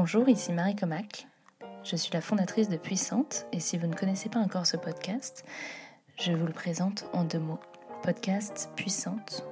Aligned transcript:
Bonjour, 0.00 0.28
ici 0.28 0.52
Marie 0.52 0.76
Comac. 0.76 1.26
Je 1.82 1.96
suis 1.96 2.12
la 2.12 2.20
fondatrice 2.20 2.68
de 2.68 2.76
Puissante 2.76 3.46
et 3.52 3.58
si 3.58 3.76
vous 3.76 3.88
ne 3.88 3.96
connaissez 3.96 4.28
pas 4.28 4.38
encore 4.38 4.64
ce 4.64 4.76
podcast, 4.76 5.44
je 6.20 6.30
vous 6.30 6.46
le 6.46 6.52
présente 6.52 7.06
en 7.12 7.24
deux 7.24 7.40
mots. 7.40 7.58
Podcast 8.04 8.70
Puissante 8.76 9.44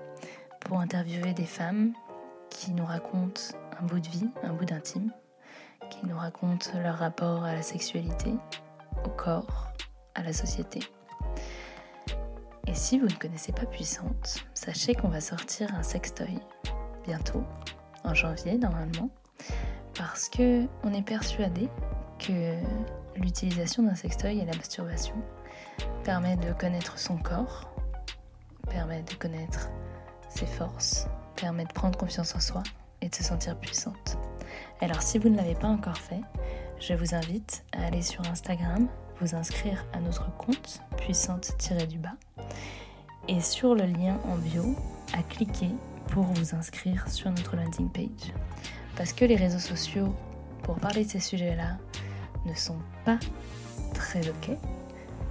pour 0.61 0.79
interviewer 0.79 1.33
des 1.33 1.47
femmes 1.47 1.95
qui 2.49 2.71
nous 2.71 2.85
racontent 2.85 3.41
un 3.81 3.87
bout 3.87 3.99
de 3.99 4.07
vie, 4.07 4.29
un 4.45 4.53
bout 4.53 4.67
d'intime, 4.67 5.11
qui 5.91 6.07
nous 6.07 6.17
racontent 6.17 6.71
leur 6.81 6.99
rapport 6.99 7.43
à 7.43 7.53
la 7.53 7.63
sexualité, 7.63 8.31
au 9.05 9.09
corps, 9.09 9.73
à 10.15 10.23
la 10.23 10.33
société. 10.33 10.79
Et 12.69 12.75
si 12.75 13.01
vous 13.01 13.09
ne 13.09 13.15
connaissez 13.15 13.51
pas 13.51 13.67
Puissante, 13.67 14.47
sachez 14.55 14.95
qu'on 14.95 15.09
va 15.09 15.21
sortir 15.21 15.75
un 15.75 15.83
sextoy 15.83 16.39
bientôt, 17.05 17.43
en 18.05 18.15
janvier 18.15 18.59
normalement, 18.59 19.11
parce 19.99 20.29
que 20.29 20.67
on 20.85 20.93
est 20.93 21.03
persuadé 21.03 21.69
que 22.19 22.55
l'utilisation 23.17 23.83
d'un 23.83 23.95
sextoy 23.95 24.39
et 24.39 24.45
la 24.45 24.55
masturbation 24.57 25.15
permet 26.05 26.37
de 26.37 26.53
connaître 26.53 26.99
son 26.99 27.17
corps, 27.17 27.71
permet 28.71 29.03
de 29.03 29.15
connaître 29.15 29.71
ses 30.29 30.47
forces, 30.47 31.07
permet 31.37 31.65
de 31.65 31.73
prendre 31.73 31.99
confiance 31.99 32.35
en 32.35 32.41
soi 32.41 32.63
et 33.01 33.09
de 33.09 33.15
se 33.15 33.23
sentir 33.23 33.59
puissante. 33.59 34.19
Alors 34.81 35.03
si 35.03 35.19
vous 35.19 35.29
ne 35.29 35.37
l'avez 35.37 35.55
pas 35.55 35.69
encore 35.69 35.99
fait, 35.99 36.21
je 36.79 36.95
vous 36.95 37.15
invite 37.15 37.65
à 37.73 37.87
aller 37.87 38.03
sur 38.03 38.21
Instagram, 38.29 38.89
vous 39.21 39.35
inscrire 39.35 39.85
à 39.93 40.01
notre 40.01 40.35
compte 40.37 40.83
puissante-du-bas 40.99 42.17
et 43.29 43.41
sur 43.41 43.75
le 43.75 43.85
lien 43.85 44.19
en 44.29 44.37
bio 44.37 44.77
à 45.15 45.23
cliquer 45.23 45.71
pour 46.09 46.25
vous 46.25 46.55
inscrire 46.55 47.09
sur 47.09 47.31
notre 47.31 47.57
landing 47.57 47.91
page. 47.91 48.33
Parce 48.97 49.13
que 49.13 49.25
les 49.25 49.37
réseaux 49.37 49.59
sociaux, 49.59 50.15
pour 50.63 50.77
parler 50.77 51.05
de 51.05 51.11
ces 51.11 51.21
sujets-là, 51.21 51.79
ne 52.47 52.55
sont 52.55 52.79
pas 53.05 53.19
très 53.95 54.29
ok, 54.29 54.51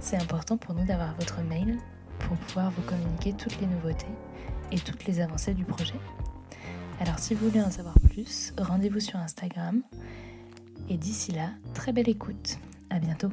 c'est 0.00 0.16
important 0.16 0.56
pour 0.56 0.74
nous 0.74 0.84
d'avoir 0.84 1.14
votre 1.16 1.42
mail 1.42 1.78
pour 2.20 2.36
pouvoir 2.36 2.70
vous 2.70 2.82
communiquer 2.82 3.32
toutes 3.32 3.60
les 3.60 3.66
nouveautés 3.66 4.06
et 4.70 4.78
toutes 4.78 5.04
les 5.04 5.20
avancées 5.20 5.54
du 5.54 5.64
projet. 5.64 5.98
Alors 7.00 7.18
si 7.18 7.34
vous 7.34 7.48
voulez 7.48 7.62
en 7.62 7.70
savoir 7.70 7.98
plus, 8.00 8.54
rendez-vous 8.56 9.00
sur 9.00 9.18
Instagram. 9.18 9.82
Et 10.88 10.96
d'ici 10.96 11.32
là, 11.32 11.50
très 11.74 11.92
belle 11.92 12.08
écoute. 12.08 12.58
À 12.90 12.98
bientôt. 13.00 13.30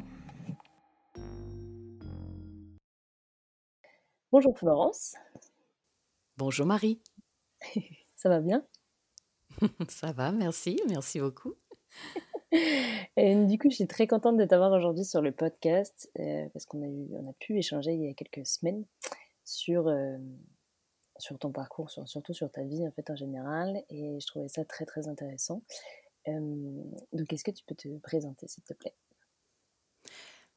Bonjour 4.32 4.58
Florence. 4.58 5.16
Bonjour 6.38 6.66
Marie. 6.66 7.00
Ça 8.16 8.30
va 8.30 8.40
bien? 8.40 8.64
Ça 9.90 10.12
va, 10.12 10.32
merci, 10.32 10.80
merci 10.90 11.20
beaucoup. 11.20 11.56
Et 13.18 13.36
du 13.46 13.58
coup, 13.58 13.70
je 13.70 13.76
suis 13.76 13.88
très 13.88 14.08
contente 14.08 14.38
de 14.38 14.46
t'avoir 14.46 14.72
aujourd'hui 14.72 15.06
sur 15.06 15.22
le 15.22 15.32
podcast 15.32 16.10
euh, 16.20 16.48
parce 16.54 16.66
qu'on 16.66 16.82
a, 16.84 17.34
pu 17.40 17.58
échanger 17.58 17.94
il 17.94 18.04
y 18.04 18.10
a 18.10 18.14
quelques 18.14 18.46
semaines 18.46 18.86
sur, 19.44 19.88
euh, 19.88 20.18
ton 21.40 21.52
parcours, 21.52 21.90
sur, 21.90 22.08
surtout 22.08 22.34
sur 22.34 22.52
ta 22.52 22.64
vie 22.64 22.88
en 22.88 22.92
fait 22.92 23.10
en 23.10 23.16
général, 23.16 23.84
et 23.90 24.20
je 24.20 24.28
trouvais 24.28 24.48
ça 24.50 24.66
très 24.66 24.86
très 24.86 25.08
intéressant. 25.08 25.64
Euh, 26.28 26.84
donc, 27.12 27.34
est-ce 27.34 27.44
que 27.44 27.52
tu 27.52 27.64
peux 27.66 27.76
te 27.76 27.98
présenter, 28.00 28.48
s'il 28.48 28.64
te 28.64 28.74
plaît? 28.74 28.94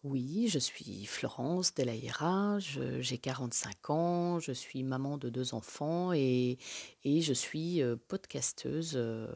Oui, 0.07 0.47
je 0.49 0.59
suis 0.61 1.05
Florence 1.05 1.75
Delaïra, 1.75 2.59
j'ai 3.01 3.19
45 3.19 3.91
ans, 3.91 4.39
je 4.39 4.53
suis 4.53 4.85
maman 4.85 5.19
de 5.19 5.29
deux 5.29 5.53
enfants 5.53 6.13
et, 6.13 6.59
et 7.05 7.21
je 7.23 7.33
suis 7.33 7.83
euh, 7.83 7.97
podcasteuse, 8.07 8.93
euh, 8.95 9.27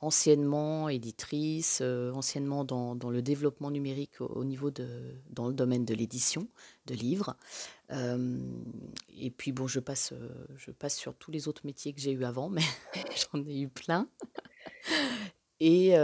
anciennement 0.00 0.88
éditrice, 0.88 1.80
euh, 1.82 2.12
anciennement 2.12 2.64
dans, 2.64 2.94
dans 2.94 3.10
le 3.10 3.22
développement 3.22 3.72
numérique 3.72 4.20
au, 4.20 4.44
niveau 4.44 4.70
de, 4.70 4.86
dans 5.30 5.48
le 5.48 5.54
domaine 5.54 5.84
de 5.84 5.94
l'édition 5.94 6.46
de 6.86 6.94
livres. 6.94 7.36
et 7.90 9.30
puis 9.30 9.52
bon, 9.52 9.66
je 9.66 9.80
passe, 9.80 10.14
je 10.56 10.70
passe 10.70 10.96
sur 10.96 11.14
tous 11.14 11.32
les 11.32 11.48
autres 11.48 11.62
métiers 11.64 11.92
que 11.92 12.00
j'ai 12.00 12.12
eu 12.12 12.24
avant, 12.24 12.48
mais 12.48 12.62
j'en 13.32 13.44
ai 13.46 13.60
eu 13.60 13.68
plein. 13.68 14.08
Et, 15.66 15.94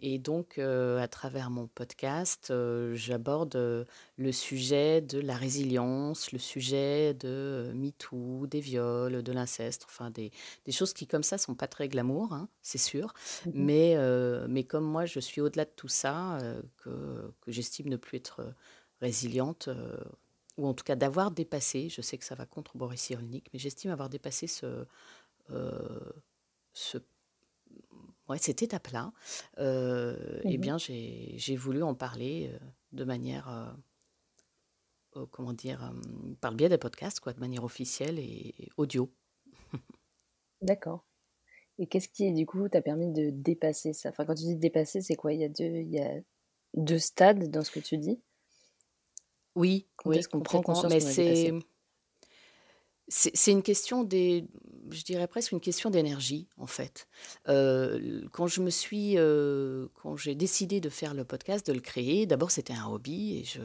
et 0.00 0.18
donc, 0.18 0.58
à 0.58 1.08
travers 1.08 1.50
mon 1.50 1.66
podcast, 1.66 2.50
j'aborde 2.94 3.86
le 4.16 4.32
sujet 4.32 5.02
de 5.02 5.20
la 5.20 5.36
résilience, 5.36 6.32
le 6.32 6.38
sujet 6.38 7.12
de 7.12 7.70
MeToo, 7.74 8.46
des 8.46 8.60
viols, 8.60 9.22
de 9.22 9.32
l'inceste, 9.32 9.84
enfin 9.86 10.10
des, 10.10 10.30
des 10.64 10.72
choses 10.72 10.94
qui, 10.94 11.06
comme 11.06 11.22
ça, 11.22 11.36
sont 11.36 11.54
pas 11.54 11.66
très 11.66 11.88
glamour, 11.88 12.32
hein, 12.32 12.48
c'est 12.62 12.78
sûr. 12.78 13.12
Mmh 13.44 13.50
mais, 13.52 13.96
mais 14.48 14.64
comme 14.64 14.84
moi, 14.84 15.04
je 15.04 15.20
suis 15.20 15.42
au-delà 15.42 15.66
de 15.66 15.72
tout 15.76 15.88
ça, 15.88 16.38
que, 16.78 17.30
que 17.42 17.52
j'estime 17.52 17.90
ne 17.90 17.96
plus 17.96 18.16
être 18.16 18.54
résiliente, 19.02 19.68
ou 20.56 20.66
en 20.66 20.72
tout 20.72 20.84
cas 20.84 20.96
d'avoir 20.96 21.30
dépassé, 21.30 21.90
je 21.90 22.00
sais 22.00 22.16
que 22.16 22.24
ça 22.24 22.36
va 22.36 22.46
contre 22.46 22.78
Boris 22.78 23.02
Cyrulnik, 23.02 23.50
mais 23.52 23.58
j'estime 23.58 23.90
avoir 23.90 24.08
dépassé 24.08 24.46
ce, 24.46 24.86
ce 26.72 26.98
ouais, 28.28 28.38
cette 28.38 28.62
étape-là, 28.62 29.12
euh, 29.58 30.40
eh 30.44 30.58
mmh 30.58 30.60
bien, 30.60 30.78
j'ai 30.78 31.56
voulu 31.56 31.82
en 31.82 31.94
parler 31.94 32.50
euh, 32.52 32.58
de 32.92 33.04
manière, 33.04 33.48
euh, 35.16 35.26
comment 35.30 35.52
dire, 35.52 35.92
par 36.40 36.50
le 36.50 36.56
biais 36.56 36.68
des 36.68 36.78
podcasts, 36.78 37.20
quoi, 37.20 37.32
de 37.32 37.40
manière 37.40 37.64
officielle 37.64 38.18
et 38.18 38.68
audio. 38.76 39.10
D'accord. 40.62 41.04
Et 41.78 41.86
qu'est-ce 41.86 42.08
qui, 42.08 42.32
du 42.32 42.46
coup, 42.46 42.68
t'a 42.68 42.80
permis 42.82 43.12
de 43.12 43.30
dépasser 43.30 43.92
ça? 43.92 44.10
Enfin, 44.10 44.24
quand 44.24 44.34
tu 44.34 44.44
dis 44.44 44.56
dépasser, 44.56 45.00
c'est 45.00 45.16
quoi? 45.16 45.32
Il 45.32 45.40
y, 45.40 45.44
a 45.44 45.48
deux, 45.48 45.64
il 45.64 45.90
y 45.90 46.00
a 46.00 46.20
deux 46.74 46.98
stades 46.98 47.50
dans 47.50 47.62
ce 47.62 47.70
que 47.70 47.80
tu 47.80 47.98
dis? 47.98 48.20
Oui, 49.56 49.86
oui, 50.04 50.20
prend 50.42 50.62
conscience 50.62 50.92
mais 50.92 51.00
c'est 51.00 51.52
c'est 53.08 53.52
une 53.52 53.62
question 53.62 54.02
des, 54.02 54.46
je 54.90 55.02
dirais 55.02 55.26
presque 55.26 55.52
une 55.52 55.60
question 55.60 55.90
d'énergie 55.90 56.48
en 56.56 56.66
fait. 56.66 57.06
Euh, 57.48 58.22
quand 58.32 58.46
je 58.46 58.60
me 58.60 58.70
suis, 58.70 59.14
euh, 59.16 59.88
quand 60.02 60.16
j'ai 60.16 60.34
décidé 60.34 60.80
de 60.80 60.88
faire 60.88 61.14
le 61.14 61.24
podcast, 61.24 61.66
de 61.66 61.72
le 61.72 61.80
créer, 61.80 62.26
d'abord 62.26 62.50
c'était 62.50 62.72
un 62.72 62.86
hobby 62.86 63.38
et 63.38 63.44
je, 63.44 63.60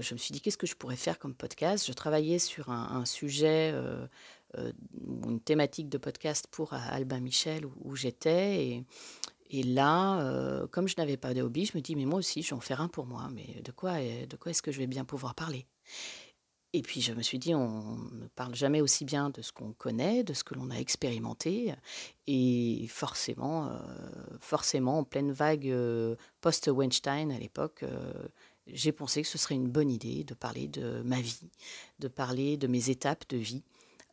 je 0.00 0.14
me 0.14 0.18
suis 0.18 0.32
dit 0.32 0.40
qu'est-ce 0.40 0.58
que 0.58 0.66
je 0.66 0.74
pourrais 0.74 0.96
faire 0.96 1.18
comme 1.18 1.34
podcast? 1.34 1.86
Je 1.86 1.92
travaillais 1.92 2.38
sur 2.38 2.70
un, 2.70 3.04
sujet, 3.04 3.72
euh, 3.74 4.06
une 5.26 5.40
thématique 5.40 5.88
de 5.88 5.98
podcast 5.98 6.46
pour 6.50 6.72
Albin 6.72 7.20
Michel 7.20 7.66
où, 7.66 7.94
j'étais 7.94 8.64
et, 8.64 8.84
et 9.50 9.62
là, 9.62 10.66
comme 10.70 10.88
je 10.88 10.94
n'avais 10.98 11.16
pas 11.16 11.34
de 11.34 11.42
hobby, 11.42 11.66
je 11.66 11.76
me 11.76 11.82
dis 11.82 11.94
mais 11.94 12.04
moi 12.04 12.18
aussi 12.18 12.42
je 12.42 12.50
vais 12.50 12.56
en 12.56 12.60
faire 12.60 12.80
un 12.80 12.88
pour 12.88 13.06
moi. 13.06 13.28
Mais 13.34 13.60
de 13.62 13.70
quoi, 13.70 13.98
de 14.00 14.36
quoi 14.36 14.50
est-ce 14.50 14.62
que 14.62 14.72
je 14.72 14.78
vais 14.78 14.86
bien 14.86 15.04
pouvoir 15.04 15.34
parler? 15.34 15.66
Et 16.76 16.82
puis 16.82 17.00
je 17.00 17.14
me 17.14 17.22
suis 17.22 17.38
dit, 17.38 17.54
on 17.54 17.96
ne 18.12 18.26
parle 18.34 18.54
jamais 18.54 18.82
aussi 18.82 19.06
bien 19.06 19.30
de 19.30 19.40
ce 19.40 19.50
qu'on 19.50 19.72
connaît, 19.72 20.22
de 20.24 20.34
ce 20.34 20.44
que 20.44 20.52
l'on 20.52 20.70
a 20.70 20.76
expérimenté. 20.76 21.74
Et 22.26 22.86
forcément, 22.90 23.68
euh, 23.68 23.78
forcément, 24.40 24.98
en 24.98 25.04
pleine 25.04 25.32
vague 25.32 25.68
euh, 25.68 26.16
post-Weinstein 26.42 27.30
à 27.32 27.38
l'époque, 27.38 27.82
euh, 27.82 28.12
j'ai 28.66 28.92
pensé 28.92 29.22
que 29.22 29.28
ce 29.28 29.38
serait 29.38 29.54
une 29.54 29.70
bonne 29.70 29.90
idée 29.90 30.22
de 30.22 30.34
parler 30.34 30.68
de 30.68 31.00
ma 31.00 31.18
vie, 31.18 31.48
de 31.98 32.08
parler 32.08 32.58
de 32.58 32.66
mes 32.66 32.90
étapes 32.90 33.24
de 33.30 33.38
vie, 33.38 33.62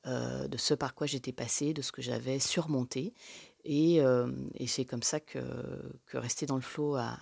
de 0.05 0.57
ce 0.57 0.73
par 0.73 0.95
quoi 0.95 1.07
j'étais 1.07 1.31
passée, 1.31 1.73
de 1.73 1.81
ce 1.81 1.91
que 1.91 2.01
j'avais 2.01 2.37
surmonté. 2.37 3.13
Et, 3.65 3.99
c'est 4.67 4.85
comme 4.85 5.01
ça 5.01 5.19
que, 5.19 5.39
Rester 6.13 6.45
dans 6.45 6.57
le 6.57 6.61
flot 6.61 6.97
a, 6.97 7.17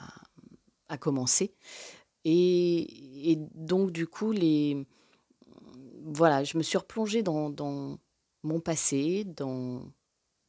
commencé. 0.99 1.53
Et, 2.25 3.37
donc, 3.55 3.91
du 3.91 4.07
coup, 4.07 4.33
les, 4.33 4.85
voilà, 6.05 6.43
je 6.43 6.57
me 6.57 6.63
suis 6.63 6.77
replongée 6.77 7.23
dans, 7.23 7.99
mon 8.43 8.59
passé, 8.59 9.23
dans 9.23 9.81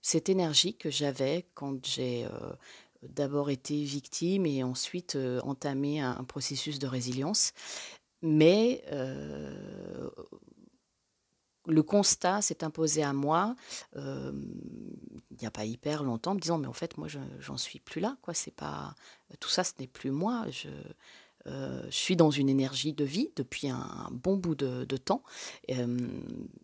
cette 0.01 0.29
énergie 0.29 0.77
que 0.77 0.91
j'avais 0.91 1.47
quand 1.55 1.85
j'ai 1.87 2.25
euh, 2.25 2.53
d'abord 3.03 3.51
été 3.51 3.83
victime 3.85 4.47
et 4.47 4.63
ensuite 4.63 5.17
euh, 5.17 5.41
entamé 5.43 6.01
un, 6.01 6.25
processus 6.25 6.79
de 6.79 6.87
résilience. 6.87 7.53
Mais 8.23 8.83
euh, 8.93 10.09
le 11.67 11.83
constat 11.83 12.41
s'est 12.41 12.65
imposé 12.65 13.03
à 13.03 13.13
moi 13.13 13.55
il 15.33 15.39
n'y 15.41 15.47
a 15.47 15.51
pas 15.51 15.65
hyper 15.65 16.05
longtemps, 16.05 16.35
me 16.35 16.41
disant 16.41 16.59
mais 16.59 16.67
en 16.67 16.73
fait 16.73 16.99
moi 16.99 17.09
j'en 17.41 17.57
suis 17.57 17.81
plus 17.81 18.01
là 18.01 18.17
quoi. 18.23 18.35
C'est 18.35 18.55
pas 18.55 18.95
tout 19.41 19.49
ça, 19.49 19.65
ce 19.65 19.73
n'est 19.81 19.87
plus 19.87 20.11
moi. 20.11 20.45
Je 20.51 20.69
euh, 21.49 21.83
je 21.87 21.97
suis 21.97 22.17
dans 22.17 22.31
une 22.31 22.49
énergie 22.49 22.93
de 22.93 23.05
vie 23.05 23.31
depuis 23.37 23.69
un, 23.69 24.09
bon 24.13 24.37
bout 24.37 24.55
de, 24.55 24.97
temps. 24.97 25.23
Euh, 25.71 25.99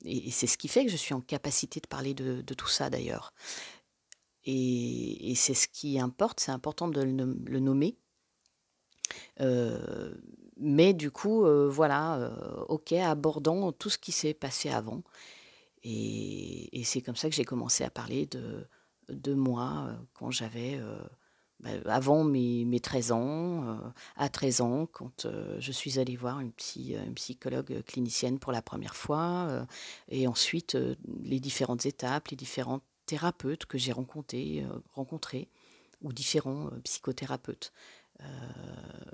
et, 0.05 0.31
c'est 0.31 0.47
ce 0.47 0.59
qui 0.59 0.69
fait 0.69 0.85
que 0.85 0.91
je 0.91 0.97
suis 0.97 1.15
en 1.15 1.21
capacité 1.21 1.81
de 1.81 1.87
parler 1.87 2.15
de, 2.15 2.43
tout 2.55 2.69
ça 2.69 2.91
d'ailleurs. 2.91 3.33
Et, 4.45 5.35
c'est 5.37 5.55
ce 5.55 5.69
qui 5.69 5.99
importe, 5.99 6.41
c'est 6.41 6.53
important 6.53 6.89
de 6.89 7.01
le, 7.03 7.61
nommer. 7.61 7.97
Euh, 9.41 10.15
mais 10.57 10.93
du 10.95 11.11
coup, 11.11 11.45
voilà, 11.69 12.33
ok, 12.69 12.93
abordant 12.93 13.73
tout 13.73 13.91
ce 13.91 13.99
qui 13.99 14.13
s'est 14.13 14.35
passé 14.35 14.71
avant. 14.71 15.03
Et, 15.83 16.83
c'est 16.85 17.01
comme 17.01 17.17
ça 17.17 17.29
que 17.29 17.35
j'ai 17.35 17.45
commencé 17.45 17.85
à 17.85 17.91
parler 17.91 18.27
de, 18.27 19.35
moi 19.35 19.91
quand 20.15 20.31
j'avais 20.31 20.81
avant 21.87 22.25
mes, 22.25 22.65
mes 22.65 22.81
13 22.81 23.13
ans, 23.13 23.79
à 24.17 24.29
13 24.29 24.61
ans, 24.61 24.87
quand 24.87 25.27
je 25.59 25.73
suis 25.73 25.99
allée 25.99 26.17
voir 26.17 26.41
une, 26.41 26.53
psy, 26.53 26.95
une 26.95 27.15
psychologue 27.15 27.83
clinicienne 27.87 28.39
pour 28.39 28.53
la 28.53 28.63
première 28.63 28.95
fois, 28.95 29.67
et 30.09 30.29
ensuite 30.29 30.77
les 31.23 31.41
différentes 31.41 31.87
étapes, 31.87 32.29
les 32.29 32.37
différents 32.37 32.81
thérapeutes 33.07 33.67
que 33.67 33.79
j'ai 33.79 33.93
rencontrés, 33.93 34.65
rencontrés, 34.93 35.49
ou 36.01 36.13
différents 36.13 36.71
psychothérapeutes. 36.85 37.73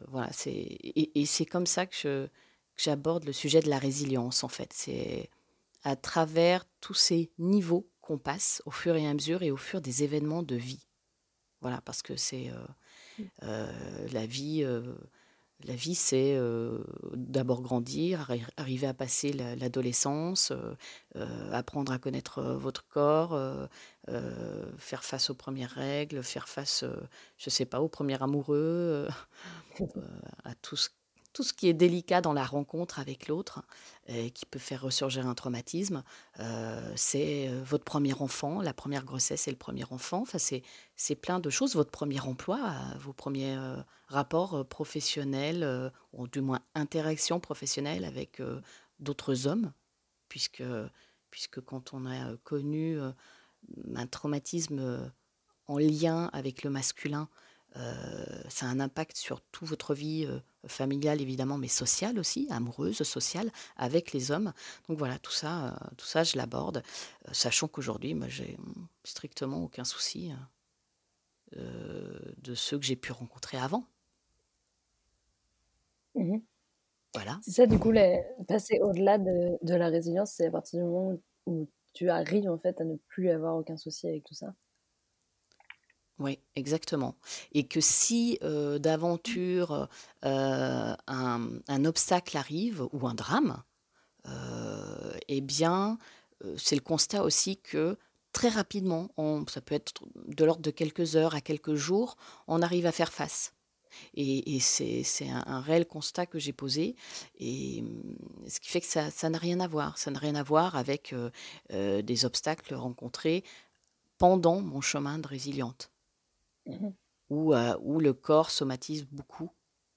voilà, 0.08 0.30
c'est, 0.32 0.50
et, 0.52 1.26
c'est 1.26 1.46
comme 1.46 1.66
ça 1.66 1.86
que 1.86 2.28
j'aborde 2.76 3.24
le 3.24 3.32
sujet 3.32 3.60
de 3.60 3.70
la 3.70 3.78
résilience, 3.78 4.44
en 4.44 4.48
fait. 4.48 4.72
C'est 4.74 5.30
à 5.82 5.96
travers 5.96 6.64
tous 6.80 6.94
ces 6.94 7.30
niveaux 7.38 7.88
qu'on 8.00 8.18
passe 8.18 8.62
au 8.66 8.70
fur 8.70 8.96
et 8.96 9.06
à 9.06 9.14
mesure 9.14 9.42
et 9.42 9.50
au 9.50 9.56
fur 9.56 9.80
des 9.80 10.02
événements 10.02 10.42
de 10.42 10.56
vie. 10.56 10.86
Voilà, 11.64 11.80
parce 11.80 12.02
que 12.02 12.14
c'est 12.14 12.50
mmh. 13.18 13.24
la 14.12 14.26
vie. 14.26 14.66
la 15.64 15.74
vie, 15.74 15.94
c'est 15.94 16.38
d'abord 17.14 17.62
grandir, 17.62 18.30
arriver 18.58 18.86
à 18.86 18.92
passer 18.92 19.32
l'adolescence, 19.32 20.52
apprendre 21.52 21.90
à 21.90 21.98
connaître 21.98 22.42
votre 22.42 22.86
corps, 22.86 23.40
faire 24.76 25.04
face 25.04 25.30
aux 25.30 25.34
premières 25.34 25.70
règles, 25.70 26.22
faire 26.22 26.50
face, 26.50 26.84
je 27.38 27.46
ne 27.46 27.50
sais 27.50 27.64
pas, 27.64 27.80
au 27.80 27.88
premier 27.88 28.22
amoureux, 28.22 29.08
à 30.44 30.54
tout 30.56 30.76
ce 30.76 30.90
tout 31.34 31.42
ce 31.42 31.52
qui 31.52 31.68
est 31.68 31.74
délicat 31.74 32.20
dans 32.20 32.32
la 32.32 32.44
rencontre 32.44 33.00
avec 33.00 33.26
l'autre, 33.26 33.60
et 34.06 34.30
qui 34.30 34.46
peut 34.46 34.60
faire 34.60 34.82
ressurgir 34.82 35.26
un 35.26 35.34
traumatisme, 35.34 36.04
euh, 36.38 36.92
c'est 36.94 37.48
euh, 37.48 37.60
votre 37.64 37.84
premier 37.84 38.14
enfant, 38.14 38.62
la 38.62 38.72
première 38.72 39.04
grossesse 39.04 39.48
et 39.48 39.50
le 39.50 39.56
premier 39.56 39.84
enfant. 39.90 40.22
Enfin, 40.22 40.38
c'est, 40.38 41.14
plein 41.16 41.40
de 41.40 41.50
choses. 41.50 41.74
Votre 41.74 41.90
premier 41.90 42.20
emploi, 42.20 42.58
euh, 42.60 42.98
vos 42.98 43.12
premiers 43.12 43.58
rapports 44.06 44.64
professionnels, 44.66 45.92
ou 46.12 46.28
du 46.28 46.40
moins 46.40 46.60
interactions 46.74 47.40
professionnelles 47.40 48.04
avec 48.04 48.40
d'autres 49.00 49.48
hommes, 49.48 49.72
puisque, 50.28 50.62
puisque 51.30 51.60
quand 51.60 51.94
on 51.94 52.06
a 52.06 52.36
connu 52.44 52.98
un 53.94 54.06
traumatisme 54.06 55.10
en 55.66 55.78
lien 55.78 56.30
avec 56.32 56.62
le 56.62 56.70
masculin, 56.70 57.28
ça 57.74 58.66
a 58.66 58.68
un 58.68 58.80
impact 58.80 59.16
sur 59.16 59.40
toute 59.40 59.68
votre 59.68 59.94
vie 59.94 60.28
familiale 60.66 61.20
évidemment, 61.20 61.58
mais 61.58 61.68
sociale 61.68 62.18
aussi, 62.18 62.46
amoureuse, 62.50 63.02
sociale, 63.02 63.50
avec 63.76 64.12
les 64.12 64.30
hommes. 64.30 64.52
Donc 64.88 64.98
voilà, 64.98 65.18
tout 65.18 65.32
ça, 65.32 65.78
tout 65.96 66.06
ça 66.06 66.22
je 66.22 66.36
l'aborde, 66.36 66.82
sachant 67.32 67.68
qu'aujourd'hui, 67.68 68.14
moi, 68.14 68.28
j'ai 68.28 68.56
strictement 69.02 69.62
aucun 69.62 69.84
souci 69.84 70.32
de 71.52 72.54
ceux 72.54 72.78
que 72.78 72.84
j'ai 72.84 72.96
pu 72.96 73.12
rencontrer 73.12 73.58
avant. 73.58 73.86
Mmh 76.14 76.38
voilà. 77.14 77.38
C'est 77.42 77.52
ça, 77.52 77.66
du 77.66 77.78
coup, 77.78 77.92
passer 78.48 78.80
au-delà 78.80 79.18
de, 79.18 79.56
de, 79.62 79.74
la 79.74 79.86
résilience, 79.86 80.32
c'est 80.32 80.46
à 80.46 80.50
partir 80.50 80.80
du 80.80 80.84
moment 80.84 81.16
où 81.46 81.68
tu 81.92 82.10
arrives 82.10 82.50
en 82.50 82.58
fait 82.58 82.80
à 82.80 82.84
ne 82.84 82.96
plus 83.06 83.30
avoir 83.30 83.56
aucun 83.56 83.76
souci 83.76 84.08
avec 84.08 84.24
tout 84.24 84.34
ça. 84.34 84.52
Oui, 86.18 86.38
exactement. 86.54 87.16
Et 87.52 87.66
que 87.66 87.80
si 87.80 88.38
d'aventure 88.40 89.88
un, 90.22 91.84
obstacle 91.84 92.36
arrive 92.36 92.86
ou 92.92 93.06
un 93.08 93.14
drame, 93.14 93.62
eh 95.28 95.40
bien, 95.40 95.98
c'est 96.56 96.76
le 96.76 96.82
constat 96.82 97.24
aussi 97.24 97.56
que 97.56 97.96
très 98.32 98.48
rapidement, 98.48 99.10
ça 99.48 99.60
peut 99.60 99.74
être 99.74 100.02
de 100.14 100.44
l'ordre 100.44 100.62
de 100.62 100.70
quelques 100.70 101.16
heures 101.16 101.34
à 101.34 101.40
quelques 101.40 101.74
jours, 101.74 102.16
on 102.46 102.62
arrive 102.62 102.86
à 102.86 102.92
faire 102.92 103.12
face. 103.12 103.52
Et, 104.14 104.58
c'est 104.60 105.28
un, 105.28 105.60
réel 105.60 105.86
constat 105.86 106.26
que 106.26 106.38
j'ai 106.38 106.52
posé, 106.52 106.96
et 107.38 107.82
mmh, 107.82 108.48
ce 108.48 108.60
qui 108.60 108.68
fait 108.68 108.80
que 108.80 108.86
ça 108.86 109.30
n'a 109.30 109.38
rien 109.38 109.58
à 109.58 109.66
voir. 109.66 109.98
Ça 109.98 110.12
n'a 110.12 110.18
rien 110.20 110.36
à 110.36 110.44
voir 110.44 110.76
avec 110.76 111.12
des 111.70 112.24
obstacles 112.24 112.74
rencontrés 112.74 113.42
pendant 114.18 114.60
mon 114.60 114.80
chemin 114.80 115.18
de 115.18 115.26
résiliente. 115.26 115.90
Mmh 116.66 116.88
où, 117.30 118.00
le 118.00 118.12
corps 118.12 118.50
somatise 118.50 119.06
beaucoup 119.10 119.50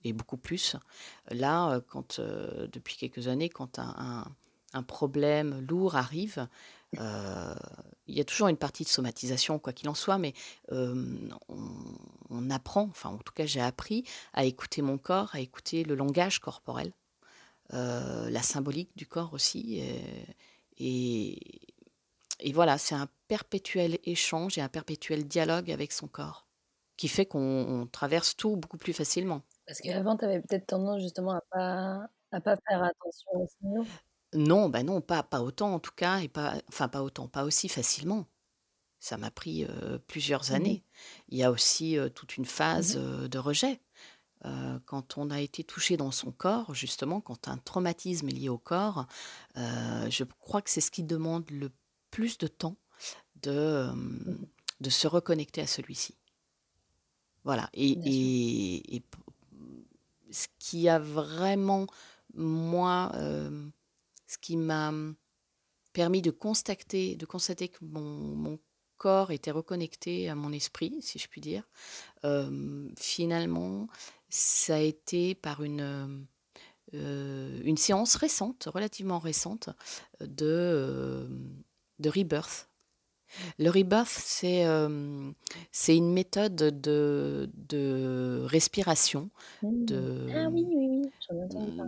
et 0.03 0.13
beaucoup 0.13 0.37
plus. 0.37 0.75
Là, 1.29 1.79
quand, 1.87 2.19
depuis 2.19 2.95
quelques 2.97 3.27
années, 3.27 3.49
quand 3.49 3.79
un, 3.79 4.25
problème 4.87 5.65
lourd 5.67 5.95
arrive, 5.95 6.47
il 6.93 6.99
y 8.07 8.21
a 8.21 8.23
toujours 8.23 8.47
une 8.47 8.57
partie 8.57 8.83
de 8.83 8.89
somatisation, 8.89 9.59
quoi 9.59 9.73
qu'il 9.73 9.89
en 9.89 9.95
soit, 9.95 10.17
mais 10.17 10.33
on, 10.69 12.49
apprend, 12.49 12.83
enfin 12.83 13.09
en 13.09 13.17
tout 13.17 13.33
cas 13.33 13.45
j'ai 13.45 13.61
appris 13.61 14.03
à 14.33 14.45
écouter 14.45 14.81
mon 14.81 14.97
corps, 14.97 15.29
à 15.33 15.39
écouter 15.39 15.83
le 15.83 15.95
langage 15.95 16.39
corporel, 16.39 16.93
la 17.71 18.41
symbolique 18.41 18.91
du 18.95 19.05
corps 19.05 19.33
aussi. 19.33 19.81
et 20.79 22.51
voilà, 22.53 22.77
c'est 22.77 22.95
un 22.95 23.09
perpétuel 23.27 23.97
échange 24.03 24.57
et 24.57 24.61
un 24.61 24.69
perpétuel 24.69 25.27
dialogue 25.27 25.71
avec 25.71 25.91
son 25.91 26.07
corps 26.07 26.46
qui 26.97 27.07
fait 27.07 27.25
qu'on 27.25 27.87
traverse 27.91 28.35
tout 28.35 28.57
beaucoup 28.57 28.77
plus 28.77 28.93
facilement. 28.93 29.41
Parce 29.65 29.79
qu'avant, 29.81 30.17
tu 30.17 30.25
avais 30.25 30.41
peut-être 30.41 30.67
tendance 30.67 31.01
justement 31.01 31.33
à 31.33 31.41
pas 31.51 32.09
à 32.31 32.41
pas 32.41 32.57
faire 32.67 32.83
attention 32.83 33.31
aux 33.33 33.47
signaux? 33.47 33.91
Non, 34.33 34.69
bah 34.69 34.83
non, 34.83 35.01
pas 35.01 35.23
pas 35.23 35.41
autant 35.41 35.73
en 35.73 35.79
tout 35.79 35.93
cas 35.95 36.19
et 36.19 36.27
pas 36.27 36.55
enfin 36.69 36.89
pas 36.89 37.01
autant, 37.01 37.27
pas 37.27 37.43
aussi 37.45 37.69
facilement. 37.69 38.25
Ça 38.99 39.17
m'a 39.17 39.31
pris, 39.31 39.67
plusieurs 40.07 40.51
mmh 40.51 40.53
années. 40.53 40.83
Il 41.29 41.37
y 41.37 41.43
a 41.43 41.51
aussi, 41.51 41.97
toute 42.15 42.37
une 42.37 42.45
mmh 42.47 42.47
phase, 42.47 42.97
de 42.97 43.37
rejet. 43.39 43.81
quand 44.85 45.17
on 45.17 45.29
a 45.31 45.41
été 45.41 45.63
touché 45.63 45.97
dans 45.97 46.11
son 46.11 46.31
corps, 46.31 46.73
justement, 46.75 47.21
quand 47.21 47.47
un 47.49 47.57
traumatisme 47.57 48.29
est 48.29 48.33
lié 48.33 48.49
au 48.49 48.57
corps, 48.59 49.07
je 49.55 50.23
crois 50.39 50.61
que 50.61 50.69
c'est 50.71 50.81
ce 50.81 50.91
qui 50.91 51.03
demande 51.03 51.49
le 51.51 51.71
plus 52.11 52.37
de 52.37 52.47
temps 52.47 52.77
de, 53.43 53.91
mmh 53.93 54.47
de 54.81 54.89
se 54.91 55.07
reconnecter 55.07 55.61
à 55.61 55.67
celui-ci. 55.67 56.17
Voilà. 57.47 57.69
Et, 57.73 59.01
ce 60.29 60.47
qui 60.59 60.89
a 60.89 60.99
vraiment, 60.99 61.87
moi, 62.33 63.09
ce 63.13 64.37
qui 64.41 64.57
m'a 64.57 64.91
permis 65.93 66.21
de 66.21 66.29
constater, 66.29 67.15
de 67.15 67.25
constater 67.25 67.69
que 67.69 67.77
mon, 67.81 68.59
corps 68.97 69.31
était 69.31 69.51
reconnecté 69.51 70.27
à 70.27 70.35
mon 70.35 70.51
esprit, 70.51 70.97
si 71.01 71.19
je 71.19 71.27
puis 71.29 71.39
dire, 71.39 71.63
finalement, 72.97 73.87
ça 74.27 74.75
a 74.75 74.79
été 74.79 75.33
par 75.33 75.63
une, 75.63 76.27
une 76.91 77.77
séance 77.77 78.15
récente, 78.15 78.67
relativement 78.73 79.19
récente, 79.19 79.69
de, 80.19 81.29
de 81.99 82.09
rebirth. 82.09 82.66
Le 83.59 83.69
rebirth, 83.69 84.09
c'est 84.09 84.65
c'est 85.71 85.95
une 85.95 86.13
méthode 86.13 86.55
de, 86.55 87.49
de 87.53 88.43
respiration, 88.45 89.29
mmh. 89.61 89.85
de, 89.85 90.27
Ah 90.35 90.49
oui, 90.49 90.65
oui, 90.69 91.01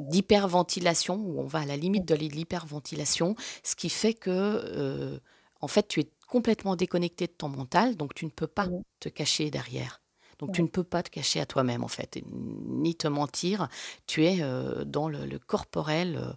d'hyperventilation, 0.09 1.15
où 1.15 1.39
on 1.39 1.45
va 1.45 1.59
à 1.59 1.65
la 1.65 1.77
limite 1.77 2.05
de 2.05 2.15
l'hyperventilation, 2.15 3.35
ce 3.63 3.75
qui 3.75 3.89
fait 3.89 4.13
que, 4.13 5.19
en 5.61 5.67
fait, 5.67 5.87
tu 5.87 6.01
es 6.01 6.09
complètement 6.27 6.75
déconnecté 6.75 7.27
de 7.27 7.31
ton 7.31 7.49
mental, 7.49 7.95
donc 7.95 8.13
tu 8.13 8.25
ne 8.25 8.31
peux 8.31 8.47
pas 8.47 8.67
mmh. 8.67 8.83
te 8.99 9.09
cacher 9.09 9.49
derrière. 9.49 10.01
Donc 10.39 10.53
tu 10.53 10.63
ne 10.63 10.67
peux 10.67 10.85
pas 10.85 11.03
te 11.03 11.09
cacher 11.09 11.41
à 11.41 11.45
toi-même, 11.45 11.83
en 11.83 11.89
fait, 11.89 12.21
ni 12.31 12.95
te 12.95 13.07
mentir. 13.07 13.67
Tu 14.07 14.25
es 14.25 14.39
dans 14.85 15.09
le, 15.09 15.25
le 15.25 15.39
corporel, 15.39 16.35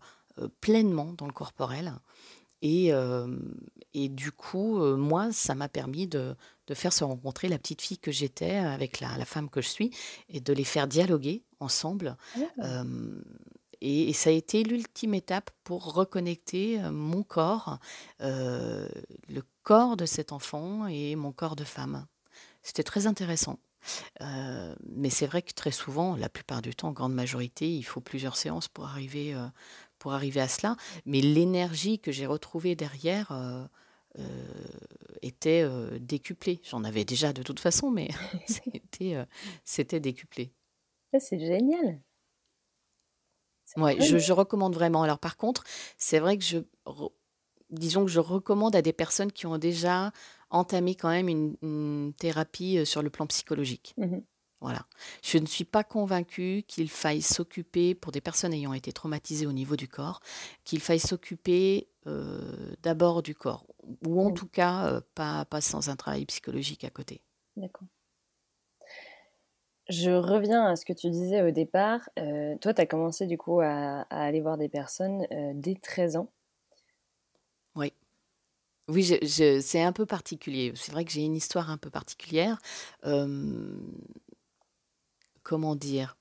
pleinement 0.60 1.12
dans 1.16 1.26
le 1.26 1.32
corporel. 1.32 1.92
Et, 2.62 2.92
et 3.92 4.08
du 4.08 4.30
coup, 4.30 4.78
moi, 4.96 5.32
ça 5.32 5.54
m'a 5.54 5.68
permis 5.68 6.06
de, 6.06 6.36
de, 6.68 6.74
faire 6.74 6.92
se 6.92 7.02
rencontrer 7.02 7.48
la 7.48 7.58
petite 7.58 7.82
fille 7.82 7.98
que 7.98 8.12
j'étais 8.12 8.54
avec 8.54 9.00
la, 9.00 9.18
la, 9.18 9.24
femme 9.24 9.50
que 9.50 9.60
je 9.60 9.68
suis 9.68 9.90
et 10.28 10.40
de 10.40 10.52
les 10.52 10.64
faire 10.64 10.86
dialoguer 10.86 11.42
ensemble. 11.58 12.16
Ah. 12.60 12.84
et, 13.80 14.12
ça 14.12 14.30
a 14.30 14.32
été 14.32 14.62
l'ultime 14.62 15.14
étape 15.14 15.50
pour 15.64 15.92
reconnecter 15.92 16.78
mon 16.90 17.24
corps, 17.24 17.80
le 18.20 19.42
corps 19.64 19.96
de 19.96 20.06
cet 20.06 20.32
enfant 20.32 20.86
et 20.86 21.16
mon 21.16 21.32
corps 21.32 21.56
de 21.56 21.64
femme. 21.64 22.06
C'était 22.62 22.84
très 22.84 23.06
intéressant. 23.06 23.58
mais 24.20 25.10
c'est 25.10 25.26
vrai 25.26 25.42
que 25.42 25.52
très 25.52 25.72
souvent, 25.72 26.16
la 26.16 26.28
plupart 26.28 26.62
du 26.62 26.74
temps, 26.74 26.88
en 26.88 26.92
grande 26.92 27.14
majorité, 27.14 27.68
il 27.74 27.82
faut 27.82 28.00
plusieurs 28.00 28.36
séances 28.36 28.68
pour 28.68 28.86
arriver, 28.86 29.34
pour 30.02 30.14
arriver 30.14 30.40
à 30.40 30.48
cela. 30.48 30.74
Mais 31.06 31.20
l'énergie 31.20 32.00
que 32.00 32.10
j'ai 32.10 32.26
retrouvée 32.26 32.74
derrière 32.74 33.30
euh, 33.30 33.64
euh, 34.18 34.24
était 35.22 35.62
euh, 35.62 35.96
décuplée. 36.00 36.60
J'en 36.64 36.82
avais 36.82 37.04
déjà 37.04 37.32
de 37.32 37.44
toute 37.44 37.60
façon, 37.60 37.92
mais 37.92 38.08
c'était, 38.48 39.24
c'était 39.64 40.00
décuplé. 40.00 40.52
C'est 41.20 41.38
génial. 41.38 42.00
Ouais, 43.76 44.00
je, 44.00 44.18
je, 44.18 44.32
recommande 44.32 44.74
vraiment. 44.74 45.04
Alors 45.04 45.20
par 45.20 45.36
contre, 45.36 45.62
c'est 45.96 46.18
vrai 46.18 46.36
que 46.36 46.44
je, 46.44 46.58
disons 47.70 48.04
que 48.04 48.10
je 48.10 48.18
recommande 48.18 48.74
à 48.74 48.82
des 48.82 48.92
personnes 48.92 49.30
qui 49.30 49.46
ont 49.46 49.56
déjà 49.56 50.10
entamer 50.50 50.96
quand 50.96 51.10
même 51.10 51.28
une, 51.28 52.12
thérapie 52.18 52.84
sur 52.84 53.02
le 53.02 53.08
plan 53.08 53.28
psychologique. 53.28 53.94
Mmh 53.96 54.18
voilà. 54.62 54.86
Je 55.22 55.38
ne 55.38 55.46
suis 55.46 55.64
pas 55.64 55.84
convaincue 55.84 56.64
qu'il 56.66 56.88
faille 56.88 57.20
s'occuper, 57.20 57.94
pour 57.94 58.12
des 58.12 58.20
personnes 58.20 58.54
ayant 58.54 58.72
été 58.72 58.92
traumatisées 58.92 59.46
au 59.46 59.52
niveau 59.52 59.76
du 59.76 59.88
corps, 59.88 60.20
qu'il 60.64 60.80
faille 60.80 61.00
s'occuper 61.00 61.88
d'abord 62.82 63.22
du 63.22 63.34
corps, 63.34 63.64
ou 64.06 64.20
en 64.20 64.32
tout 64.32 64.48
cas 64.48 65.00
pas, 65.14 65.44
pas 65.44 65.60
sans 65.60 65.88
un 65.88 65.94
travail 65.94 66.24
psychologique 66.24 66.82
à 66.82 66.90
côté. 66.90 67.20
D'accord. 67.56 67.86
Je 69.88 70.10
reviens 70.10 70.64
à 70.64 70.76
ce 70.76 70.84
que 70.84 70.92
tu 70.92 71.10
disais 71.10 71.42
au 71.42 71.50
départ. 71.50 72.08
toi, 72.60 72.72
tu 72.72 72.80
as 72.80 72.86
commencé 72.86 73.26
du 73.26 73.36
coup 73.36 73.60
à, 73.60 74.06
aller 74.10 74.40
voir 74.40 74.56
des 74.56 74.68
personnes 74.68 75.26
dès 75.54 75.74
13 75.74 76.16
ans. 76.16 76.30
Oui. 77.74 77.92
Oui, 78.88 79.04
c'est 79.04 79.82
un 79.82 79.92
peu 79.92 80.06
particulier. 80.06 80.72
C'est 80.76 80.92
vrai 80.92 81.04
que 81.04 81.10
j'ai 81.10 81.24
une 81.24 81.36
histoire 81.36 81.70
un 81.70 81.78
peu 81.78 81.90
particulière. 81.90 82.58
Comment 85.42 85.76
dire 85.76 86.16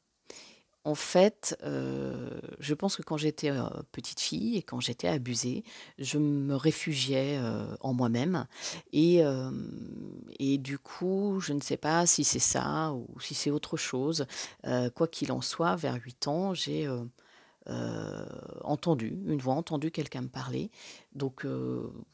en 0.84 0.96
fait, 0.96 1.56
je 1.64 2.74
pense 2.74 2.96
que 2.96 3.04
quand 3.04 3.18
j'étais 3.18 3.52
petite 3.92 4.20
fille 4.20 4.58
et 4.58 4.64
quand 4.64 4.80
j'étais 4.80 5.08
abusée, 5.08 5.64
je 6.00 6.18
me 6.18 6.56
réfugiais 6.56 7.40
en 7.82 7.94
moi-même. 7.94 8.48
Et, 8.92 9.22
et 10.40 10.58
du 10.58 10.80
coup, 10.80 11.40
je 11.40 11.54
ne 11.54 11.62
sais 11.62 11.78
pas 11.78 12.08
si 12.08 12.24
c'est 12.24 12.40
ça 12.40 12.94
ou 12.94 13.08
si 13.20 13.36
c'est 13.36 13.52
autre 13.52 13.78
chose. 13.78 14.26
quoi 14.96 15.08
qu'il 15.08 15.32
en 15.32 15.42
soit, 15.42 15.76
vers 15.76 16.00
8 16.04 16.28
ans, 16.28 16.56
j'ai 16.56 16.90
entendu 18.64 19.22
une 19.26 19.40
voix, 19.40 19.54
entendu 19.56 19.92
quelqu'un 19.92 20.22
me 20.22 20.28
parler. 20.28 20.72
Donc 21.14 21.46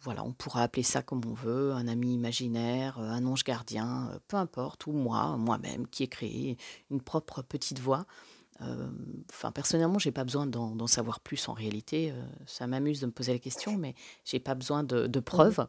voilà, 0.02 0.24
on 0.24 0.34
pourra 0.34 0.64
appeler 0.64 0.84
ça 0.84 1.02
comme 1.02 1.22
on 1.26 1.34
veut, 1.34 1.72
un 1.72 1.88
ami 1.88 2.14
imaginaire, 2.14 3.00
un 3.00 3.26
ange 3.26 3.44
gardien, 3.44 4.20
peu 4.28 4.38
importe, 4.38 4.88
ou 4.88 4.92
moi, 4.92 5.38
moi-même, 5.38 5.88
qui 5.88 6.04
ai 6.04 6.08
créé 6.08 6.58
une 6.92 7.02
propre 7.02 7.42
petite 7.42 7.80
voix. 7.80 8.06
Enfin, 9.30 9.52
personnellement, 9.52 10.00
j'ai 10.00 10.12
pas 10.12 10.24
besoin 10.24 10.48
d'en 10.48 10.88
savoir 10.88 11.20
plus 11.20 11.48
en 11.48 11.54
réalité. 11.54 12.14
ça 12.46 12.68
m'amuse 12.68 13.00
de 13.00 13.06
me 13.06 13.12
poser 13.12 13.34
la 13.34 13.40
question, 13.40 13.78
mais 13.78 13.96
j'ai 14.26 14.40
pas 14.40 14.56
besoin 14.56 14.84
de, 14.84 15.08
de 15.08 15.20
mmh 15.20 15.24
preuves. 15.24 15.68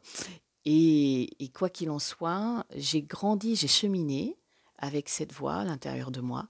Et, 0.70 1.50
quoi 1.54 1.70
qu'il 1.70 1.90
en 1.90 1.99
soit, 1.99 2.66
j'ai 2.76 3.00
grandi, 3.00 3.56
j'ai 3.56 3.68
cheminé 3.68 4.37
avec 4.76 5.08
cette 5.08 5.32
voix 5.32 5.54
à 5.54 5.64
l'intérieur 5.64 6.11
de 6.11 6.20
moi. 6.20 6.47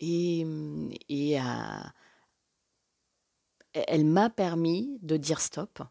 Et, 0.00 0.46
et 1.08 1.38
elle 3.74 4.04
m'a 4.04 4.30
permis 4.30 4.98
de 5.02 5.16
dire 5.16 5.40
stop. 5.40 5.82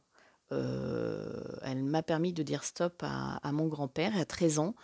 elle 0.52 1.84
m'a 1.84 2.04
permis 2.04 2.34
de 2.34 2.44
dire 2.44 2.64
stop 2.64 3.02
à, 3.04 3.38
à 3.38 3.52
mon 3.52 3.68
grand-père 3.68 4.18
à 4.18 4.26
13 4.26 4.60
ans, 4.60 4.76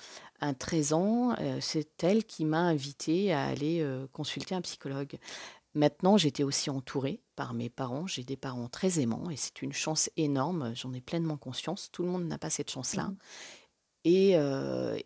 à 0.41 0.53
13 0.53 0.93
ans, 0.93 1.35
c'est 1.61 2.03
elle 2.03 2.23
qui 2.23 2.45
m'a 2.45 2.61
invité 2.61 3.33
à 3.33 3.45
aller 3.45 3.85
consulter 4.13 4.55
un 4.55 4.61
psychologue. 4.61 5.17
Maintenant, 5.75 6.17
j'étais 6.17 6.43
aussi 6.43 6.69
entourée 6.69 7.21
par 7.35 7.53
mes 7.53 7.69
parents. 7.69 8.07
J'ai 8.07 8.23
des 8.23 8.37
parents 8.37 8.69
très 8.69 8.99
aimants 8.99 9.29
et 9.29 9.35
c'est 9.35 9.61
une 9.61 9.73
chance 9.73 10.09
énorme. 10.17 10.73
J'en 10.75 10.93
ai 10.93 11.01
pleinement 11.01 11.37
conscience. 11.37 11.89
Tout 11.91 12.03
le 12.03 12.09
monde 12.09 12.25
n'a 12.25 12.37
pas 12.37 12.49
cette 12.49 12.71
chance-là. 12.71 13.03
Mmh 13.03 13.17
et, 14.05 14.31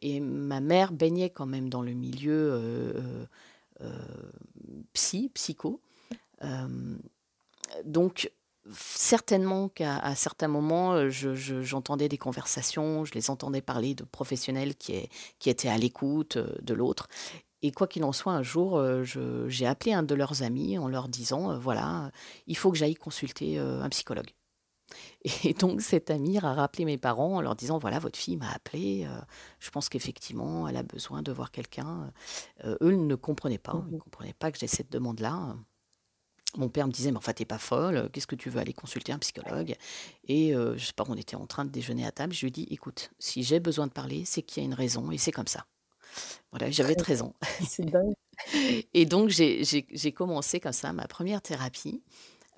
et, 0.01 0.19
ma 0.19 0.61
mère 0.61 0.93
baignait 0.93 1.31
quand 1.31 1.47
même 1.47 1.67
dans 1.67 1.81
le 1.81 1.93
milieu 1.93 3.27
psy, 4.93 5.31
psycho. 5.33 5.81
Donc, 7.85 8.31
Certainement 8.71 9.67
qu'à 9.67 10.15
certains 10.15 10.47
moments, 10.47 10.93
euh, 10.93 11.09
j'entendais 11.09 12.07
des 12.07 12.17
conversations, 12.17 13.03
je 13.03 13.13
les 13.13 13.29
entendais 13.29 13.61
parler 13.61 13.93
de 13.93 14.05
professionnels 14.05 14.75
qui, 14.75 15.09
qui 15.39 15.49
étaient 15.49 15.67
à 15.67 15.77
l'écoute 15.77 16.37
euh, 16.37 16.47
de 16.61 16.73
l'autre. 16.73 17.09
Et 17.61 17.71
quoi 17.71 17.87
qu'il 17.87 18.05
en 18.05 18.13
soit, 18.13 18.31
un 18.31 18.43
jour, 18.43 18.77
euh, 18.77 19.03
j'ai 19.47 19.65
appelé 19.67 19.91
un 19.91 20.03
de 20.03 20.15
leurs 20.15 20.43
amis 20.43 20.77
en 20.77 20.87
leur 20.87 21.09
disant, 21.09 21.57
voilà, 21.59 22.11
il 22.47 22.55
faut 22.55 22.71
que 22.71 22.77
j'aille 22.77 22.95
consulter 22.95 23.57
un 23.57 23.89
psychologue. 23.89 24.31
Et 25.43 25.53
donc 25.53 25.81
cet 25.81 26.09
ami 26.11 26.37
a 26.37 26.53
rappelé 26.53 26.85
mes 26.85 26.97
parents 26.97 27.35
en 27.35 27.41
leur 27.41 27.55
disant, 27.55 27.79
voilà, 27.79 27.99
votre 27.99 28.19
fille 28.19 28.37
m'a 28.37 28.51
appelé, 28.51 29.07
je 29.59 29.69
pense 29.71 29.87
qu'effectivement, 29.87 30.67
elle 30.67 30.75
a 30.77 30.83
besoin 30.83 31.21
de 31.21 31.31
voir 31.31 31.51
quelqu'un. 31.51 32.11
eux 32.65 32.91
ne 32.91 33.15
comprenaient 33.15 33.57
pas, 33.57 33.81
ils 33.87 33.91
ne 33.91 33.97
mmh 33.97 34.01
comprenaient 34.01 34.33
pas 34.33 34.51
que 34.51 34.59
j'ai 34.59 34.67
cette 34.67 34.91
demande-là. 34.91 35.55
Mon 36.57 36.69
père 36.69 36.87
me 36.87 36.91
disait, 36.91 37.11
mais 37.11 37.17
enfin, 37.17 37.33
t'es 37.33 37.45
pas 37.45 37.57
folle, 37.57 38.09
qu'est-ce 38.11 38.27
que 38.27 38.35
tu 38.35 38.49
veux 38.49 38.59
aller 38.59 38.73
consulter 38.73 39.11
un 39.11 39.19
psychologue? 39.19 39.75
Et 40.27 40.55
euh, 40.55 40.77
je 40.77 40.85
sais 40.85 40.93
pas, 40.93 41.03
on 41.07 41.15
était 41.15 41.35
en 41.35 41.47
train 41.47 41.65
de 41.65 41.71
déjeuner 41.71 42.05
à 42.05 42.11
table, 42.11 42.33
je 42.33 42.41
lui 42.41 42.47
ai 42.47 42.51
dit, 42.51 42.67
écoute, 42.69 43.11
si 43.19 43.43
j'ai 43.43 43.59
besoin 43.59 43.87
de 43.87 43.91
parler, 43.91 44.23
c'est 44.25 44.43
qu'il 44.43 44.61
y 44.61 44.65
a 44.65 44.67
une 44.67 44.75
raison 44.75 45.11
et 45.11 45.17
c'est 45.17 45.31
comme 45.31 45.47
ça. 45.47 45.65
Voilà, 46.51 46.69
j'avais 46.69 46.95
13 46.95 47.23
ans. 47.23 47.33
C'est 47.67 47.85
dingue. 47.85 48.13
et 48.93 49.05
donc, 49.05 49.29
j'ai 49.29 50.11
commencé 50.11 50.59
comme 50.59 50.73
ça 50.73 50.93
ma 50.93 51.07
première 51.07 51.41
thérapie. 51.41 52.03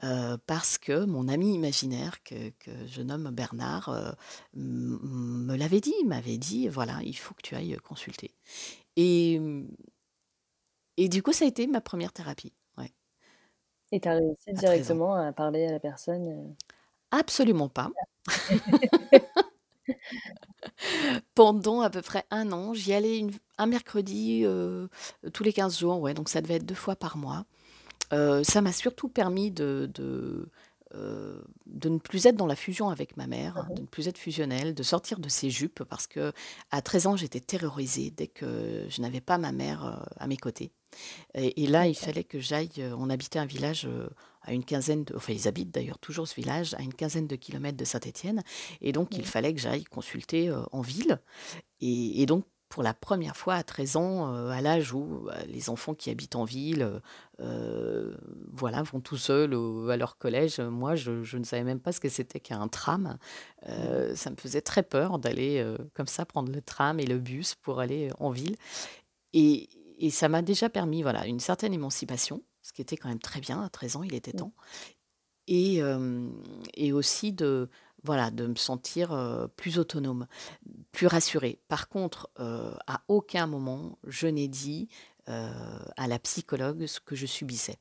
Euh, 0.03 0.37
parce 0.45 0.77
que 0.77 1.05
mon 1.05 1.29
ami 1.29 1.53
imaginaire, 1.53 2.21
que, 2.23 2.51
je 2.85 3.01
nomme 3.01 3.31
Bernard, 3.31 3.89
euh, 3.89 4.11
me 4.53 5.55
l'avait 5.55 5.79
dit, 5.79 5.95
m'avait 6.05 6.37
dit, 6.37 6.67
voilà, 6.67 6.99
il 7.03 7.17
faut 7.17 7.33
que 7.33 7.41
tu 7.41 7.55
ailles 7.55 7.77
consulter. 7.81 8.35
Et, 8.97 9.39
et 10.97 11.09
du 11.09 11.23
coup, 11.23 11.31
ça 11.31 11.45
a 11.45 11.47
été 11.47 11.65
ma 11.67 11.79
première 11.79 12.11
thérapie. 12.11 12.51
Et 13.91 13.99
tu 13.99 14.07
as 14.07 14.13
réussi 14.13 14.53
directement 14.53 15.15
à 15.15 15.31
parler 15.31 15.65
à 15.65 15.71
la 15.71 15.79
personne 15.79 16.27
euh? 16.27 16.53
Absolument 17.11 17.69
pas. 17.69 17.89
Pendant 21.35 21.81
à 21.81 21.89
peu 21.89 22.01
près 22.01 22.25
un 22.31 22.51
an, 22.51 22.73
j'y 22.73 22.93
allais 22.93 23.25
un 23.57 23.65
mercredi 23.67 24.41
euh, 24.43 24.87
tous 25.33 25.43
les 25.43 25.53
15 25.53 25.77
jours, 25.77 25.99
ouais, 26.01 26.13
donc 26.13 26.29
ça 26.29 26.41
devait 26.41 26.55
être 26.55 26.65
deux 26.65 26.75
fois 26.75 26.95
par 26.95 27.17
mois. 27.17 27.45
Euh, 28.13 28.43
ça 28.43 28.61
m'a 28.61 28.71
surtout 28.71 29.09
permis 29.09 29.51
de, 29.51 29.89
de, 29.93 30.49
de 30.93 31.89
ne 31.89 31.97
plus 31.99 32.25
être 32.25 32.37
dans 32.37 32.47
la 32.47 32.55
fusion 32.55 32.89
avec 32.89 33.17
ma 33.17 33.27
mère, 33.27 33.67
mmh 33.69 33.73
de 33.75 33.81
ne 33.81 33.85
plus 33.87 34.07
être 34.07 34.17
fusionnelle, 34.17 34.73
de 34.73 34.83
sortir 34.83 35.19
de 35.19 35.29
ses 35.29 35.49
jupes, 35.49 35.83
parce 35.83 36.07
que 36.07 36.31
à 36.71 36.81
13 36.81 37.07
ans, 37.07 37.15
j'étais 37.15 37.41
terrorisée 37.41 38.11
dès 38.11 38.27
que 38.27 38.85
je 38.89 39.01
n'avais 39.01 39.21
pas 39.21 39.37
ma 39.37 39.51
mère 39.51 40.05
à 40.17 40.27
mes 40.27 40.37
côtés. 40.37 40.71
Et, 41.33 41.67
là, 41.67 41.87
il 41.87 41.95
fallait 41.95 42.23
que 42.23 42.39
j'aille. 42.39 42.69
Euh, 42.79 42.95
on 42.97 43.09
habitait 43.09 43.39
un 43.39 43.45
village 43.45 43.85
euh, 43.85 44.07
à 44.41 44.53
une 44.53 44.63
quinzaine 44.63 45.03
de. 45.03 45.15
Enfin, 45.15 45.33
ils 45.33 45.47
habitent 45.47 45.71
d'ailleurs 45.71 45.99
toujours 45.99 46.27
ce 46.27 46.35
village, 46.35 46.73
à 46.75 46.81
une 46.81 46.93
quinzaine 46.93 47.27
de 47.27 47.35
kilomètres 47.35 47.77
de 47.77 47.85
Saint-Étienne. 47.85 48.43
Et 48.81 48.91
donc, 48.91 49.17
il 49.17 49.25
fallait 49.25 49.53
que 49.53 49.59
j'aille 49.59 49.83
consulter 49.83 50.49
euh, 50.49 50.61
en 50.71 50.81
ville. 50.81 51.19
Et, 51.81 52.25
donc, 52.25 52.45
pour 52.69 52.83
la 52.83 52.93
première 52.93 53.37
fois 53.37 53.55
à 53.55 53.63
13 53.63 53.95
ans, 53.95 54.49
à 54.49 54.59
l'âge 54.59 54.91
où 54.91 55.29
les 55.47 55.69
enfants 55.69 55.93
qui 55.93 56.09
habitent 56.09 56.35
en 56.35 56.45
ville 56.45 56.99
voilà, 57.37 58.81
vont 58.81 58.99
tout 59.01 59.17
seuls 59.17 59.53
à 59.89 59.97
leur 59.97 60.17
collège, 60.17 60.59
moi, 60.59 60.95
je, 60.95 61.23
je, 61.23 61.37
ne 61.37 61.43
savais 61.43 61.63
même 61.63 61.79
pas 61.79 61.91
ce 61.91 61.99
que 61.99 62.09
c'était 62.09 62.39
qu'un 62.39 62.67
tram. 62.67 63.19
ça 63.61 64.29
me 64.31 64.35
faisait 64.35 64.61
très 64.61 64.81
peur 64.81 65.19
d'aller 65.19 65.63
comme 65.93 66.07
ça 66.07 66.25
prendre 66.25 66.51
le 66.51 66.59
tram 66.59 66.99
et 66.99 67.05
le 67.05 67.19
bus 67.19 67.53
pour 67.53 67.79
aller 67.79 68.09
en 68.19 68.31
ville. 68.31 68.57
Et, 69.33 69.69
et 69.97 70.09
ça 70.09 70.29
m'a 70.29 70.41
déjà 70.41 70.69
permis 70.69 71.01
voilà, 71.01 71.25
une 71.27 71.39
certaine 71.39 71.73
émancipation, 71.73 72.43
ce 72.61 72.73
qui 72.73 72.81
était 72.81 72.97
quand 72.97 73.09
même 73.09 73.19
très 73.19 73.39
bien, 73.41 73.61
à 73.61 73.69
13 73.69 73.97
ans, 73.97 74.03
il 74.03 74.13
était 74.15 74.33
temps. 74.33 74.53
Et, 75.47 75.79
et 76.73 76.91
aussi 76.91 77.31
de, 77.31 77.69
voilà, 78.03 78.31
de 78.31 78.47
me 78.47 78.55
sentir 78.55 79.49
plus 79.55 79.77
autonome, 79.77 80.27
plus 80.91 81.05
rassurée. 81.05 81.59
Par 81.67 81.87
contre, 81.87 82.31
à 82.37 83.03
aucun 83.07 83.45
moment, 83.45 83.99
je 84.07 84.25
n'ai 84.27 84.47
dit 84.47 84.89
à 85.27 86.07
la 86.07 86.17
psychologue 86.19 86.87
ce 86.87 86.99
que 86.99 87.15
je 87.15 87.27
subissais. 87.27 87.77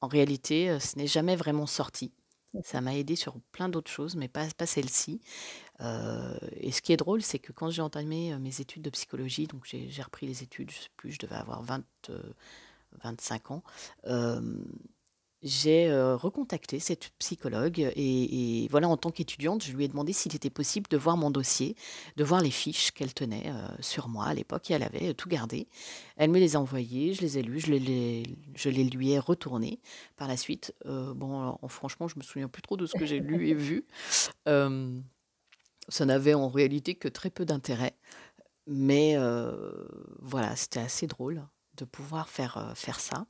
En 0.00 0.08
réalité, 0.08 0.78
ce 0.80 0.96
n'est 0.96 1.06
jamais 1.06 1.36
vraiment 1.36 1.66
sorti. 1.66 2.14
Ça 2.62 2.80
m'a 2.80 2.94
aidé 2.94 3.16
sur 3.16 3.40
plein 3.52 3.68
d'autres 3.68 3.90
choses, 3.90 4.16
mais 4.16 4.28
pas, 4.28 4.46
pas 4.56 4.66
celle-ci. 4.66 5.20
Euh, 5.80 6.36
et 6.56 6.72
ce 6.72 6.82
qui 6.82 6.92
est 6.92 6.96
drôle, 6.96 7.22
c'est 7.22 7.38
que 7.38 7.52
quand 7.52 7.70
j'ai 7.70 7.82
entamé 7.82 8.32
euh, 8.32 8.38
mes 8.38 8.60
études 8.60 8.82
de 8.82 8.90
psychologie, 8.90 9.46
donc 9.46 9.64
j'ai 9.64 10.02
repris 10.02 10.26
les 10.26 10.42
études, 10.42 10.70
je 10.70 10.76
sais 10.76 10.90
plus, 10.96 11.12
je 11.12 11.18
devais 11.18 11.36
avoir 11.36 11.62
20, 11.62 11.84
25 13.02 13.42
euh, 13.50 13.54
ans, 13.54 13.62
j'ai 15.42 15.92
recontacté 15.92 16.80
cette 16.80 17.10
psychologue 17.18 17.78
et, 17.96 18.66
voilà, 18.70 18.88
en 18.88 18.96
tant 18.96 19.10
qu'étudiante, 19.10 19.62
je 19.62 19.76
lui 19.76 19.84
ai 19.84 19.88
demandé 19.88 20.14
s'il 20.14 20.34
était 20.34 20.48
possible 20.48 20.88
de 20.88 20.96
voir 20.96 21.18
mon 21.18 21.30
dossier, 21.30 21.76
de 22.16 22.24
voir 22.24 22.40
les 22.40 22.50
fiches 22.50 22.92
qu'elle 22.92 23.12
tenait 23.12 23.52
sur 23.80 24.08
moi 24.08 24.24
à 24.24 24.32
l'époque 24.32 24.70
et 24.70 24.74
elle 24.74 24.82
avait 24.82 25.12
tout 25.12 25.28
gardé. 25.28 25.68
Elle 26.16 26.30
me 26.30 26.38
les 26.38 26.56
a 26.56 26.60
envoyées, 26.60 27.12
je 27.12 27.20
les 27.20 27.36
ai 27.36 27.42
lues, 27.42 27.60
je 27.60 27.74
les, 27.74 28.84
lui 28.84 29.10
ai 29.10 29.18
retournées 29.18 29.80
par 30.16 30.28
la 30.28 30.38
suite. 30.38 30.74
bon, 30.86 31.58
franchement, 31.68 32.08
je 32.08 32.18
me 32.18 32.22
souviens 32.22 32.48
plus 32.48 32.62
trop 32.62 32.78
de 32.78 32.86
ce 32.86 32.96
que 32.96 33.04
j'ai 33.04 33.20
lu 33.20 33.48
et 33.48 33.54
vu. 33.54 33.84
Ça 35.88 36.04
n'avait 36.04 36.34
en 36.34 36.48
réalité 36.48 36.94
que 36.94 37.08
très 37.08 37.30
peu 37.30 37.44
d'intérêt, 37.44 37.96
mais 38.66 39.16
voilà, 40.20 40.56
c'était 40.56 40.80
assez 40.80 41.06
drôle 41.06 41.46
de 41.74 41.84
pouvoir 41.84 42.28
faire, 42.28 42.72
faire 42.74 43.00
ça. 43.00 43.26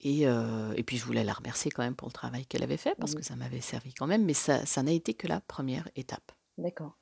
Et, 0.00 0.22
et, 0.22 0.82
puis 0.84 0.96
je 0.96 1.04
voulais 1.04 1.24
la 1.24 1.32
remercier 1.32 1.70
quand 1.70 1.82
même 1.82 1.96
pour 1.96 2.08
le 2.08 2.12
travail 2.12 2.46
qu'elle 2.46 2.62
avait 2.62 2.76
fait, 2.76 2.94
parce 2.96 3.14
que 3.14 3.22
ça 3.22 3.36
m'avait 3.36 3.60
servi 3.60 3.94
quand 3.94 4.06
même, 4.06 4.24
mais 4.24 4.34
ça, 4.34 4.66
ça 4.66 4.82
n'a 4.82 4.92
été 4.92 5.14
que 5.14 5.26
la 5.26 5.40
première 5.40 5.88
étape. 5.96 6.32
D'accord. 6.58 6.98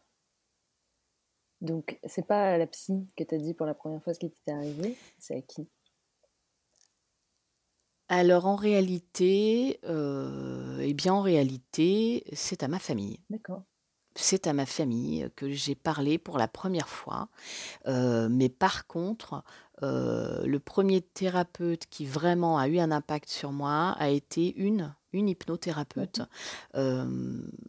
Donc, 1.60 1.98
c'est 2.04 2.26
pas 2.26 2.58
la 2.58 2.66
psy 2.66 3.08
que 3.16 3.24
tu 3.24 3.34
as 3.34 3.38
dit 3.38 3.54
pour 3.54 3.66
la 3.66 3.74
première 3.74 4.02
fois 4.02 4.12
ce 4.14 4.18
qui 4.18 4.30
t'était 4.30 4.52
arrivé, 4.52 4.96
c'est 5.18 5.36
à 5.36 5.42
qui? 5.42 5.68
Alors 8.08 8.46
en 8.46 8.54
réalité, 8.54 9.80
euh, 9.84 10.78
eh 10.80 10.94
bien 10.94 11.14
en 11.14 11.22
réalité, 11.22 12.24
c'est 12.34 12.62
à 12.62 12.68
ma 12.68 12.78
famille. 12.78 13.18
D'accord. 13.30 13.64
C'est 14.16 14.46
à 14.46 14.52
ma 14.52 14.66
famille 14.66 15.28
que 15.36 15.50
j'ai 15.52 15.74
parlé 15.74 16.18
pour 16.18 16.38
la 16.38 16.48
première 16.48 16.88
fois. 16.88 17.28
Euh, 17.86 18.28
mais 18.30 18.48
par 18.48 18.86
contre, 18.86 19.44
euh, 19.82 20.44
le 20.46 20.58
premier 20.58 21.02
thérapeute 21.02 21.86
qui 21.90 22.06
vraiment 22.06 22.58
a 22.58 22.66
eu 22.66 22.78
un 22.78 22.90
impact 22.90 23.28
sur 23.28 23.52
moi 23.52 23.94
a 23.98 24.08
été 24.08 24.56
une, 24.56 24.94
une 25.12 25.28
hypnothérapeute. 25.28 26.22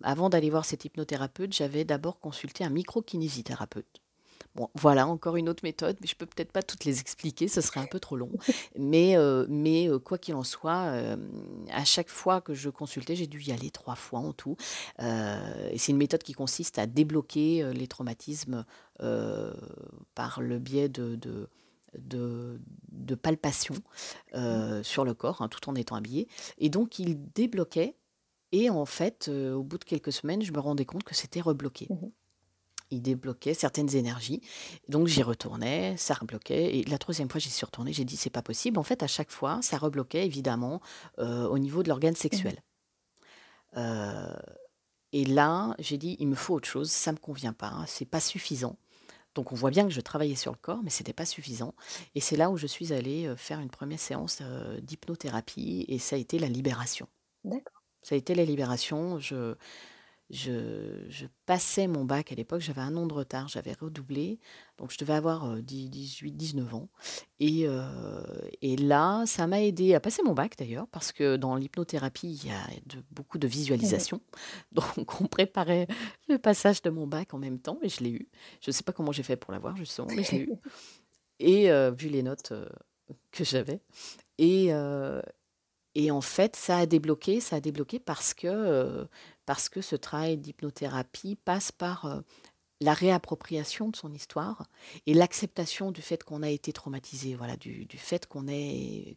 avant 0.03 0.29
d'aller 0.29 0.49
voir 0.49 0.65
cette 0.65 0.85
hypnothérapeute, 0.85 1.53
j'avais 1.53 1.83
d'abord 1.83 2.19
consulté 2.19 2.63
un 2.63 2.69
micro-kinésithérapeute. 2.69 4.01
Bon, 4.57 4.71
voilà 4.73 5.05
encore 5.05 5.35
une 5.35 5.49
autre 5.49 5.63
méthode, 5.63 5.97
mais 6.01 6.07
je 6.07 6.15
peux 6.15 6.25
peut-être 6.25 6.51
pas 6.51 6.63
toutes 6.63 6.83
les 6.83 6.99
expliquer, 6.99 7.47
ce 7.47 7.61
serait 7.61 7.79
un 7.79 7.85
peu 7.85 7.99
trop 7.99 8.17
long. 8.17 8.31
Mais, 8.75 9.15
euh, 9.15 9.45
mais 9.49 9.87
euh, 9.87 9.99
quoi 9.99 10.17
qu'il 10.17 10.33
en 10.33 10.43
soit, 10.43 10.87
euh, 10.93 11.15
à 11.71 11.85
chaque 11.85 12.09
fois 12.09 12.41
que 12.41 12.55
je 12.55 12.71
consultais, 12.71 13.15
j'ai 13.15 13.27
dû 13.27 13.39
y 13.43 13.51
aller 13.51 13.69
trois 13.69 13.93
fois 13.93 14.19
en 14.19 14.33
tout. 14.33 14.57
et 14.99 15.77
c'est 15.77 15.91
une 15.91 15.97
méthode 15.97 16.23
qui 16.23 16.33
consiste 16.33 16.79
à 16.79 16.87
débloquer 16.87 17.71
les 17.71 17.87
traumatismes 17.87 18.65
par 20.15 20.41
le 20.41 20.57
biais 20.57 20.89
de, 20.89 21.15
de 21.15 21.49
de, 21.99 23.15
palpation 23.15 23.75
mmh. 24.33 24.83
sur 24.83 25.05
le 25.05 25.13
corps, 25.13 25.41
hein, 25.41 25.47
tout 25.47 25.69
en 25.69 25.75
étant 25.75 25.95
habillé. 25.95 26.27
Et 26.57 26.69
donc, 26.69 26.99
il 26.99 27.31
débloquait. 27.31 27.95
Et 28.51 28.69
en 28.69 28.85
fait, 28.85 29.29
au 29.29 29.63
bout 29.63 29.77
de 29.77 29.83
quelques 29.83 30.11
semaines, 30.11 30.41
je 30.41 30.51
me 30.51 30.59
rendais 30.59 30.85
compte 30.85 31.03
que 31.03 31.15
c'était 31.15 31.41
rebloqué. 31.41 31.87
Mmh 31.89 32.07
il 32.91 33.01
débloquait 33.01 33.53
certaines 33.53 33.95
énergies. 33.95 34.41
Donc 34.87 35.07
j'y 35.07 35.23
retournais, 35.23 35.95
ça 35.97 36.13
rebloquait. 36.13 36.77
Et 36.77 36.83
la 36.85 36.97
troisième 36.97 37.29
fois, 37.29 37.39
j'y 37.39 37.49
suis 37.49 37.65
retournée, 37.65 37.93
j'ai 37.93 38.05
dit 38.05 38.17
c'est 38.17 38.29
pas 38.29 38.41
possible. 38.41 38.79
En 38.79 38.83
fait, 38.83 39.03
à 39.03 39.07
chaque 39.07 39.31
fois, 39.31 39.59
ça 39.61 39.77
rebloquait 39.77 40.25
évidemment 40.25 40.81
euh, 41.19 41.47
au 41.47 41.59
niveau 41.59 41.83
de 41.83 41.89
l'organe 41.89 42.13
mmh. 42.13 42.17
sexuel. 42.17 42.63
Euh, 43.75 44.35
et 45.13 45.25
là, 45.25 45.75
j'ai 45.79 45.97
dit 45.97 46.17
il 46.19 46.27
me 46.27 46.35
faut 46.35 46.55
autre 46.55 46.67
chose, 46.67 46.89
ça 46.89 47.11
me 47.11 47.17
convient 47.17 47.53
pas, 47.53 47.69
hein, 47.69 47.85
c'est 47.87 48.05
pas 48.05 48.19
suffisant. 48.19 48.77
Donc 49.35 49.51
on 49.51 49.55
voit 49.55 49.69
bien 49.69 49.83
que 49.83 49.93
je 49.93 50.01
travaillais 50.01 50.35
sur 50.35 50.51
le 50.51 50.57
corps, 50.57 50.81
mais 50.83 50.89
c'était 50.89 51.13
pas 51.13 51.25
suffisant. 51.25 51.75
Et 52.15 52.21
c'est 52.21 52.37
là 52.37 52.49
où 52.49 52.57
je 52.57 52.65
suis 52.65 52.91
allée 52.91 53.27
euh, 53.27 53.35
faire 53.35 53.59
une 53.59 53.69
première 53.69 53.99
séance 53.99 54.41
d'hypnothérapie 54.81 55.85
et 55.87 55.99
ça 55.99 56.15
a 56.15 56.19
été 56.19 56.39
la 56.39 56.47
libération. 56.47 57.07
D'accord. 57.43 57.83
Ça 58.01 58.15
a 58.15 58.17
été 58.17 58.35
la 58.35 58.45
libération. 58.45 59.19
Je, 59.19 59.55
je, 60.29 61.25
passais 61.45 61.87
mon 61.87 62.03
bac 62.03 62.31
à 62.31 62.35
l'époque, 62.35 62.59
j'avais 62.59 62.81
un 62.81 62.95
an 62.97 63.05
de 63.05 63.13
retard, 63.13 63.47
j'avais 63.47 63.71
redoublé, 63.71 64.39
donc 64.77 64.91
je 64.91 64.97
devais 64.97 65.13
avoir 65.13 65.55
18, 65.57 66.33
19 66.33 66.75
ans. 66.75 66.89
Et, 67.39 67.65
et 68.61 68.75
là, 68.75 69.23
ça 69.25 69.47
m'a 69.47 69.61
aidé 69.61 69.93
à 69.93 70.01
passer 70.01 70.21
mon 70.23 70.33
bac 70.33 70.55
d'ailleurs, 70.57 70.87
parce 70.87 71.13
que 71.13 71.37
dans 71.37 71.55
l'hypnothérapie, 71.55 72.39
il 72.43 72.49
y 72.49 72.51
a 72.51 72.61
de, 72.87 73.01
beaucoup 73.11 73.37
de 73.37 73.47
visualisation. 73.47 74.21
Donc 74.73 75.21
on 75.21 75.27
préparait 75.27 75.87
le 76.27 76.37
passage 76.37 76.81
de 76.81 76.89
mon 76.89 77.07
bac 77.07 77.33
en 77.33 77.37
même 77.37 77.59
temps, 77.59 77.79
et 77.81 77.89
je 77.89 78.03
l'ai 78.03 78.11
eu. 78.11 78.27
Je 78.61 78.69
ne 78.69 78.73
sais 78.73 78.83
pas 78.83 78.91
comment 78.91 79.13
j'ai 79.13 79.23
fait 79.23 79.37
pour 79.37 79.53
l'avoir, 79.53 79.77
justement, 79.77 80.09
mais 80.13 80.23
je 80.23 80.31
l'ai 80.33 80.41
eu. 80.41 80.53
Et 81.39 81.69
vu 81.91 82.09
les 82.09 82.23
notes 82.23 82.51
que 83.31 83.43
j'avais. 83.43 83.79
Et, 84.39 84.71
et 85.93 86.11
en 86.11 86.21
fait, 86.21 86.55
ça 86.55 86.79
a 86.79 86.85
débloqué, 86.85 87.39
ça 87.39 87.57
a 87.57 87.59
débloqué 87.59 87.99
parce 87.99 88.33
que, 88.33 89.07
parce 89.47 89.67
que 89.67 89.81
ce 89.81 89.95
travail 89.95 90.37
d'hypnothérapie 90.37 91.35
passe 91.35 91.71
par 91.71 92.21
la 92.79 92.93
réappropriation 92.93 93.89
de 93.89 93.95
son 93.95 94.13
histoire 94.13 94.67
et 95.07 95.15
l'acceptation 95.15 95.91
du 95.91 96.03
fait 96.03 96.23
qu'on 96.23 96.43
a 96.43 96.49
été 96.49 96.71
traumatisé, 96.71 97.33
voilà, 97.33 97.57
du, 97.57 97.87
fait 97.97 98.27
qu'on 98.27 98.45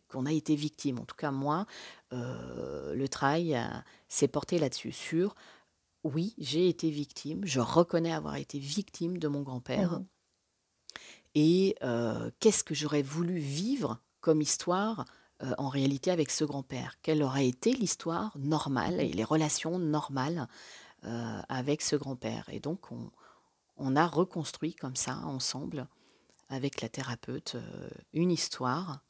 qu'on 0.09 0.25
a 0.25 0.33
été 0.33 0.55
victime. 0.55 0.99
En 0.99 1.05
tout 1.05 1.17
cas, 1.17 1.31
moi, 1.31 1.67
le 2.11 3.07
travail 3.09 3.61
s'est 4.09 4.28
porté 4.28 4.59
là-dessus, 4.59 4.93
sur 4.93 5.35
oui, 6.04 6.35
j'ai 6.39 6.71
été 6.71 6.89
victime, 6.89 7.45
je 7.45 7.61
reconnais 7.61 8.15
avoir 8.15 8.37
été 8.37 8.59
victime 8.59 9.19
de 9.19 9.28
mon 9.28 9.43
grand-père. 9.43 10.00
Mmh 10.00 10.07
et 11.35 11.76
qu'est-ce 12.41 12.65
que 12.65 12.75
j'aurais 12.75 13.02
voulu 13.02 13.39
vivre 13.39 14.00
comme 14.21 14.41
histoire 14.41 15.04
euh, 15.43 15.55
en 15.57 15.69
réalité 15.69 16.11
avec 16.11 16.31
ce 16.31 16.45
grand-père. 16.45 16.97
Quelle 17.00 17.23
aurait 17.23 17.49
été 17.49 17.73
l'histoire 17.73 18.37
normale 18.37 19.00
et 19.00 19.11
les 19.11 19.25
relations 19.25 19.79
normales 19.79 20.49
euh, 21.05 21.41
avec 21.49 21.81
ce 21.81 21.97
grand-père? 21.97 22.45
Et 22.50 22.61
donc, 22.61 22.89
on, 23.79 23.97
a 23.97 24.07
reconstruit 24.07 24.75
comme 24.75 24.97
ça, 24.97 25.17
ensemble, 25.25 25.89
avec 26.50 26.83
la 26.83 26.91
thérapeute, 26.91 27.55
euh, 27.55 27.89
une 28.13 28.31
histoire, 28.31 29.00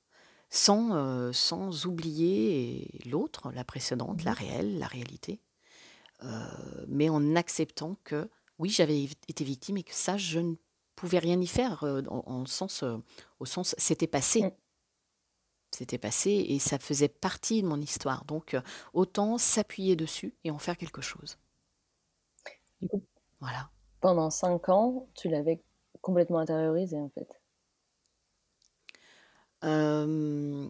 sans, 0.51 1.33
sans 1.33 1.87
oublier 1.87 2.89
l'autre, 3.07 3.51
la 3.53 3.65
précédente, 3.65 4.23
la 4.25 4.33
mmh. 4.33 4.35
réelle, 4.35 4.79
la 4.79 4.87
réalité, 4.89 5.41
mais 6.89 7.09
en 7.09 7.37
acceptant 7.37 7.97
que, 8.03 8.29
oui, 8.59 8.69
j'avais 8.69 9.05
été 9.29 9.45
victime 9.45 9.77
et 9.77 9.85
que 9.85 9.95
ça, 9.95 10.17
je 10.17 10.41
ne 10.41 10.57
pouvais 10.97 11.21
rien 11.21 11.41
y 11.41 11.47
faire, 11.47 11.85
en, 12.09 12.47
sens, 12.47 12.85
au 13.39 13.45
sens, 13.45 13.77
c'était 13.79 14.09
passé. 14.09 14.53
C'était 15.71 15.99
passé 15.99 16.31
et 16.49 16.59
ça 16.59 16.79
faisait 16.79 17.09
partie 17.09 17.63
de 17.63 17.69
mon 17.69 17.81
histoire. 17.81 18.25
Donc, 18.25 18.55
euh, 18.55 18.61
autant 18.93 19.39
s'appuyer 19.39 19.97
dessus 19.97 20.35
et 20.45 20.51
en 20.51 20.59
faire 20.59 20.77
quelque 20.77 21.01
chose. 21.01 21.39
Du 22.81 22.89
coup, 22.89 23.03
voilà. 23.41 23.71
Pendant 24.01 24.31
cinq 24.31 24.69
ans, 24.69 25.07
tu 25.15 25.29
l'avais 25.29 25.63
complètement 26.01 26.39
intériorisé 26.39 26.99
en 26.99 27.11
fait. 27.11 27.29
Euh, 29.63 30.69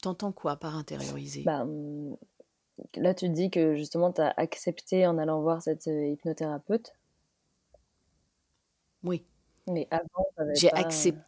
T'entends 0.00 0.32
quoi 0.32 0.56
par 0.56 0.76
intérioriser? 0.76 1.42
Bah, 1.44 1.62
hum, 1.62 2.16
Là, 2.96 3.14
tu 3.14 3.28
dis 3.28 3.50
que 3.50 3.74
justement, 3.74 4.12
tu 4.12 4.20
as 4.20 4.34
accepté 4.36 5.06
en 5.06 5.18
allant 5.18 5.40
voir 5.40 5.62
cette 5.62 5.86
euh, 5.88 6.06
hypnothérapeute? 6.08 6.92
Oui. 9.02 9.24
Mais 9.68 9.88
avant, 9.90 10.26
j'ai 10.54 10.72
accepté 10.72 11.20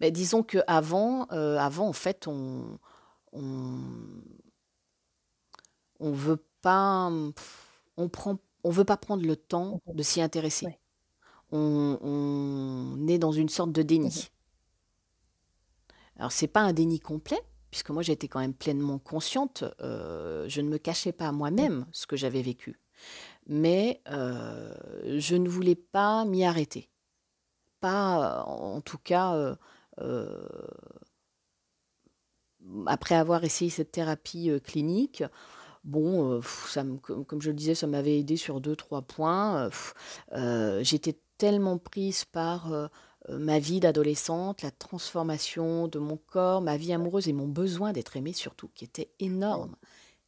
mais 0.00 0.10
disons 0.10 0.42
qu'avant, 0.42 1.26
euh, 1.32 1.58
avant, 1.58 1.88
en 1.88 1.92
fait, 1.92 2.26
on, 2.28 2.78
on, 3.32 3.78
on 6.00 6.12
veut 6.12 6.44
pas, 6.62 7.10
on 7.96 8.08
prend, 8.08 8.38
on 8.64 8.70
veut 8.70 8.84
pas 8.84 8.96
prendre 8.96 9.24
le 9.26 9.36
temps 9.36 9.80
de 9.86 10.02
s'y 10.02 10.20
intéresser. 10.20 10.78
On, 11.52 11.98
on 12.00 13.06
est 13.06 13.18
dans 13.18 13.32
une 13.32 13.48
sorte 13.48 13.72
de 13.72 13.82
déni. 13.82 14.30
Alors 16.16 16.32
c'est 16.32 16.48
pas 16.48 16.60
un 16.60 16.72
déni 16.72 17.00
complet, 17.00 17.40
puisque 17.70 17.90
moi 17.90 18.02
j'étais 18.02 18.28
quand 18.28 18.40
même 18.40 18.54
pleinement 18.54 18.98
consciente. 18.98 19.64
Euh, 19.80 20.48
je 20.48 20.60
ne 20.60 20.68
me 20.68 20.78
cachais 20.78 21.12
pas 21.12 21.28
à 21.28 21.32
moi-même 21.32 21.86
ce 21.92 22.06
que 22.06 22.16
j'avais 22.16 22.42
vécu, 22.42 22.80
mais 23.46 24.00
euh, 24.08 24.74
je 25.18 25.36
ne 25.36 25.48
voulais 25.48 25.74
pas 25.74 26.24
m'y 26.24 26.44
arrêter. 26.44 26.88
Pas, 27.80 28.44
en 28.46 28.80
tout 28.80 28.98
cas, 28.98 29.34
euh, 29.34 29.56
après 32.86 33.14
avoir 33.14 33.44
essayé 33.44 33.70
cette 33.70 33.92
thérapie 33.92 34.50
euh, 34.50 34.58
clinique, 34.58 35.22
bon, 35.84 36.40
euh, 36.40 37.20
comme, 37.26 37.42
je 37.42 37.50
le 37.50 37.56
disais, 37.56 37.74
ça 37.74 37.86
m'avait 37.86 38.18
aidé 38.18 38.36
sur 38.36 38.60
deux, 38.60 38.76
trois 38.76 39.02
points. 39.02 39.70
J'étais 40.80 41.18
tellement 41.38 41.78
prise 41.78 42.24
par 42.24 42.90
ma 43.28 43.58
vie 43.58 43.80
d'adolescente, 43.80 44.62
la 44.62 44.70
transformation 44.70 45.88
de 45.88 45.98
mon 45.98 46.16
corps, 46.16 46.60
ma 46.62 46.76
vie 46.76 46.92
amoureuse 46.92 47.28
et 47.28 47.32
mon 47.32 47.48
besoin 47.48 47.92
d'être 47.92 48.16
aimée 48.16 48.32
surtout, 48.32 48.68
qui 48.74 48.84
était 48.84 49.10
énorme. 49.18 49.76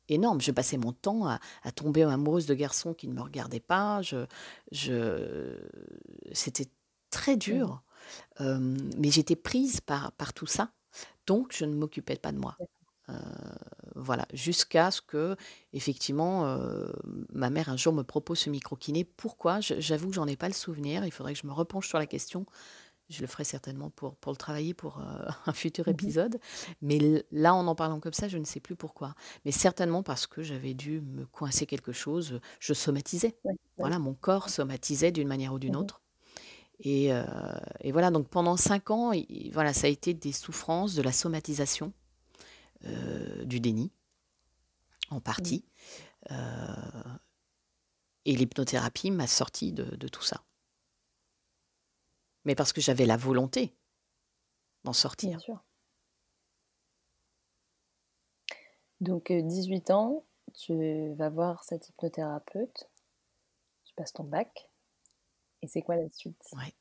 Énorme. 0.09 0.41
Je 0.41 0.51
passais 0.51 0.77
mon 0.77 0.93
temps 0.93 1.27
à, 1.27 1.39
tomber 1.75 2.03
amoureuse 2.03 2.47
de 2.47 2.55
garçons 2.55 2.95
qui 2.95 3.09
ne 3.09 3.15
me 3.15 3.23
regardaient 3.23 3.61
pas. 3.61 4.03
Je, 4.03 4.27
C'était 6.33 6.69
très 7.11 7.37
dur 7.37 7.83
mais 8.41 9.11
j'étais 9.11 9.37
prise 9.37 9.81
par, 9.81 10.13
par 10.13 10.33
tout 10.33 10.47
ça, 10.47 10.71
donc 11.27 11.53
je 11.55 11.65
ne 11.65 11.75
m'occupais 11.75 12.17
pas 12.17 12.33
de 12.33 12.39
moi. 12.39 12.57
voilà, 13.95 14.27
jusqu'à 14.33 14.91
ce 14.91 15.01
que, 15.01 15.37
effectivement, 15.73 16.59
ma 17.33 17.51
mère 17.51 17.69
un 17.69 17.77
jour 17.77 17.93
me 17.93 18.03
propose 18.03 18.39
ce 18.41 18.51
micro-kiné. 18.51 19.05
Pourquoi? 19.05 19.61
J'avoue 19.61 20.09
que 20.09 20.15
j'en 20.15 20.27
ai 20.27 20.37
pas 20.37 20.49
le 20.49 20.55
souvenir. 20.55 21.05
Il 21.05 21.13
faudrait 21.13 21.35
que 21.35 21.41
je 21.41 21.47
me 21.47 21.53
repenche 21.53 21.89
sur 21.89 21.99
la 21.99 22.07
question. 22.07 22.47
Je 23.09 23.21
le 23.21 23.29
ferai 23.29 23.45
certainement 23.45 23.91
pour, 23.91 24.17
pour 24.17 24.33
le 24.33 24.37
travailler 24.37 24.75
pour 24.75 25.01
un 25.47 25.53
futur 25.53 25.89
mmh 25.91 25.91
épisode. 25.91 26.41
Mais 26.83 27.25
là, 27.31 27.55
en 27.55 27.67
en 27.67 27.75
parlant 27.75 28.01
comme 28.01 28.13
ça, 28.13 28.29
je 28.29 28.39
ne 28.39 28.45
sais 28.45 28.61
plus 28.61 28.77
pourquoi. 28.77 29.15
Mais 29.45 29.53
certainement 29.53 30.03
parce 30.03 30.27
que 30.27 30.43
j'avais 30.43 30.75
dû 30.75 31.01
me 31.03 31.25
coincer 31.27 31.67
quelque 31.67 31.93
chose. 31.93 32.41
Je 32.61 32.75
somatisais. 32.75 33.39
Voilà, 33.79 33.99
mon 33.99 34.15
corps 34.15 34.49
somatisait 34.51 35.13
d'une 35.13 35.29
manière 35.29 35.53
ou 35.55 35.59
d'une 35.59 35.77
mmh 35.77 35.77
autre. 35.77 36.03
Euh, 36.85 37.25
et, 37.81 37.93
voilà, 37.93 38.11
donc 38.11 38.29
pendant 38.29 38.57
cinq 38.57 38.91
ans, 38.91 39.13
voilà, 39.53 39.73
ça 39.73 39.87
a 39.87 39.91
été 39.91 40.15
des 40.15 40.33
souffrances, 40.33 40.95
de 40.95 41.03
la 41.03 41.13
somatisation, 41.13 41.93
euh, 42.85 43.45
du 43.45 43.61
déni, 43.61 43.93
en 45.11 45.21
partie. 45.21 45.65
Euh, 46.31 46.35
et 48.25 48.35
l'hypnothérapie 48.35 49.11
m'a 49.11 49.27
sorti 49.27 49.73
de, 49.73 50.09
tout 50.09 50.23
ça. 50.23 50.45
mais 52.45 52.55
parce 52.55 52.73
que 52.73 52.81
j'avais 52.81 53.07
la 53.07 53.17
volonté 53.17 53.75
d'en 54.85 54.93
sortir. 54.93 55.31
Bien 55.31 55.39
sûr. 55.39 55.63
Donc, 59.01 59.31
18 59.31 59.91
ans, 59.91 60.25
tu 60.55 61.15
vas 61.15 61.29
voir 61.29 61.65
cette 61.65 61.89
hypnothérapeute, 61.89 62.89
tu 63.85 63.95
passes 63.95 64.13
ton 64.13 64.25
bac, 64.25 64.66
et 65.67 65.69
c'est 65.69 65.83
quoi 65.83 65.97
la 65.97 66.09
suite? 66.09 66.41
Ouais. 66.53 66.73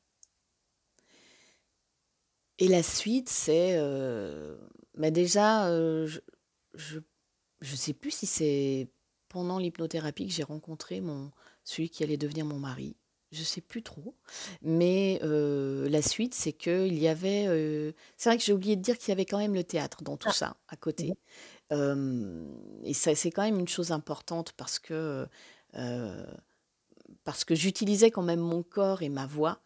Et 2.58 2.68
la 2.68 2.82
suite, 2.82 3.28
c'est. 3.28 3.74
Euh, 3.76 4.56
bah 4.94 5.10
déjà, 5.10 5.66
euh, 5.66 6.06
je, 6.74 7.00
je, 7.60 7.76
sais 7.76 7.92
plus 7.92 8.12
si 8.12 8.26
c'est 8.26 8.88
pendant 9.28 9.58
l'hypnothérapie 9.58 10.28
que 10.28 10.32
j'ai 10.32 10.44
rencontré 10.44 11.00
mon, 11.00 11.32
celui 11.64 11.90
qui 11.90 12.04
allait 12.04 12.16
devenir 12.16 12.46
mon 12.46 12.58
mari. 12.58 12.96
Je 13.32 13.42
sais 13.42 13.60
plus 13.60 13.82
trop. 13.82 14.14
Mais 14.62 15.18
euh, 15.24 15.88
la 15.88 16.00
suite, 16.00 16.32
c'est 16.32 16.52
qu'il 16.52 16.96
y 16.96 17.08
avait. 17.08 17.44
c'est 18.16 18.30
vrai 18.30 18.38
que 18.38 18.44
j'ai 18.44 18.52
oublié 18.52 18.76
de 18.76 18.82
dire 18.82 18.96
qu'il 18.96 19.08
y 19.08 19.12
avait 19.12 19.26
quand 19.26 19.38
même 19.38 19.54
le 19.54 19.64
théâtre 19.64 20.02
dans 20.04 20.16
tout 20.16 20.28
ah. 20.30 20.34
ça, 20.34 20.56
à 20.68 20.76
côté. 20.76 21.14
Mmh 21.72 22.44
et 22.84 22.94
ça, 22.94 23.16
c'est 23.16 23.32
quand 23.32 23.42
même 23.42 23.58
une 23.58 23.68
chose 23.68 23.90
importante 23.90 24.52
parce 24.52 24.78
que. 24.78 25.26
Parce 27.26 27.44
que 27.44 27.56
j'utilisais 27.56 28.12
quand 28.12 28.22
même 28.22 28.40
mon 28.40 28.62
corps 28.62 29.02
et 29.02 29.08
ma 29.08 29.26
voix 29.26 29.60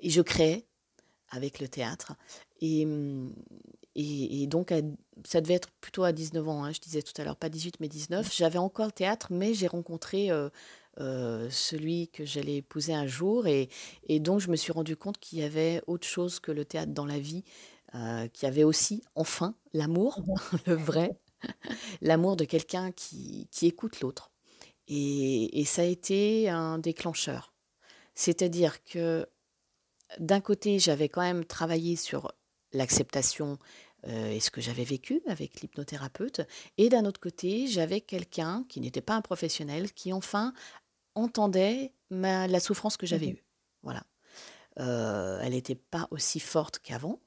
et 0.00 0.10
je 0.10 0.20
créais 0.20 0.66
avec 1.30 1.60
le 1.60 1.68
théâtre. 1.68 2.14
Et, 2.60 2.84
et, 3.94 4.46
donc, 4.48 4.74
ça 5.24 5.40
devait 5.40 5.54
être 5.54 5.70
plutôt 5.80 6.02
à 6.02 6.12
19 6.12 6.48
ans, 6.48 6.64
hein, 6.64 6.72
je 6.72 6.80
disais 6.80 7.02
tout 7.02 7.12
à 7.18 7.24
l'heure, 7.24 7.36
pas 7.36 7.48
18 7.48 7.78
mais 7.78 7.86
19. 7.86 8.34
J'avais 8.34 8.58
encore 8.58 8.86
le 8.86 8.92
théâtre, 8.92 9.28
mais 9.30 9.54
j'ai 9.54 9.68
rencontré 9.68 10.30
celui 10.98 12.08
que 12.08 12.24
j'allais 12.24 12.56
épouser 12.56 12.94
un 12.94 13.06
jour. 13.06 13.46
Et, 13.46 13.68
donc, 14.18 14.40
je 14.40 14.50
me 14.50 14.56
suis 14.56 14.72
rendu 14.72 14.96
compte 14.96 15.18
qu'il 15.18 15.38
y 15.38 15.44
avait 15.44 15.82
autre 15.86 16.06
chose 16.06 16.40
que 16.40 16.50
le 16.50 16.64
théâtre 16.64 16.92
dans 16.92 17.06
la 17.06 17.20
vie, 17.20 17.44
qu'il 17.92 18.42
y 18.42 18.46
avait 18.46 18.64
aussi, 18.64 19.04
enfin, 19.14 19.54
l'amour, 19.72 20.20
le 20.66 20.74
vrai, 20.74 21.16
l'amour 22.00 22.34
de 22.34 22.44
quelqu'un 22.44 22.90
qui 22.90 23.48
écoute 23.62 24.00
l'autre. 24.00 24.31
Et, 24.94 25.60
et 25.60 25.64
ça 25.64 25.82
a 25.82 25.86
été 25.86 26.48
un 26.50 26.78
déclencheur. 26.78 27.54
C'est-à-dire 28.14 28.84
que 28.84 29.26
d'un 30.18 30.40
côté, 30.40 30.78
j'avais 30.78 31.08
quand 31.08 31.22
même 31.22 31.44
travaillé 31.44 31.96
sur 31.96 32.32
l'acceptation 32.72 33.58
euh, 34.08 34.30
et 34.30 34.40
ce 34.40 34.50
que 34.50 34.60
j'avais 34.60 34.84
vécu 34.84 35.22
avec 35.26 35.60
l'hypnothérapeute. 35.60 36.42
Et 36.76 36.88
d'un 36.88 37.04
autre 37.04 37.20
côté, 37.20 37.66
j'avais 37.66 38.00
quelqu'un 38.00 38.64
qui 38.68 38.80
n'était 38.80 39.00
pas 39.00 39.14
un 39.14 39.22
professionnel, 39.22 39.92
qui 39.92 40.12
enfin 40.12 40.52
entendait 41.14 41.92
la 42.10 42.60
souffrance 42.60 42.96
que 42.96 43.06
j'avais 43.06 43.28
mmh 43.28 43.36
eue. 43.36 43.44
Voilà. 43.82 44.04
Euh, 44.80 45.38
elle 45.42 45.52
n'était 45.52 45.74
pas 45.74 46.08
aussi 46.10 46.40
forte 46.40 46.78
qu'avant, 46.78 47.20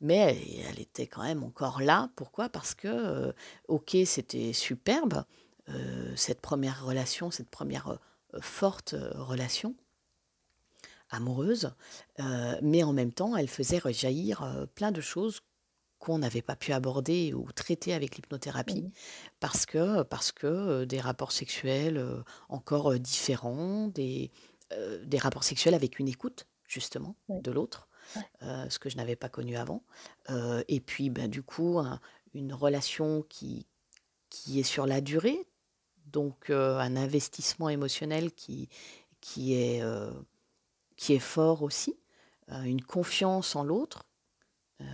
mais 0.00 0.38
elle, 0.68 0.80
était 0.80 1.06
quand 1.06 1.22
même 1.22 1.42
encore 1.42 1.80
là. 1.80 2.10
Pourquoi? 2.14 2.48
Parce 2.48 2.74
que, 2.74 2.88
euh, 2.88 3.32
ok, 3.68 3.96
c'était 4.04 4.52
superbe, 4.52 5.24
cette 6.16 6.40
première 6.40 6.84
relation, 6.84 7.30
cette 7.30 7.50
première 7.50 7.98
forte 8.40 8.94
relation 9.14 9.74
amoureuse, 11.10 11.72
euh, 12.20 12.56
mais 12.62 12.82
en 12.82 12.92
même 12.92 13.12
temps, 13.12 13.36
elle 13.36 13.48
faisait 13.48 13.78
rejaillir 13.78 14.42
euh, 14.42 14.66
plein 14.66 14.92
de 14.92 15.00
choses 15.00 15.40
qu'on 15.98 16.18
n'avait 16.18 16.42
pas 16.42 16.56
pu 16.56 16.72
aborder 16.72 17.34
ou 17.34 17.50
traiter 17.52 17.92
avec 17.92 18.16
l'hypnothérapie 18.16 18.82
mmh 18.82 18.90
parce 19.38 19.66
que 19.66 20.02
parce 20.02 20.32
que 20.32 20.46
euh, 20.46 20.86
des 20.86 21.00
rapports 21.00 21.32
sexuels 21.32 22.02
encore 22.48 22.98
différents, 22.98 23.88
des, 23.88 24.30
des 25.04 25.18
rapports 25.18 25.44
sexuels 25.44 25.74
avec 25.74 25.98
une 25.98 26.08
écoute 26.08 26.46
justement 26.66 27.16
de 27.28 27.50
l'autre, 27.50 27.88
ce 28.42 28.78
que 28.78 28.88
je 28.88 28.96
n'avais 28.96 29.16
pas 29.16 29.28
connu 29.28 29.56
avant, 29.56 29.82
et 30.68 30.80
puis 30.80 31.10
ben, 31.10 31.28
du 31.28 31.42
coup 31.42 31.80
une 32.32 32.52
relation 32.52 33.22
qui 33.28 33.66
qui 34.28 34.60
est 34.60 34.64
sur 34.64 34.86
la 34.86 35.00
durée, 35.00 35.44
donc 36.12 36.50
un 36.50 36.96
investissement 36.96 37.68
émotionnel 37.68 38.32
qui 38.32 38.68
qui 39.20 39.54
est 39.54 39.82
qui 41.00 41.14
est 41.14 41.18
fort 41.18 41.62
aussi, 41.62 41.98
euh, 42.52 42.60
une 42.62 42.82
confiance 42.82 43.56
en 43.56 43.64
l'autre, 43.64 44.04
euh, 44.82 44.84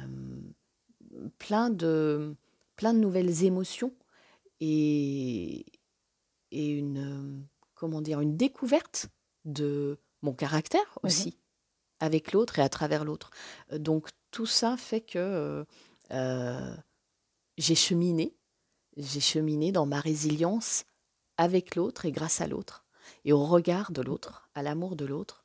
plein, 1.38 1.68
de, 1.68 2.36
plein 2.76 2.94
de 2.94 3.00
nouvelles 3.00 3.42
émotions 3.42 3.92
et, 4.60 5.66
et 6.52 6.68
une, 6.68 7.44
comment 7.74 8.00
dire, 8.00 8.20
une 8.20 8.36
découverte 8.36 9.08
de 9.44 9.98
mon 10.22 10.32
caractère 10.32 10.86
mmh 11.02 11.06
aussi, 11.06 11.38
avec 11.98 12.30
l'autre 12.30 12.60
et 12.60 12.62
à 12.62 12.68
travers 12.68 13.04
l'autre. 13.04 13.30
Donc 13.72 14.10
tout 14.30 14.46
ça 14.46 14.76
fait 14.76 15.00
que 15.00 15.66
euh, 16.12 16.76
j'ai 17.58 17.74
cheminé, 17.74 18.36
j'ai 18.96 19.20
cheminé 19.20 19.72
dans 19.72 19.86
ma 19.86 19.98
résilience 19.98 20.84
avec 21.38 21.76
l'autre 21.76 22.04
et 22.04 22.12
grâce 22.12 22.40
à 22.40 22.46
l'autre, 22.46 22.84
et 23.24 23.32
au 23.32 23.44
regard 23.44 23.92
de 23.92 24.02
l'autre, 24.02 24.48
à 24.54 24.62
l'amour 24.62 24.96
de 24.96 25.04
l'autre, 25.04 25.44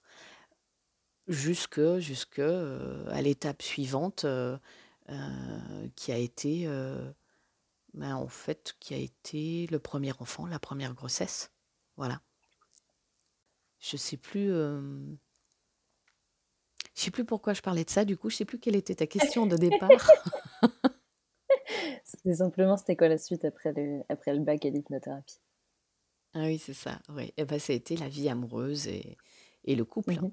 jusque, 1.27 1.81
jusque 1.99 2.39
à 2.39 3.21
l'étape 3.21 3.61
suivante 3.61 4.25
qui 5.95 6.11
a 6.11 6.17
été, 6.17 6.67
ben, 7.93 8.15
en 8.15 8.27
fait, 8.27 8.75
qui 8.79 8.93
a 8.93 8.97
été 8.97 9.67
le 9.67 9.79
premier 9.79 10.13
enfant, 10.19 10.47
la 10.47 10.59
première 10.59 10.93
grossesse. 10.93 11.51
Voilà. 11.97 12.21
Je 13.79 13.97
sais 13.97 14.17
plus. 14.17 14.49
je 14.49 15.15
sais 16.93 17.11
plus 17.11 17.25
pourquoi 17.25 17.53
je 17.53 17.61
parlais 17.61 17.83
de 17.83 17.89
ça. 17.89 18.05
Du 18.05 18.17
coup, 18.17 18.29
je 18.29 18.37
sais 18.37 18.45
plus 18.45 18.59
quelle 18.59 18.75
était 18.75 18.95
ta 18.95 19.07
question 19.07 19.45
de 19.45 19.57
départ. 19.57 19.89
C'était 22.03 22.35
simplement, 22.35 22.77
c'était 22.77 22.95
quoi 22.95 23.07
la 23.07 23.17
suite 23.17 23.45
après 23.45 23.73
le, 23.73 24.01
après 24.09 24.33
le 24.33 24.41
bac 24.41 24.65
et 24.65 24.71
l'hypnothérapie? 24.71 25.39
Ah 26.33 26.43
oui, 26.45 26.57
c'est 26.59 26.73
ça. 26.73 26.99
Oui. 27.09 27.25
Et 27.25 27.33
eh 27.37 27.45
ben, 27.45 27.59
ça 27.59 27.73
a 27.73 27.75
été 27.75 27.95
la 27.97 28.07
vie 28.09 28.29
amoureuse 28.29 28.87
et, 28.87 29.17
et 29.65 29.75
le 29.75 29.85
couple. 29.85 30.13
Hein. 30.13 30.27
Mmh 30.27 30.31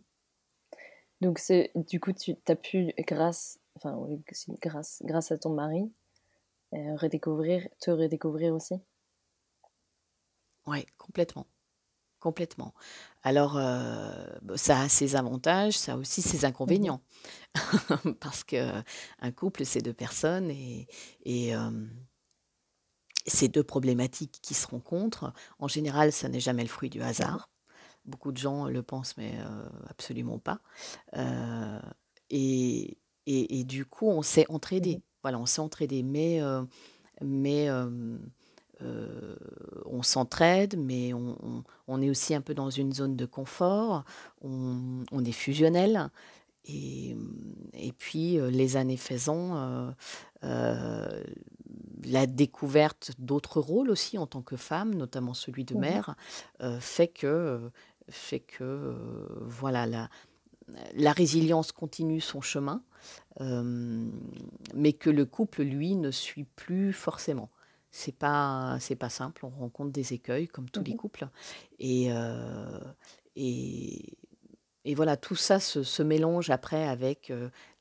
donc 1.20 1.38
c'est 1.38 1.72
du 1.74 2.00
coup 2.00 2.12
tu 2.12 2.36
as 2.46 2.56
pu 2.56 2.92
grâce 3.00 3.58
enfin 3.76 3.98
grâce 4.62 5.02
grâce 5.04 5.32
à 5.32 5.38
ton 5.38 5.50
mari 5.50 5.90
euh, 6.74 6.96
redécouvrir 6.96 7.68
te 7.80 7.90
redécouvrir 7.90 8.54
aussi? 8.54 8.74
Oui, 10.66 10.84
complètement. 10.98 11.46
Complètement. 12.20 12.74
Alors, 13.22 13.56
euh, 13.58 14.26
ça 14.56 14.82
a 14.82 14.88
ses 14.88 15.16
avantages, 15.16 15.78
ça 15.78 15.94
a 15.94 15.96
aussi 15.96 16.22
ses 16.22 16.44
inconvénients. 16.44 17.02
Parce 18.20 18.44
que 18.44 18.82
un 19.20 19.32
couple, 19.32 19.64
c'est 19.64 19.82
deux 19.82 19.94
personnes 19.94 20.50
et, 20.50 20.88
et 21.24 21.54
euh, 21.54 21.70
c'est 23.28 23.48
deux 23.48 23.62
problématiques 23.62 24.38
qui 24.42 24.54
se 24.54 24.66
rencontrent. 24.66 25.32
En 25.58 25.68
général, 25.68 26.12
ça 26.12 26.28
n'est 26.28 26.40
jamais 26.40 26.62
le 26.62 26.68
fruit 26.68 26.90
du 26.90 27.02
hasard. 27.02 27.50
Beaucoup 28.04 28.32
de 28.32 28.38
gens 28.38 28.66
le 28.66 28.82
pensent, 28.82 29.16
mais 29.16 29.34
absolument 29.88 30.38
pas. 30.38 30.60
Et, 32.30 32.98
et, 33.26 33.64
du 33.64 33.84
coup, 33.84 34.08
on 34.08 34.22
s'est 34.22 34.46
entraidé. 34.48 34.96
Mmh 34.96 35.02
voilà, 35.24 35.40
on 35.40 35.46
s'est 35.46 35.60
entraidé, 35.60 36.04
mais, 36.04 36.40
mais 37.20 37.68
on 38.80 40.02
s'entraide, 40.02 40.78
mais 40.78 41.12
on, 41.12 41.64
on, 41.88 42.00
est 42.00 42.08
aussi 42.08 42.36
un 42.36 42.40
peu 42.40 42.54
dans 42.54 42.70
une 42.70 42.92
zone 42.92 43.16
de 43.16 43.26
confort. 43.26 44.04
On, 44.42 45.04
on 45.10 45.24
est 45.24 45.32
fusionnel. 45.32 46.10
Et, 46.64 47.16
et, 47.74 47.92
puis, 47.92 48.38
les 48.50 48.76
années 48.76 48.96
faisant, 48.96 49.92
la 52.04 52.26
découverte 52.26 53.12
d'autres 53.18 53.60
rôles 53.60 53.90
aussi 53.90 54.18
en 54.18 54.26
tant 54.26 54.42
que 54.42 54.56
femme, 54.56 54.94
notamment 54.94 55.34
celui 55.34 55.64
de 55.64 55.74
mmh 55.74 55.80
mère, 55.80 56.16
fait 56.80 57.08
que 57.08 57.70
fait 58.10 58.40
que 58.40 58.64
euh, 58.64 59.26
voilà 59.42 59.86
la, 59.86 60.08
la 60.94 61.12
résilience 61.12 61.72
continue 61.72 62.20
son 62.20 62.40
chemin, 62.40 62.82
euh, 63.40 64.08
mais 64.74 64.92
que 64.92 65.10
le 65.10 65.24
couple, 65.24 65.62
lui, 65.62 65.96
ne 65.96 66.10
suit 66.10 66.44
plus 66.44 66.92
forcément. 66.92 67.50
C'est 67.90 68.16
pas, 68.16 68.76
c'est 68.80 68.96
pas 68.96 69.08
simple. 69.08 69.46
On 69.46 69.50
rencontre 69.50 69.92
des 69.92 70.12
écueils 70.12 70.46
comme 70.46 70.68
tous 70.68 70.82
les 70.82 70.94
mmh 70.94 70.96
couples, 70.96 71.28
et, 71.78 72.08
euh, 72.10 72.80
et, 73.36 74.16
et 74.88 74.94
voilà, 74.94 75.18
tout 75.18 75.36
ça 75.36 75.60
se, 75.60 75.82
se 75.82 76.02
mélange 76.02 76.48
après 76.48 76.88
avec 76.88 77.30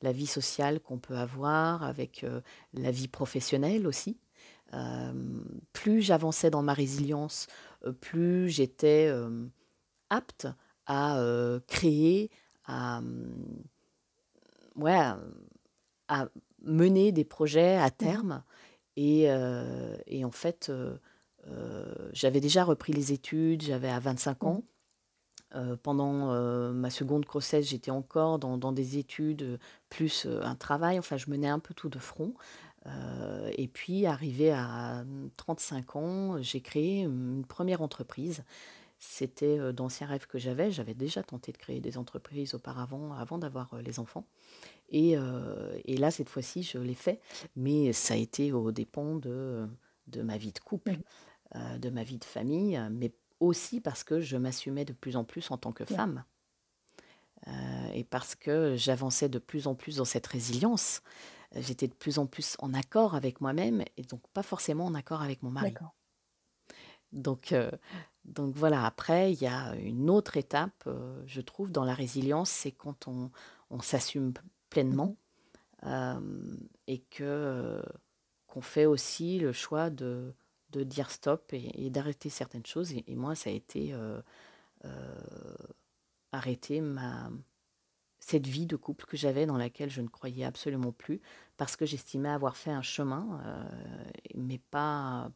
la 0.02 0.12
vie 0.12 0.26
sociale 0.26 0.78
qu'on 0.78 0.98
peut 0.98 1.16
avoir, 1.16 1.82
avec 1.82 2.26
la 2.74 2.90
vie 2.90 3.08
professionnelle 3.08 3.86
aussi. 3.86 4.18
plus 5.72 6.02
j'avançais 6.02 6.50
dans 6.50 6.60
ma 6.62 6.74
résilience, 6.74 7.46
plus 8.02 8.50
j'étais 8.50 9.10
apte 10.10 10.48
à 10.84 11.18
créer, 11.66 12.30
à, 12.66 13.00
mmh, 13.00 13.62
ouais, 14.76 15.00
à 16.08 16.28
mener 16.60 17.10
des 17.10 17.24
projets 17.24 17.76
à 17.78 17.86
mmh 17.88 17.92
terme. 17.92 18.42
Et, 18.96 19.28
et 20.08 20.24
en 20.26 20.30
fait, 20.30 20.70
j'avais 22.12 22.40
déjà 22.40 22.64
repris 22.64 22.92
les 22.92 23.14
études, 23.14 23.62
j'avais 23.62 23.88
à 23.88 23.98
25 23.98 24.44
ans. 24.44 24.62
Pendant 25.82 26.72
ma 26.72 26.90
seconde 26.90 27.24
grossesse, 27.24 27.68
j'étais 27.68 27.90
encore 27.90 28.38
dans, 28.38 28.72
des 28.72 28.98
études, 28.98 29.58
plus 29.88 30.26
un 30.42 30.54
travail. 30.54 30.98
Enfin, 30.98 31.16
je 31.16 31.30
menais 31.30 31.48
un 31.48 31.58
peu 31.58 31.74
tout 31.74 31.88
de 31.88 31.98
front. 31.98 32.34
et 33.56 33.68
puis, 33.68 34.06
arrivé 34.06 34.52
à 34.52 35.04
35 35.36 35.96
ans, 35.96 36.42
j'ai 36.42 36.60
créé 36.60 37.02
une 37.02 37.44
première 37.46 37.82
entreprise. 37.82 38.44
C'était 38.98 39.72
d'anciens 39.72 40.06
rêves 40.08 40.26
que 40.26 40.38
j'avais. 40.38 40.70
J'avais 40.70 40.94
déjà 40.94 41.22
tenté 41.22 41.52
de 41.52 41.58
créer 41.58 41.80
des 41.80 41.98
entreprises 41.98 42.54
auparavant, 42.54 43.14
avant 43.14 43.38
d'avoir 43.38 43.70
les 43.82 44.00
enfants. 44.00 44.26
Et, 44.90 45.16
là, 45.86 46.10
cette 46.10 46.28
fois-ci, 46.28 46.62
je 46.62 46.78
l'ai 46.78 46.94
fait. 46.94 47.20
Mais 47.56 47.92
ça 47.92 48.14
a 48.14 48.16
été 48.16 48.52
au 48.52 48.72
dépens 48.72 49.16
de, 49.16 49.66
de 50.08 50.22
ma 50.22 50.36
vie 50.36 50.52
de 50.52 50.58
couple, 50.58 50.98
de 51.54 51.90
ma 51.90 52.02
vie 52.02 52.18
de 52.18 52.24
famille, 52.24 52.80
mais 52.90 53.12
aussi 53.40 53.80
parce 53.80 54.04
que 54.04 54.20
je 54.20 54.36
m'assumais 54.36 54.84
de 54.84 54.92
plus 54.92 55.16
en 55.16 55.24
plus 55.24 55.50
en 55.50 55.58
tant 55.58 55.72
que 55.72 55.84
femme. 55.84 56.24
Euh, 57.46 57.92
et 57.94 58.04
parce 58.04 58.34
que 58.34 58.74
j'avançais 58.76 59.28
de 59.28 59.38
plus 59.38 59.66
en 59.66 59.74
plus 59.74 59.96
dans 59.96 60.04
cette 60.04 60.26
résilience. 60.26 61.02
J'étais 61.54 61.88
de 61.88 61.94
plus 61.94 62.18
en 62.18 62.26
plus 62.26 62.56
en 62.58 62.74
accord 62.74 63.14
avec 63.14 63.40
moi-même 63.40 63.82
et 63.96 64.02
donc 64.02 64.20
pas 64.34 64.42
forcément 64.42 64.86
en 64.86 64.94
accord 64.94 65.22
avec 65.22 65.42
mon 65.42 65.50
mari. 65.50 65.74
Donc, 67.12 67.52
euh, 67.52 67.70
donc 68.26 68.54
voilà, 68.54 68.84
après, 68.84 69.32
il 69.32 69.40
y 69.40 69.46
a 69.46 69.74
une 69.76 70.10
autre 70.10 70.36
étape, 70.36 70.84
euh, 70.86 71.22
je 71.26 71.40
trouve, 71.40 71.72
dans 71.72 71.84
la 71.84 71.94
résilience, 71.94 72.50
c'est 72.50 72.72
quand 72.72 73.08
on, 73.08 73.30
on 73.70 73.80
s'assume 73.80 74.34
pleinement 74.70 75.16
mmh 75.16 75.16
et 76.88 76.98
que 77.10 77.80
qu'on 78.48 78.60
fait 78.60 78.84
aussi 78.86 79.38
le 79.38 79.52
choix 79.52 79.90
de, 79.90 80.34
de 80.70 80.82
dire 80.82 81.10
stop 81.10 81.52
et, 81.52 81.90
d'arrêter 81.90 82.28
certaines 82.28 82.66
choses. 82.66 82.92
Et, 82.92 83.16
moi, 83.16 83.34
ça 83.34 83.50
a 83.50 83.52
été 83.52 83.92
euh, 83.92 84.20
euh, 84.84 85.14
arrêter 86.32 86.80
ma, 86.80 87.30
cette 88.18 88.46
vie 88.46 88.66
de 88.66 88.76
couple 88.76 89.06
que 89.06 89.16
j'avais 89.16 89.46
dans 89.46 89.56
laquelle 89.56 89.90
je 89.90 90.02
ne 90.02 90.08
croyais 90.08 90.44
absolument 90.44 90.92
plus 90.92 91.20
parce 91.56 91.76
que 91.76 91.86
j'estimais 91.86 92.28
avoir 92.28 92.56
fait 92.56 92.70
un 92.70 92.82
chemin, 92.82 93.40
euh, 93.44 94.10
mais 94.34 94.58
pas, 94.70 95.30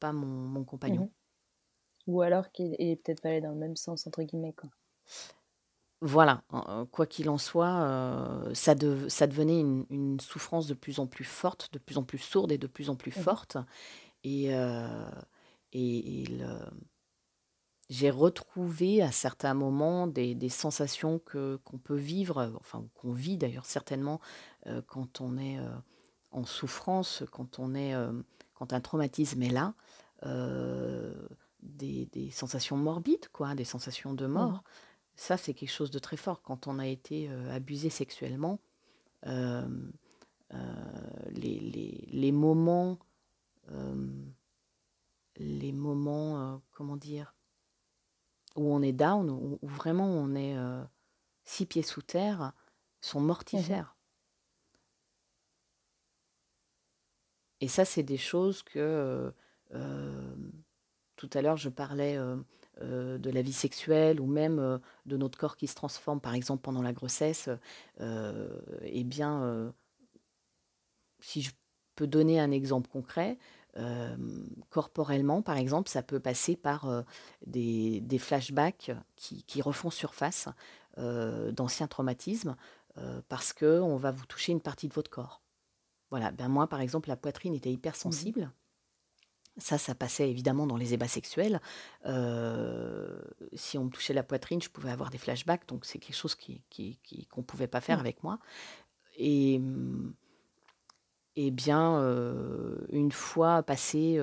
pas 0.00 0.12
mon, 0.12 0.64
compagnon. 0.64 1.04
Mmh 1.04 2.12
Ou 2.12 2.22
alors 2.22 2.50
qu'il 2.50 2.74
est 2.78 2.96
peut-être 2.96 3.22
pas 3.22 3.30
allé 3.30 3.40
dans 3.40 3.52
le 3.52 3.58
même 3.58 3.76
sens, 3.76 4.06
entre 4.06 4.22
guillemets. 4.22 4.54
Quoi. 4.54 4.70
Voilà, 6.00 6.44
quoi 6.92 7.06
qu'il 7.06 7.28
en 7.28 7.38
soit, 7.38 8.44
ça, 8.54 8.76
ça 9.08 9.26
devenait 9.26 9.60
une, 9.60 10.20
souffrance 10.20 10.68
de 10.68 10.74
plus 10.74 11.00
en 11.00 11.08
plus 11.08 11.24
forte, 11.24 11.72
de 11.72 11.80
plus 11.80 11.98
en 11.98 12.04
plus 12.04 12.18
sourde 12.18 12.52
et 12.52 12.58
de 12.58 12.68
plus 12.68 12.88
en 12.88 12.94
plus 12.94 13.10
mmh 13.10 13.22
forte. 13.22 13.56
Et, 14.28 14.50
et, 15.72 16.24
j'ai 17.90 18.10
retrouvé 18.10 19.00
à 19.00 19.10
certains 19.12 19.54
moments 19.54 20.06
des, 20.06 20.34
des 20.34 20.50
sensations 20.50 21.18
que, 21.18 21.56
qu'on 21.64 21.78
peut 21.78 21.96
vivre, 21.96 22.52
enfin 22.60 22.84
qu'on 22.94 23.12
vit 23.12 23.38
d'ailleurs 23.38 23.64
certainement 23.64 24.20
quand 24.86 25.22
on 25.22 25.38
est 25.38 25.58
en 26.30 26.44
souffrance, 26.44 27.24
quand, 27.32 27.58
on 27.58 27.74
est, 27.74 27.94
quand 28.54 28.74
un 28.74 28.80
traumatisme 28.80 29.42
est 29.42 29.50
là, 29.50 29.74
des, 31.62 32.06
des, 32.12 32.30
sensations 32.30 32.76
morbides, 32.76 33.28
quoi, 33.32 33.54
des 33.54 33.64
sensations 33.64 34.12
de 34.12 34.26
mmh 34.26 34.32
mort. 34.32 34.62
Ça, 35.16 35.36
c'est 35.38 35.54
quelque 35.54 35.72
chose 35.72 35.90
de 35.90 35.98
très 35.98 36.16
fort. 36.18 36.42
Quand 36.42 36.66
on 36.66 36.78
a 36.78 36.86
été 36.86 37.30
abusé 37.50 37.88
sexuellement, 37.88 38.58
les, 39.24 39.64
les, 41.32 42.08
les 42.10 42.32
moments 42.32 42.98
les 45.36 45.72
moments, 45.72 46.62
comment 46.72 46.96
dire, 46.96 47.34
où 48.56 48.72
on 48.74 48.82
est 48.82 48.92
down, 48.92 49.30
où, 49.30 49.58
vraiment 49.62 50.06
on 50.06 50.34
est 50.34 50.56
six 51.44 51.66
pieds 51.66 51.82
sous 51.82 52.02
terre, 52.02 52.52
sont 53.00 53.20
mmh 53.20 53.26
mortifères. 53.26 53.96
Et 57.60 57.68
ça, 57.68 57.84
c'est 57.84 58.02
des 58.02 58.16
choses 58.16 58.62
que 58.62 59.32
tout 61.16 61.30
à 61.34 61.42
l'heure, 61.42 61.56
je 61.56 61.68
parlais 61.68 62.16
de 62.80 63.30
la 63.30 63.42
vie 63.42 63.52
sexuelle 63.52 64.20
ou 64.20 64.26
même 64.26 64.80
de 65.06 65.16
notre 65.16 65.38
corps 65.38 65.56
qui 65.56 65.66
se 65.66 65.74
transforme, 65.74 66.20
par 66.20 66.34
exemple 66.34 66.62
pendant 66.62 66.82
la 66.82 66.92
grossesse. 66.92 67.48
eh 68.00 69.04
bien, 69.04 69.72
si 71.20 71.42
je 71.42 71.52
peux 71.96 72.06
donner 72.06 72.38
un 72.38 72.52
exemple 72.52 72.88
concret, 72.88 73.38
corporellement, 74.70 75.42
par 75.42 75.56
exemple, 75.56 75.88
ça 75.88 76.02
peut 76.02 76.20
passer 76.20 76.56
par 76.56 77.04
des, 77.46 78.18
flashbacks 78.18 78.90
qui, 79.16 79.62
refont 79.62 79.90
surface 79.90 80.48
d'anciens 80.96 81.86
traumatismes 81.86 82.56
parce 83.28 83.52
qu'on 83.52 83.96
va 83.96 84.10
vous 84.10 84.26
toucher 84.26 84.52
une 84.52 84.60
partie 84.60 84.88
de 84.88 84.94
votre 84.94 85.10
corps. 85.10 85.42
Voilà, 86.10 86.32
ben 86.32 86.48
moi, 86.48 86.66
par 86.66 86.80
exemple, 86.80 87.08
la 87.08 87.16
poitrine 87.16 87.54
était 87.54 87.72
hypersensible. 87.72 88.42
Mmh 88.42 88.52
ça, 89.58 89.76
ça 89.76 89.94
passait 89.94 90.30
évidemment 90.30 90.66
dans 90.66 90.76
les 90.76 90.94
ébats 90.94 91.08
sexuels. 91.08 91.60
si 92.04 93.78
on 93.78 93.84
me 93.84 93.90
touchait 93.90 94.14
la 94.14 94.22
poitrine, 94.22 94.62
je 94.62 94.70
pouvais 94.70 94.90
avoir 94.90 95.10
des 95.10 95.18
flashbacks, 95.18 95.66
donc 95.66 95.84
c'est 95.84 95.98
quelque 95.98 96.16
chose 96.16 96.34
qu'on 96.34 96.54
qui, 96.70 96.98
qui, 97.02 97.28
ne 97.36 97.42
pouvait 97.42 97.66
pas 97.66 97.80
faire 97.80 97.98
mmh. 97.98 98.00
avec 98.00 98.22
moi. 98.22 98.38
Et 99.16 99.58
mmh, 99.58 100.14
eh 101.40 101.52
bien, 101.52 102.00
une 102.90 103.12
fois 103.12 103.62
passé 103.62 104.20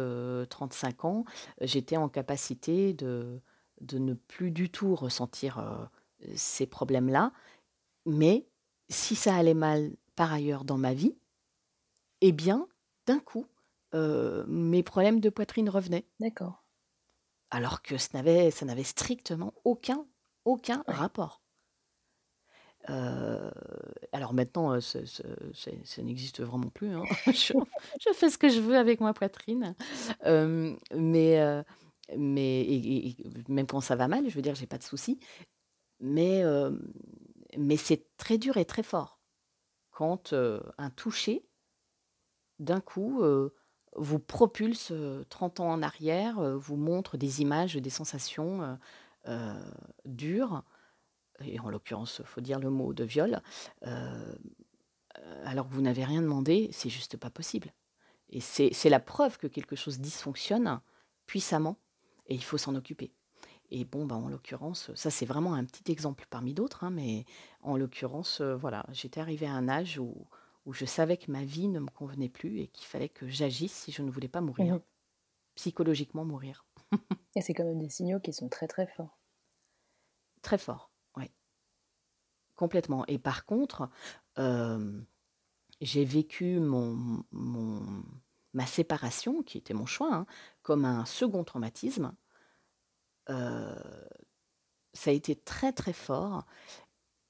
35 0.49 1.06
ans, 1.06 1.23
j'étais 1.62 1.95
en 1.95 2.10
capacité 2.10 2.93
de, 2.93 3.39
de 3.80 3.97
ne 3.99 4.13
plus 4.13 4.51
du 4.51 4.69
tout 4.69 4.95
ressentir 4.95 5.89
ces 6.36 6.65
problèmes-là. 6.65 7.32
Mais 8.06 8.45
si 8.89 9.15
ça 9.15 9.36
allait 9.36 9.54
mal 9.54 9.91
par 10.17 10.34
ailleurs 10.34 10.65
dans 10.65 10.78
ma 10.78 10.93
vie, 10.93 11.15
eh 12.19 12.34
bien, 12.34 12.67
d'un 13.06 13.19
coup, 13.19 13.45
mes 13.93 14.84
problèmes 14.84 15.21
de 15.21 15.30
poitrine 15.30 15.69
revenaient. 15.69 16.06
D'accord. 16.19 16.65
Alors 17.49 17.82
que 17.82 17.97
ça 17.97 18.10
n'avait, 18.13 18.51
ça 18.51 18.65
n'avait 18.65 18.84
strictement 18.84 19.54
aucun, 19.63 20.06
aucun 20.43 20.84
rapport. 20.88 21.41
Euh, 22.89 23.50
alors 24.12 24.34
maintenant, 24.34 24.74
euh, 24.74 24.80
ça 24.80 26.02
n'existe 26.02 26.41
vraiment 26.41 26.69
plus. 26.69 26.93
Hein. 26.93 27.04
Je, 27.28 28.13
fais 28.13 28.30
ce 28.30 28.38
que 28.38 28.50
je 28.50 28.60
veux 28.60 28.78
avec 28.78 29.00
ma 29.00 29.13
poitrine. 29.13 29.76
Euh, 30.26 30.76
mais 30.95 31.63
mais 32.15 33.15
même 33.48 33.65
quand 33.65 33.82
ça 33.82 33.95
va 33.95 34.08
mal, 34.08 34.30
je 34.30 34.36
veux 34.36 34.41
dire, 34.41 34.56
j'ai 34.56 34.67
pas 34.67 34.78
de 34.78 34.84
soucis. 34.84 35.19
Mais, 36.00 36.43
mais 37.58 37.78
c'est 37.78 38.06
très 38.17 38.38
dur 38.38 38.58
et 38.58 38.65
très 38.65 38.84
fort 38.84 39.19
quand 39.91 40.34
un 40.34 40.89
toucher, 40.89 41.48
d'un 42.60 42.82
coup, 42.82 43.24
vous 43.95 44.19
propulse 44.19 44.93
30 45.30 45.62
ans 45.62 45.71
en 45.71 45.82
arrière, 45.82 46.58
vous 46.58 46.76
montre 46.76 47.17
des 47.17 47.41
images, 47.41 47.76
des 47.76 47.89
sensations 47.89 48.78
dures 50.04 50.63
et 51.43 51.60
en 51.60 51.69
l'occurrence, 51.69 52.19
il 52.19 52.26
faut 52.26 52.41
dire 52.41 52.60
le 52.60 52.69
mot 52.69 52.93
de 52.93 53.04
viol, 53.04 53.41
euh, 53.86 54.36
alors 55.43 55.67
que 55.67 55.74
vous 55.74 55.82
n'avez 55.82 56.04
rien 56.04 56.21
demandé, 56.21 56.69
c'est 56.71 56.89
juste 56.89 57.17
pas 57.17 57.30
possible. 57.30 57.74
Et 58.30 58.41
c'est 58.41 58.89
la 58.89 59.00
preuve 59.00 59.38
que 59.38 59.48
quelque 59.48 59.76
chose 59.76 60.00
dysfonctionne 60.00 60.82
puissamment 61.28 61.78
et 62.28 62.34
il 62.36 62.43
faut 62.43 62.58
s'en 62.58 62.76
occuper. 62.76 63.12
Et 63.71 63.86
bon, 63.86 64.06
bah, 64.06 64.15
en 64.15 64.28
l'occurrence, 64.28 64.93
ça 64.95 65.10
c'est 65.10 65.26
vraiment 65.26 65.54
un 65.54 65.63
petit 65.63 65.91
exemple 65.91 66.26
parmi 66.30 66.54
d'autres, 66.54 66.84
hein, 66.84 66.89
mais 66.89 67.26
en 67.62 67.78
l'occurrence, 67.78 68.41
euh, 68.41 68.56
voilà, 68.56 68.86
j'étais 68.91 69.19
arrivée 69.19 69.48
à 69.48 69.54
un 69.54 69.69
âge 69.69 70.00
où, 70.00 70.28
où 70.65 70.74
je 70.74 70.86
savais 70.86 71.17
que 71.17 71.32
ma 71.32 71.43
vie 71.43 71.67
ne 71.67 71.80
me 71.80 71.89
convenait 71.89 72.30
plus 72.30 72.60
et 72.60 72.67
qu'il 72.67 72.88
fallait 72.88 73.10
que 73.10 73.28
j'agisse 73.28 73.74
si 73.74 73.91
je 73.91 74.02
ne 74.02 74.12
voulais 74.12 74.28
pas 74.28 74.41
mourir, 74.41 74.76
mmh 74.76 74.82
psychologiquement 75.56 76.26
mourir. 76.26 76.65
et 77.36 77.41
c'est 77.41 77.54
quand 77.54 77.63
même 77.63 77.80
des 77.80 77.89
signaux 77.89 78.19
qui 78.19 78.34
sont 78.34 78.50
très 78.50 78.67
très 78.67 78.88
forts. 78.88 79.17
Très 80.41 80.58
forts. 80.58 80.91
Complètement. 82.56 83.06
Et 83.08 83.18
par 83.18 83.46
contre, 83.46 83.89
j'ai 85.82 86.06
vécu 86.06 86.60
mon, 86.60 87.24
ma 88.54 88.65
séparation, 88.65 89.44
qui 89.44 89.58
était 89.58 89.74
mon 89.74 89.86
choix, 89.86 90.13
hein, 90.13 90.26
comme 90.63 90.86
un 90.86 91.06
second 91.06 91.44
traumatisme. 91.44 92.13
ça 93.28 95.10
a 95.10 95.12
été 95.12 95.36
très 95.36 95.74
très 95.74 95.94
fort. 95.94 96.46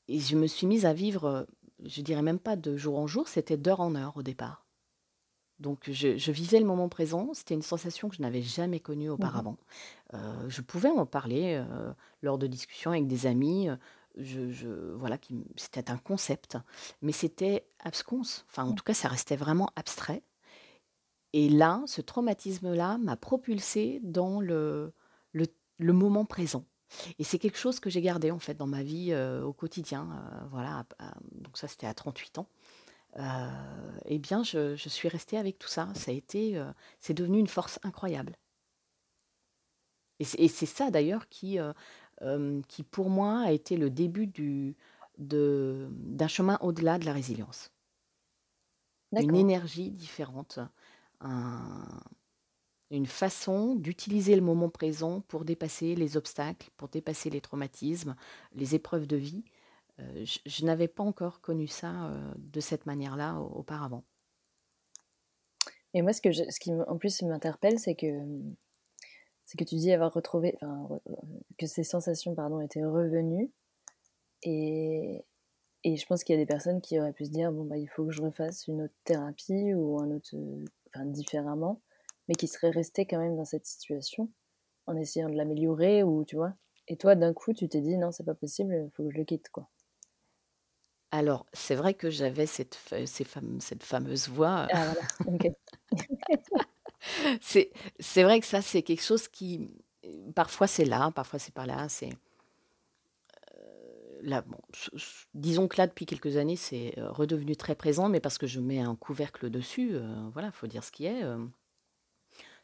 Et 0.08 0.20
je 0.20 0.36
me 0.38 0.46
suis 0.46 0.68
mise 0.68 0.86
à 0.86 0.94
vivre, 0.94 1.48
je 1.84 2.02
dirais 2.02 2.22
même 2.22 2.40
pas 2.40 2.56
de 2.56 2.78
jour 2.78 3.00
en 3.00 3.08
jour, 3.08 3.28
c'était 3.28 3.58
d'heure 3.58 3.80
en 3.80 3.96
heure 3.96 4.16
au 4.18 4.24
départ. 4.24 4.66
Donc 5.60 5.90
je, 5.90 6.18
je 6.18 6.32
vivais 6.32 6.60
le 6.60 6.66
moment 6.66 6.90
présent, 6.90 7.34
c'était 7.34 7.54
une 7.54 7.62
sensation 7.62 8.10
que 8.10 8.18
je 8.18 8.22
n'avais 8.22 8.42
jamais 8.42 8.80
connue 8.80 9.08
mmh 9.08 9.14
auparavant. 9.14 9.58
je 10.14 10.62
pouvais 10.62 10.90
en 10.90 11.06
parler 11.06 11.64
lors 12.22 12.38
de 12.38 12.46
discussions 12.46 12.92
avec 12.92 13.08
des 13.08 13.26
amis 13.26 13.70
je, 14.18 14.94
voilà, 14.96 15.18
c'était 15.56 15.90
un 15.92 15.98
concept, 15.98 16.58
mais 17.02 17.12
c'était 17.12 17.68
absconce. 17.80 18.46
Enfin, 18.50 18.64
en 18.64 18.72
mmh. 18.72 18.76
tout 18.76 18.84
cas, 18.84 18.94
ça 18.94 19.08
restait 19.08 19.36
vraiment 19.36 19.70
abstrait. 19.76 20.24
Et 21.34 21.50
là, 21.50 21.84
ce 21.86 22.02
traumatisme-là 22.02 22.98
m'a 22.98 23.18
propulsé 23.18 24.00
dans 24.04 24.40
le, 24.40 24.94
le, 25.34 25.94
moment 25.94 26.24
présent. 26.26 26.66
Et 27.20 27.24
c'est 27.26 27.40
quelque 27.40 27.58
chose 27.58 27.80
que 27.80 27.90
j'ai 27.90 28.02
gardé 28.02 28.32
en 28.32 28.40
fait 28.40 28.54
dans 28.54 28.68
ma 28.68 28.84
vie 28.84 29.14
au 29.44 29.52
quotidien. 29.52 30.08
voilà, 30.52 30.86
donc 31.32 31.58
ça 31.58 31.68
c'était 31.68 31.88
à 31.88 31.94
38 31.94 32.38
ans. 32.38 32.48
eh 34.06 34.20
bien, 34.20 34.44
je, 34.44 34.78
je 34.78 34.90
suis 34.90 35.10
restée 35.10 35.38
avec 35.38 35.60
tout 35.60 35.68
ça. 35.68 35.90
Ça 35.94 36.12
a 36.12 36.14
été, 36.14 36.64
c'est 37.02 37.14
devenu 37.14 37.40
une 37.40 37.48
force 37.48 37.80
incroyable. 37.84 38.38
Et 40.20 40.48
c'est 40.48 40.66
ça 40.66 40.92
d'ailleurs 40.92 41.28
qui, 41.28 41.60
qui, 42.68 42.84
pour 42.84 43.10
moi, 43.10 43.42
a 43.42 43.52
été 43.52 43.78
le 43.78 43.90
début 43.90 44.28
du, 44.28 44.76
d'un 45.18 46.28
chemin 46.28 46.58
au-delà 46.62 46.98
de 46.98 47.06
la 47.06 47.14
résilience. 47.14 47.72
Une 49.12 49.36
énergie 49.36 49.92
différente, 49.92 50.60
une 52.92 53.06
façon 53.06 53.76
d'utiliser 53.76 54.36
le 54.36 54.42
moment 54.42 54.70
présent 54.70 55.22
pour 55.22 55.46
dépasser 55.46 55.96
les 55.96 56.18
obstacles, 56.18 56.70
pour 56.78 56.90
dépasser 56.90 57.30
les 57.30 57.42
traumatismes, 57.42 58.16
les 58.54 58.76
épreuves 58.76 59.08
de 59.08 59.18
vie. 59.18 59.44
Euh, 60.00 60.26
je, 60.46 60.66
n'avais 60.66 60.90
pas 60.90 61.04
encore 61.04 61.40
connu 61.40 61.68
ça 61.68 62.08
euh, 62.08 62.34
de 62.38 62.60
cette 62.60 62.86
manière-là 62.86 63.40
auparavant. 63.40 64.04
Et 65.94 66.02
moi, 66.02 66.12
ce, 66.12 66.22
que 66.22 66.34
ce 66.34 66.60
qui 66.60 66.74
en 66.74 66.98
plus 66.98 67.22
m'interpelle, 67.22 67.80
c'est 67.80 67.96
que, 67.96 68.08
c'est 69.46 69.58
que 69.58 69.64
tu 69.64 69.76
dis 69.76 69.92
avoir 69.92 70.14
retrouvé, 70.14 70.58
que 71.58 71.68
ces 71.68 71.84
sensations 71.84 72.36
pardon, 72.36 72.62
étaient 72.62 72.84
revenues. 72.84 73.52
Et, 74.44 75.24
et 75.84 75.98
je 75.98 76.06
pense 76.06 76.24
qu'il 76.24 76.36
y 76.36 76.38
a 76.38 76.42
des 76.42 76.46
personnes 76.46 76.82
qui 76.82 77.00
auraient 77.00 77.14
pu 77.14 77.26
se 77.26 77.32
dire 77.32 77.52
bon, 77.52 77.66
bah, 77.66 77.78
il 77.78 77.88
faut 77.88 78.06
que 78.06 78.12
je 78.12 78.22
refasse 78.22 78.68
une 78.68 78.84
autre 78.84 78.94
thérapie 79.04 79.74
ou 79.74 80.00
un 80.00 80.12
autre, 80.12 80.36
enfin, 80.94 81.06
différemment 81.06 81.82
mais 82.28 82.36
qui 82.36 82.48
serait 82.48 82.70
resté 82.70 83.06
quand 83.06 83.20
même 83.20 83.36
dans 83.36 83.46
cette 83.46 83.66
situation 83.66 84.30
en 84.88 84.96
essayant 84.96 85.30
de 85.30 85.36
l'améliorer 85.36 86.04
ou 86.04 86.26
tu 86.26 86.36
vois. 86.36 86.54
Et 86.88 86.98
toi, 86.98 87.16
d'un 87.16 87.34
coup, 87.34 87.54
tu 87.54 87.68
t'es 87.68 87.82
dit 87.82 87.98
non, 87.98 88.12
c'est 88.12 88.24
pas 88.24 88.36
possible, 88.36 88.74
il 88.86 88.92
faut 88.92 89.04
que 89.04 89.12
je 89.12 89.18
le 89.18 89.24
quitte 89.24 89.50
quoi. 89.50 89.70
Alors, 91.12 91.46
c'est 91.54 91.76
vrai 91.76 91.94
que 91.94 92.10
j'avais 92.10 92.46
cette, 92.46 92.78
ces 93.06 93.26
cette 93.60 93.84
fameuse 93.84 94.28
voix. 94.28 94.68
Ah 94.72 94.86
voilà, 94.86 95.02
ok. 95.28 95.52
c'est, 97.42 97.72
c'est 98.00 98.24
vrai 98.24 98.40
que 98.40 98.46
ça, 98.46 98.62
c'est 98.62 98.82
quelque 98.82 99.04
chose 99.04 99.28
qui, 99.28 99.70
parfois 100.36 100.68
c'est 100.68 100.86
là, 100.86 101.12
parfois 101.12 101.40
c'est 101.40 101.54
pas 101.54 101.66
là. 101.66 101.88
C'est 101.90 102.12
euh, 103.54 104.20
là, 104.22 104.42
bon, 104.42 104.60
disons 105.34 105.68
que 105.68 105.78
là, 105.78 105.88
depuis 105.88 106.06
quelques 106.06 106.38
années, 106.38 106.56
c'est 106.56 106.98
euh, 106.98 107.12
redevenu 107.12 107.56
très 107.56 107.76
présent, 107.76 108.10
mais 108.10 108.20
parce 108.20 108.38
que 108.38 108.48
je 108.48 108.60
mets 108.60 108.80
un 108.80 108.96
couvercle 108.96 109.50
dessus. 109.50 109.92
Euh, 109.94 110.30
voilà, 110.34 110.52
faut 110.52 110.68
dire 110.68 110.84
ce 110.84 110.92
qui 110.92 111.06
est. 111.06 111.24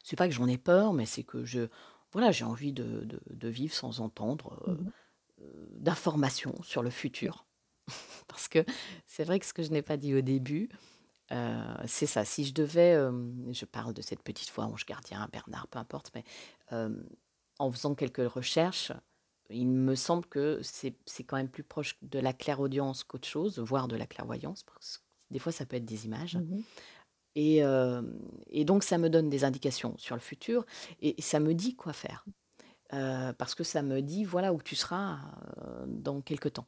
C'est 0.04 0.16
pas 0.16 0.26
que 0.26 0.34
j'en 0.34 0.48
ai 0.48 0.58
peur, 0.58 0.92
mais 0.92 1.06
c'est 1.06 1.22
que 1.22 1.44
je, 1.44 1.68
voilà, 2.12 2.30
j'ai 2.30 2.44
envie 2.44 2.72
de, 2.72 3.08
de, 3.30 3.48
vivre 3.48 3.74
sans 3.74 4.00
entendre 4.00 4.62
euh, 4.68 4.72
mmh 4.72 4.92
euh, 5.40 5.66
d'informations 5.70 6.54
sur 6.62 6.82
le 6.82 6.90
futur. 6.90 7.46
Parce 8.28 8.46
que 8.46 8.64
c'est 9.06 9.24
vrai 9.24 9.40
que 9.40 9.46
ce 9.46 9.52
que 9.52 9.62
je 9.64 9.70
n'ai 9.70 9.82
pas 9.82 9.96
dit 9.96 10.14
au 10.14 10.20
début, 10.20 10.68
euh, 11.32 11.74
c'est 11.86 12.06
ça. 12.06 12.24
Si 12.24 12.44
je 12.44 12.54
devais, 12.54 12.94
je 13.50 13.64
parle 13.64 13.94
de 13.94 14.02
cette 14.02 14.22
petite 14.22 14.50
voix 14.52 14.64
ange 14.64 14.86
gardien, 14.86 15.28
Bernard, 15.32 15.66
peu 15.68 15.78
importe, 15.78 16.12
mais 16.14 16.24
en 17.58 17.70
faisant 17.70 17.94
quelques 17.94 18.28
recherches, 18.30 18.92
il 19.50 19.68
me 19.68 19.94
semble 19.94 20.26
que 20.26 20.60
c'est 20.62 21.24
quand 21.24 21.36
même 21.36 21.48
plus 21.48 21.64
proche 21.64 21.96
de 22.02 22.18
la 22.18 22.32
clairaudience 22.32 23.04
qu'autre 23.04 23.28
chose, 23.28 23.58
voire 23.58 23.88
de 23.88 23.96
la 23.96 24.06
clairvoyance, 24.06 24.62
parce 24.62 24.98
que 24.98 25.04
des 25.30 25.38
fois 25.38 25.52
ça 25.52 25.66
peut 25.66 25.76
être 25.76 25.84
des 25.84 26.06
images. 26.06 26.36
Mmh 26.36 26.62
et, 27.34 27.62
et, 28.50 28.64
donc, 28.66 28.84
ça 28.84 28.98
me 28.98 29.08
donne 29.08 29.30
des 29.30 29.44
indications 29.44 29.96
sur 29.96 30.14
le 30.14 30.20
futur 30.20 30.66
et, 31.00 31.14
ça 31.22 31.40
me 31.40 31.54
dit 31.54 31.74
quoi 31.76 31.94
faire. 31.94 32.26
parce 32.90 33.54
que 33.54 33.64
ça 33.64 33.80
me 33.80 34.02
dit, 34.02 34.24
voilà 34.24 34.52
où 34.52 34.60
tu 34.60 34.76
seras 34.76 35.18
dans 35.86 36.20
quelques 36.20 36.52
temps. 36.52 36.66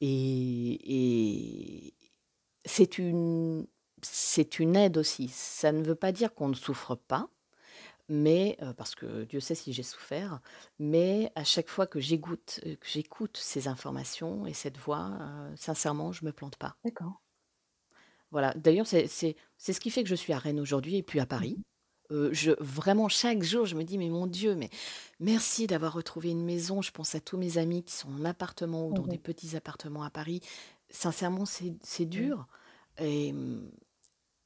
Et, 0.00 1.94
c'est 2.66 2.98
une, 2.98 3.66
c'est 4.02 4.58
une 4.58 4.76
aide 4.76 4.98
aussi. 4.98 5.28
Ça 5.28 5.72
ne 5.72 5.82
veut 5.82 5.94
pas 5.94 6.12
dire 6.12 6.34
qu'on 6.34 6.48
ne 6.48 6.54
souffre 6.54 6.94
pas, 6.94 7.30
mais 8.08 8.58
parce 8.76 8.94
que 8.94 9.24
Dieu 9.24 9.40
sait 9.40 9.54
si 9.54 9.72
j'ai 9.72 9.82
souffert, 9.82 10.40
mais 10.78 11.32
à 11.34 11.44
chaque 11.44 11.68
fois 11.68 11.86
que 11.86 11.98
j'écoute, 11.98 12.60
que 12.62 12.86
j'écoute 12.86 13.36
ces 13.36 13.66
informations 13.66 14.46
et 14.46 14.52
cette 14.52 14.76
voix, 14.76 15.18
sincèrement, 15.56 16.12
je 16.12 16.24
me 16.24 16.32
plante 16.32 16.56
pas. 16.56 16.76
D'accord. 16.84 17.22
Voilà, 18.30 18.52
d'ailleurs, 18.54 18.86
c'est 18.86 19.06
ce 19.08 19.80
qui 19.80 19.90
fait 19.90 20.02
que 20.02 20.08
je 20.08 20.14
suis 20.14 20.32
à 20.32 20.38
Rennes 20.38 20.60
aujourd'hui 20.60 20.96
et 20.96 21.02
puis 21.02 21.20
à 21.20 21.26
Paris. 21.26 21.56
Mmh 21.58 21.62
euh, 22.12 22.30
je, 22.32 22.52
vraiment, 22.60 23.08
chaque 23.08 23.42
jour, 23.42 23.66
je 23.66 23.74
me 23.74 23.84
dis, 23.84 23.98
mais 23.98 24.08
mon 24.08 24.26
Dieu, 24.26 24.54
mais 24.54 24.70
merci 25.20 25.66
d'avoir 25.66 25.92
retrouvé 25.92 26.30
une 26.30 26.44
maison. 26.44 26.82
Je 26.82 26.90
pense 26.90 27.14
à 27.14 27.20
tous 27.20 27.36
mes 27.36 27.58
amis 27.58 27.82
qui 27.82 27.94
sont 27.94 28.08
en 28.08 28.24
appartement 28.24 28.88
ou 28.88 28.92
dans 28.92 29.06
des 29.06 29.18
petits 29.18 29.56
appartements 29.56 30.02
à 30.02 30.10
Paris. 30.10 30.40
Sincèrement, 30.96 31.44
c'est 31.44 32.06
dur. 32.06 32.46
Et, 32.98 33.34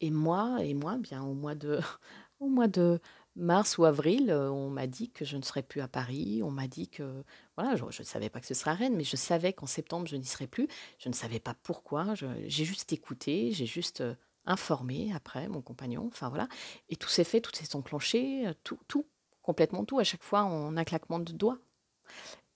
et 0.01 0.11
moi, 0.11 0.59
et 0.65 0.75
moi, 0.75 0.97
bien 0.97 1.23
au 1.23 1.33
mois 1.33 1.55
de, 1.55 1.79
au 2.41 2.49
mois 2.49 2.67
de 2.67 3.01
mars 3.37 3.79
ou 3.79 3.85
avril, 3.85 4.31
euh, 4.31 4.51
on 4.51 4.69
m'a 4.69 4.89
dit 4.89 5.11
que 5.11 5.25
je 5.25 5.37
ne 5.37 5.43
serais 5.43 5.63
plus 5.63 5.81
à 5.81 5.87
Paris. 5.87 6.43
On 6.43 6.51
m'a 6.51 6.67
dit 6.67 6.89
que, 6.89 7.23
voilà, 7.57 7.77
je 7.77 7.85
ne 7.85 8.05
savais 8.05 8.31
pas 8.31 8.41
que 8.41 8.49
ce 8.49 8.55
serait 8.55 8.73
à 8.73 8.75
Rennes, 8.75 8.97
mais 8.97 9.05
je 9.05 9.15
savais 9.15 9.53
qu'en 9.53 9.67
septembre, 9.67 10.09
je 10.09 10.17
n'y 10.17 10.25
serais 10.25 10.49
plus. 10.49 10.67
Je 10.99 11.09
ne 11.09 11.15
savais 11.15 11.39
pas 11.39 11.55
pourquoi. 11.63 12.15
J'ai 12.17 12.65
juste 12.65 12.93
écouté, 12.93 13.53
j'ai 13.53 13.67
juste 13.67 14.01
euh, 14.01 14.17
informé 14.45 15.13
après 15.15 15.47
mon 15.49 15.63
compagnon. 15.63 16.09
Enfin, 16.09 16.31
voilà. 16.31 16.49
Et 16.89 16.97
tout 16.97 17.09
s'est 17.09 17.23
fait, 17.23 17.41
tout 17.41 17.53
s'est 17.55 17.77
enclenché, 17.77 18.49
euh, 18.49 18.55
tout, 18.65 18.81
tout, 18.89 19.07
complètement 19.43 19.85
tout, 19.85 20.01
à 20.01 20.05
chaque 20.05 20.25
fois 20.25 20.43
en 20.43 20.77
un 20.77 20.85
claquement 20.85 21.21
de 21.21 21.33
doigts. 21.33 21.61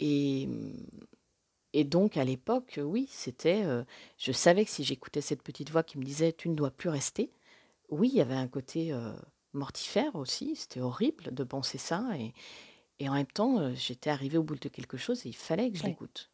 Et, 0.00 0.48
et 1.74 1.84
donc, 1.84 2.16
à 2.16 2.24
l'époque, 2.24 2.80
oui, 2.82 3.06
c'était. 3.10 3.64
je 4.16 4.32
savais 4.32 4.64
que 4.64 4.70
si 4.70 4.84
j'écoutais 4.84 5.20
cette 5.20 5.42
petite 5.42 5.70
voix 5.70 5.82
qui 5.82 5.98
me 5.98 6.04
disait 6.04 6.32
Tu 6.32 6.48
ne 6.48 6.54
dois 6.54 6.70
plus 6.70 6.88
rester, 6.88 7.30
oui, 7.90 8.08
il 8.12 8.16
y 8.16 8.20
avait 8.20 8.34
un 8.34 8.48
côté 8.48 8.94
mortifère 9.54 10.14
aussi. 10.16 10.56
C'était 10.56 10.80
horrible 10.80 11.32
de 11.32 11.44
penser 11.44 11.78
ça. 11.78 12.06
Et, 12.18 12.32
et 12.98 13.08
en 13.08 13.14
même 13.14 13.26
temps, 13.26 13.58
euh, 13.58 13.72
j'étais 13.74 14.10
arrivée 14.10 14.38
au 14.38 14.42
bout 14.42 14.56
de 14.56 14.68
quelque 14.68 14.96
chose 14.96 15.24
et 15.24 15.30
il 15.30 15.36
fallait 15.36 15.70
que 15.70 15.78
je 15.78 15.84
l'écoute. 15.84 16.30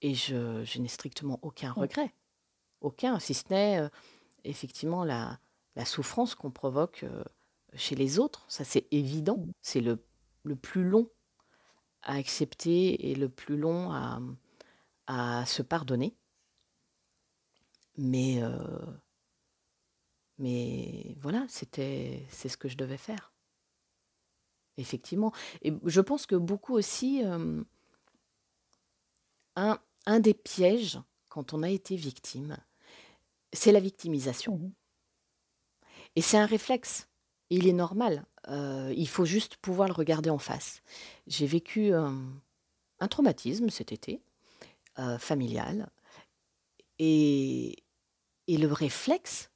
Et 0.00 0.14
je, 0.14 0.64
je 0.64 0.78
n'ai 0.80 0.88
strictement 0.88 1.38
aucun 1.42 1.72
regret. 1.72 2.12
Aucun, 2.80 3.20
si 3.20 3.34
ce 3.34 3.44
n'est 3.50 3.78
euh, 3.78 3.88
effectivement 4.44 5.04
la, 5.04 5.38
la 5.76 5.84
souffrance 5.84 6.34
qu'on 6.34 6.50
provoque 6.50 7.04
euh, 7.04 7.22
chez 7.74 7.94
les 7.94 8.18
autres. 8.18 8.44
Ça, 8.48 8.64
c'est 8.64 8.86
évident. 8.90 9.38
Mmh. 9.38 9.52
C'est 9.62 9.80
le, 9.80 10.04
le 10.42 10.56
plus 10.56 10.84
long 10.84 11.08
à 12.02 12.16
accepter 12.16 13.10
et 13.10 13.14
le 13.14 13.28
plus 13.28 13.56
long 13.56 13.92
à, 13.92 14.20
à 15.12 15.44
se 15.46 15.62
pardonner. 15.62 16.16
Mais 17.98 18.40
mais 20.38 21.14
voilà, 21.20 21.44
c'était, 21.48 22.26
c'est 22.30 22.48
ce 22.48 22.56
que 22.56 22.68
je 22.68 22.76
devais 22.76 22.96
faire. 22.96 23.32
Effectivement. 24.78 25.32
Et 25.60 25.72
je 25.84 26.00
pense 26.00 26.26
que 26.26 26.34
beaucoup 26.34 26.74
aussi, 26.74 27.22
un, 27.22 27.64
un 30.06 30.20
des 30.20 30.34
pièges 30.34 30.98
quand 31.28 31.52
on 31.52 31.62
a 31.62 31.68
été 31.68 31.94
victime, 31.94 32.56
c'est 33.52 33.70
la 33.70 33.80
victimisation. 33.80 34.56
Mmh 34.56 34.72
Et 36.16 36.22
c'est 36.22 36.38
un 36.38 36.46
réflexe. 36.46 37.08
Il 37.50 37.68
est 37.68 37.74
normal. 37.74 38.24
il 38.48 39.08
faut 39.08 39.26
juste 39.26 39.58
pouvoir 39.58 39.88
le 39.88 39.94
regarder 39.94 40.30
en 40.30 40.38
face. 40.38 40.82
J'ai 41.26 41.46
vécu 41.46 41.92
un 41.92 43.08
traumatisme 43.08 43.68
cet 43.68 43.92
été, 43.92 44.22
familial. 45.18 45.88
Et, 46.98 47.76
et 48.46 48.56
le 48.56 48.72
réflexe, 48.72 49.50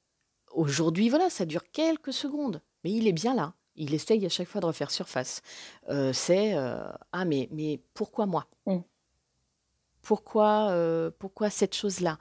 Aujourd'hui, 0.56 1.10
voilà, 1.10 1.28
ça 1.28 1.44
dure 1.44 1.70
quelques 1.70 2.14
secondes, 2.14 2.62
mais 2.82 2.90
il 2.90 3.06
est 3.06 3.12
bien 3.12 3.34
là. 3.34 3.52
Il 3.74 3.92
essaye 3.92 4.24
à 4.24 4.30
chaque 4.30 4.48
fois 4.48 4.62
de 4.62 4.66
refaire 4.66 4.90
surface. 4.90 5.42
Euh, 5.90 6.14
c'est 6.14 6.54
euh, 6.54 6.90
ah 7.12 7.26
mais 7.26 7.46
mais 7.52 7.82
pourquoi 7.92 8.24
moi? 8.24 8.46
Mmh. 8.64 8.78
Pourquoi 10.00 10.70
euh, 10.70 11.10
pourquoi 11.18 11.50
cette 11.50 11.74
chose-là? 11.74 12.18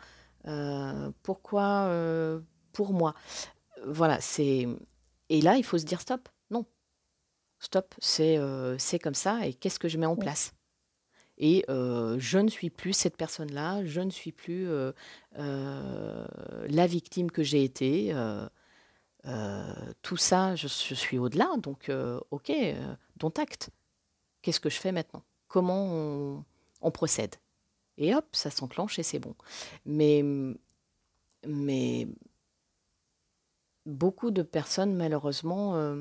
Pourquoi 1.23 1.89
pour 2.73 2.91
moi? 2.91 3.15
Voilà, 3.85 4.19
c'est 4.19 4.67
et 5.29 5.41
là 5.41 5.55
il 5.55 5.63
faut 5.63 5.77
se 5.77 5.85
dire 5.85 6.01
stop. 6.01 6.27
Non, 6.51 6.65
stop. 7.59 7.95
C'est 7.99 8.37
c'est 8.77 8.99
comme 8.99 9.15
ça 9.15 9.47
et 9.47 9.53
qu'est-ce 9.53 9.79
que 9.79 9.87
je 9.87 9.97
mets 9.97 10.05
en 10.05 10.15
mmh. 10.15 10.19
place? 10.19 10.53
Et 11.37 11.65
je 11.67 12.37
ne 12.37 12.47
suis 12.49 12.69
plus 12.69 12.93
cette 12.93 13.17
personne-là, 13.17 13.85
je 13.85 14.01
ne 14.01 14.09
suis 14.09 14.31
plus 14.31 14.67
la 15.33 16.87
victime 16.87 17.31
que 17.31 17.43
j'ai 17.43 17.63
été. 17.63 18.15
tout 20.01 20.17
ça, 20.17 20.55
je, 20.55 20.67
suis 20.67 21.17
au-delà, 21.17 21.49
donc 21.57 21.91
ok, 22.31 22.51
dont 23.17 23.33
acte. 23.37 23.69
Qu'est-ce 24.41 24.59
que 24.59 24.69
je 24.69 24.79
fais 24.79 24.91
maintenant? 24.91 25.23
Comment 25.47 26.43
on, 26.81 26.91
procède? 26.91 27.35
Et 27.97 28.13
hop, 28.13 28.25
ça 28.33 28.49
s'enclenche 28.51 28.99
et 28.99 29.03
c'est 29.03 29.19
bon. 29.19 29.35
Mais, 29.85 30.23
mais 31.47 32.07
beaucoup 33.85 34.31
de 34.31 34.41
personnes, 34.41 34.95
malheureusement, 34.95 35.95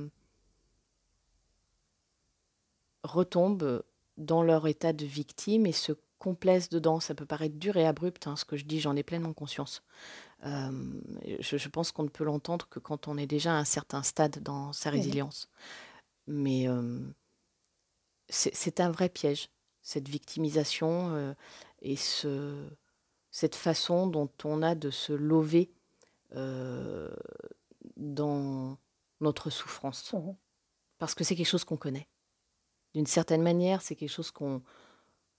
retombent 3.03 3.82
dans 4.17 4.43
leur 4.43 4.67
état 4.67 4.93
de 4.93 5.05
victime 5.05 5.67
et 5.67 5.73
se 5.73 5.93
complaisent 6.19 6.69
dedans. 6.69 7.01
Ça 7.01 7.15
peut 7.15 7.27
paraître 7.27 7.57
dur 7.57 7.77
et 7.77 7.87
abrupt, 7.87 8.27
hein, 8.27 8.37
ce 8.37 8.45
que 8.45 8.57
je 8.57 8.65
dis, 8.65 8.81
j'en 8.81 8.97
ai 8.97 9.03
pleinement 9.03 9.33
conscience. 9.33 9.83
je, 10.43 11.69
pense 11.69 11.93
qu'on 11.93 12.05
ne 12.05 12.09
peut 12.09 12.25
l'entendre 12.25 12.69
que 12.69 12.79
quand 12.79 13.09
on 13.09 13.17
est 13.17 13.27
déjà 13.27 13.53
à 13.53 13.59
un 13.59 13.65
certain 13.65 14.03
stade 14.03 14.43
dans 14.43 14.73
sa 14.73 14.91
résilience. 14.91 15.49
Mais 16.27 16.67
c'est 18.29 18.81
un 18.81 18.91
vrai 18.91 19.09
piège, 19.09 19.51
cette 19.83 20.09
victimisation 20.09 21.35
et 21.83 21.97
ce, 21.97 22.67
cette 23.31 23.55
façon 23.55 24.07
dont 24.07 24.31
on 24.45 24.62
a 24.62 24.75
de 24.75 24.91
se 24.91 25.12
lever 25.12 25.71
dans 27.97 28.79
notre 29.21 29.51
souffrance. 29.51 30.12
Mmh 30.12 30.33
Parce 30.99 31.15
que 31.15 31.25
c'est 31.25 31.37
quelque 31.37 31.47
chose 31.47 31.65
qu'on 31.65 31.77
connaît. 31.77 32.09
D'une 32.95 33.07
certaine 33.07 33.42
manière, 33.42 33.82
c'est 33.82 33.97
quelque 33.97 34.11
chose 34.11 34.30
qu'on 34.30 34.62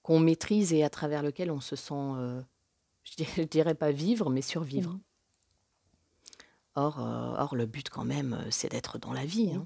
qu'on 0.04 0.20
maîtrise 0.20 0.72
et 0.72 0.84
à 0.84 0.90
travers 0.92 1.24
lequel 1.24 1.50
on 1.50 1.60
se 1.60 1.76
sent, 1.76 2.44
je, 3.04 3.16
dirais, 3.16 3.46
dirais 3.48 3.74
pas 3.74 3.92
vivre, 3.92 4.30
mais 4.30 4.44
survivre. 4.44 4.92
Mmh 4.92 5.02
or, 6.76 7.00
or, 7.00 7.56
le 7.56 7.66
but 7.66 7.90
quand 7.90 8.04
même, 8.04 8.46
c'est 8.52 8.70
d'être 8.70 9.00
dans 9.00 9.14
la 9.14 9.26
vie, 9.26 9.54
hein. 9.54 9.66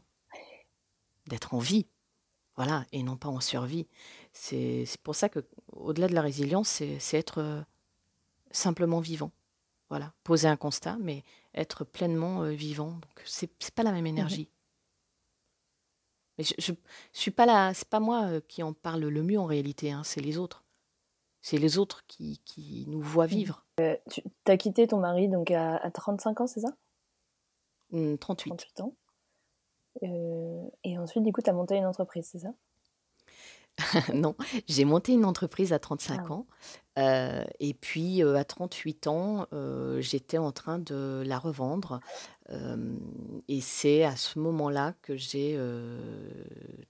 d'être 1.27 1.53
en 1.55 1.59
vie. 1.59 1.87
Voilà, 2.55 2.85
et 2.91 3.03
non 3.03 3.17
pas 3.17 3.29
en 3.29 3.39
survie. 3.39 3.87
C'est 4.31 4.85
pour 5.03 5.15
ça 5.15 5.27
que, 5.27 5.39
au-delà 5.71 6.07
de 6.07 6.13
la 6.13 6.21
résilience, 6.21 6.83
c'est 6.99 7.17
être 7.17 7.65
simplement 8.51 8.99
vivant. 8.99 9.31
Voilà, 9.89 10.13
poser 10.23 10.47
un 10.47 10.55
constat, 10.55 10.97
mais 11.01 11.23
être 11.55 11.83
pleinement 11.83 12.43
vivant. 12.43 12.91
Donc, 12.91 13.23
c'est 13.25 13.71
pas 13.73 13.83
la 13.83 13.91
même 13.91 14.03
mmh 14.03 14.07
énergie. 14.07 14.49
Mais 16.39 16.45
je, 16.45 16.53
je, 16.57 16.71
suis 17.11 17.31
pas 17.31 17.45
là, 17.45 17.73
c'est 17.73 17.89
pas 17.89 17.99
moi 17.99 18.39
qui 18.47 18.63
en 18.63 18.71
parle 18.71 19.01
le 19.01 19.23
mieux 19.23 19.37
en 19.37 19.45
réalité, 19.45 19.91
hein, 19.91 20.03
c'est 20.05 20.21
les 20.21 20.37
autres. 20.37 20.63
C'est 21.41 21.57
les 21.57 21.77
autres 21.77 22.05
qui, 22.07 22.39
qui, 22.45 22.85
nous 22.87 23.01
voient 23.01 23.25
mmh. 23.25 23.27
vivre. 23.27 23.65
tu 24.09 24.23
as 24.47 24.55
quitté 24.55 24.87
ton 24.87 24.99
mari 24.99 25.27
donc 25.27 25.51
à, 25.51 25.91
35 25.91 26.39
ans, 26.39 26.47
c'est 26.47 26.61
ça? 26.61 26.69
38. 27.91 27.99
Mmh, 27.99 28.17
38 28.17 28.81
ans. 28.81 28.95
et 30.85 30.97
ensuite, 30.97 31.25
du 31.25 31.33
coup, 31.33 31.41
tu 31.41 31.49
as 31.49 31.53
monté 31.53 31.75
une 31.75 31.85
entreprise, 31.85 32.29
c'est 32.31 32.39
ça? 32.39 32.53
Non, 34.13 34.35
j'ai 34.67 34.85
monté 34.85 35.11
une 35.11 35.25
entreprise 35.25 35.73
à 35.73 35.79
35 35.79 36.21
ah 36.21 36.31
ans. 36.31 36.47
et 37.59 37.73
puis 37.73 38.23
à 38.23 38.45
38 38.45 39.07
ans, 39.07 39.45
j'étais 39.99 40.37
en 40.37 40.53
train 40.53 40.79
de 40.79 41.21
la 41.25 41.37
revendre. 41.37 41.99
Et 43.47 43.61
c'est 43.61 44.03
à 44.03 44.15
ce 44.15 44.39
moment-là 44.39 44.93
que 45.01 45.15
j'ai... 45.15 45.59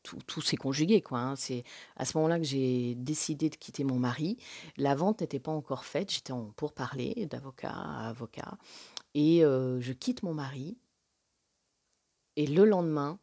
tout, 0.03 0.41
s'est 0.41 0.57
conjugué, 0.57 1.01
quoi. 1.01 1.19
Hein. 1.19 1.35
C'est 1.35 1.63
à 1.97 2.05
ce 2.05 2.17
moment-là 2.17 2.37
que 2.39 2.45
j'ai 2.45 2.95
décidé 2.95 3.49
de 3.49 3.55
quitter 3.55 3.83
mon 3.83 3.99
mari. 3.99 4.37
La 4.77 4.95
vente 4.95 5.21
n'était 5.21 5.39
pas 5.39 5.51
encore 5.51 5.85
faite. 5.85 6.11
J'étais 6.11 6.31
en 6.31 6.45
pourparlers 6.51 7.25
d'avocat 7.25 7.71
à 7.71 8.09
avocat. 8.09 8.57
Et 9.15 9.41
je 9.41 9.91
quitte 9.91 10.23
mon 10.23 10.33
mari. 10.33 10.77
Et 12.35 12.47
le 12.47 12.63
lendemain, 12.63 13.19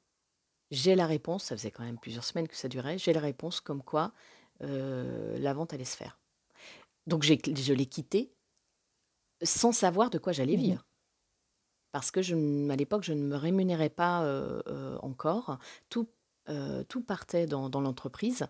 j'ai 0.70 0.95
la 0.95 1.07
réponse, 1.07 1.45
ça 1.45 1.57
faisait 1.57 1.70
quand 1.70 1.84
même 1.84 1.99
plusieurs 1.99 2.24
semaines 2.24 2.49
que 2.49 2.57
ça 2.57 2.68
durait, 2.68 2.99
j'ai 2.99 3.14
la 3.14 3.20
réponse 3.20 3.61
comme 3.61 3.82
quoi 3.82 4.12
la 4.61 5.55
vente 5.55 5.72
allait 5.72 5.84
se 5.87 5.97
faire. 5.97 6.18
Donc 7.07 7.22
je 7.22 7.72
l'ai 7.72 7.87
quitté 7.87 8.32
sans 9.43 9.72
savoir 9.72 10.11
de 10.11 10.18
quoi 10.18 10.32
j'allais 10.32 10.57
mmh 10.57 10.61
vivre. 10.61 10.87
Parce 11.97 12.11
que 12.11 12.20
je, 12.20 12.36
à 12.70 12.76
l'époque, 12.76 13.05
je 13.05 13.14
ne 13.14 13.22
me 13.22 13.36
rémunérais 13.36 13.88
pas 13.88 14.20
encore. 15.01 15.59
Tout, 15.88 16.07
tout 16.88 17.01
partait 17.01 17.47
dans, 17.47 17.80
l'entreprise. 17.80 18.47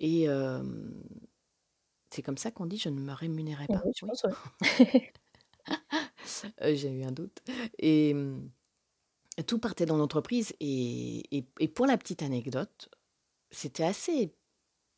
Et 0.00 0.26
c'est 2.10 2.22
comme 2.22 2.36
ça 2.36 2.50
qu'on 2.50 2.66
dit 2.66 2.78
je 2.78 2.88
ne 2.88 3.00
me 3.00 3.12
rémunérais 3.12 3.68
pas. 3.68 3.80
Oui, 3.84 3.92
je 3.96 4.04
pense, 4.04 4.26
J'ai 6.60 6.90
eu 6.90 7.04
un 7.04 7.12
doute. 7.12 7.38
Et 7.78 8.16
tout 9.46 9.60
partait 9.60 9.86
dans 9.86 9.96
l'entreprise 9.96 10.52
et, 10.58 11.46
pour 11.76 11.86
la 11.86 11.96
petite 11.96 12.24
anecdote, 12.24 12.90
c'était 13.52 13.84
assez 13.84 14.34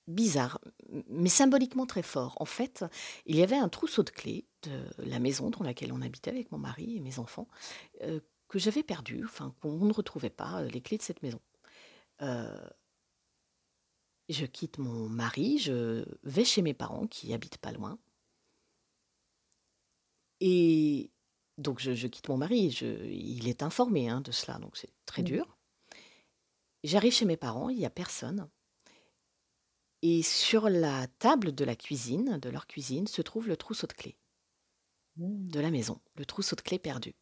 bizarre, 0.07 0.61
mais 1.09 1.29
symboliquement 1.29 1.87
très 1.87 2.03
fort. 2.03 2.37
En 2.41 2.45
fait, 2.45 2.85
il 3.27 3.37
y 3.37 3.43
avait 3.43 3.57
un 3.57 3.69
trousseau 3.69 4.03
de 4.03 4.11
clés 4.11 4.47
de 4.63 4.85
la 4.99 5.19
maison 5.19 5.51
dans 5.51 5.65
laquelle 5.65 5.93
on 5.93 6.03
habitait 6.03 6.31
avec 6.31 6.53
mon 6.53 6.59
mari 6.59 6.97
et 6.97 7.01
mes 7.01 7.19
enfants 7.19 7.49
euh, 8.03 8.21
que 8.49 8.59
j'avais 8.59 8.83
perdu, 8.83 9.25
enfin 9.25 9.55
qu'on 9.61 9.85
ne 9.85 9.93
retrouvait 9.93 10.31
pas, 10.31 10.63
euh, 10.63 10.69
les 10.69 10.81
clés 10.81 10.99
de 10.99 11.03
cette 11.03 11.23
maison. 11.23 11.41
Euh, 12.23 12.69
je 14.29 14.47
quitte 14.47 14.79
mon 14.79 15.09
mari, 15.09 15.59
je 15.59 16.05
vais 16.23 16.45
chez 16.45 16.63
mes 16.63 16.75
parents 16.75 17.07
qui 17.07 17.35
habitent 17.35 17.59
pas 17.59 17.73
loin. 17.73 17.99
Et 20.41 21.11
donc 21.59 21.81
je, 21.81 22.07
quitte 22.07 22.29
mon 22.29 22.37
mari, 22.37 22.69
il 22.69 23.49
est 23.49 23.63
informé 23.63 24.09
hein, 24.09 24.21
de 24.21 24.33
cela, 24.33 24.59
donc 24.59 24.77
c'est 24.77 24.93
très 25.07 25.23
mmh. 25.23 25.27
dur. 25.27 25.59
J'arrive 26.83 27.15
chez 27.15 27.25
mes 27.25 27.37
parents, 27.39 27.71
il 27.71 27.79
n'y 27.79 27.87
a 27.87 27.91
personne. 27.91 28.49
Et 30.07 30.23
sur 30.23 30.69
la 30.69 31.07
table 31.19 31.55
de 31.55 31.65
la 31.65 31.75
cuisine, 31.75 32.39
de 32.39 32.51
leur 32.51 32.67
cuisine, 32.67 33.07
se 33.07 33.23
trouve 33.23 33.49
le 33.49 33.57
trousseau 33.57 33.87
de 33.87 33.95
clés 33.95 34.19
de 35.17 35.61
la 35.61 35.71
maison, 35.71 35.99
le 36.17 36.27
trousseau 36.27 36.57
de 36.57 36.61
clés 36.61 36.79
perdu. 36.79 37.15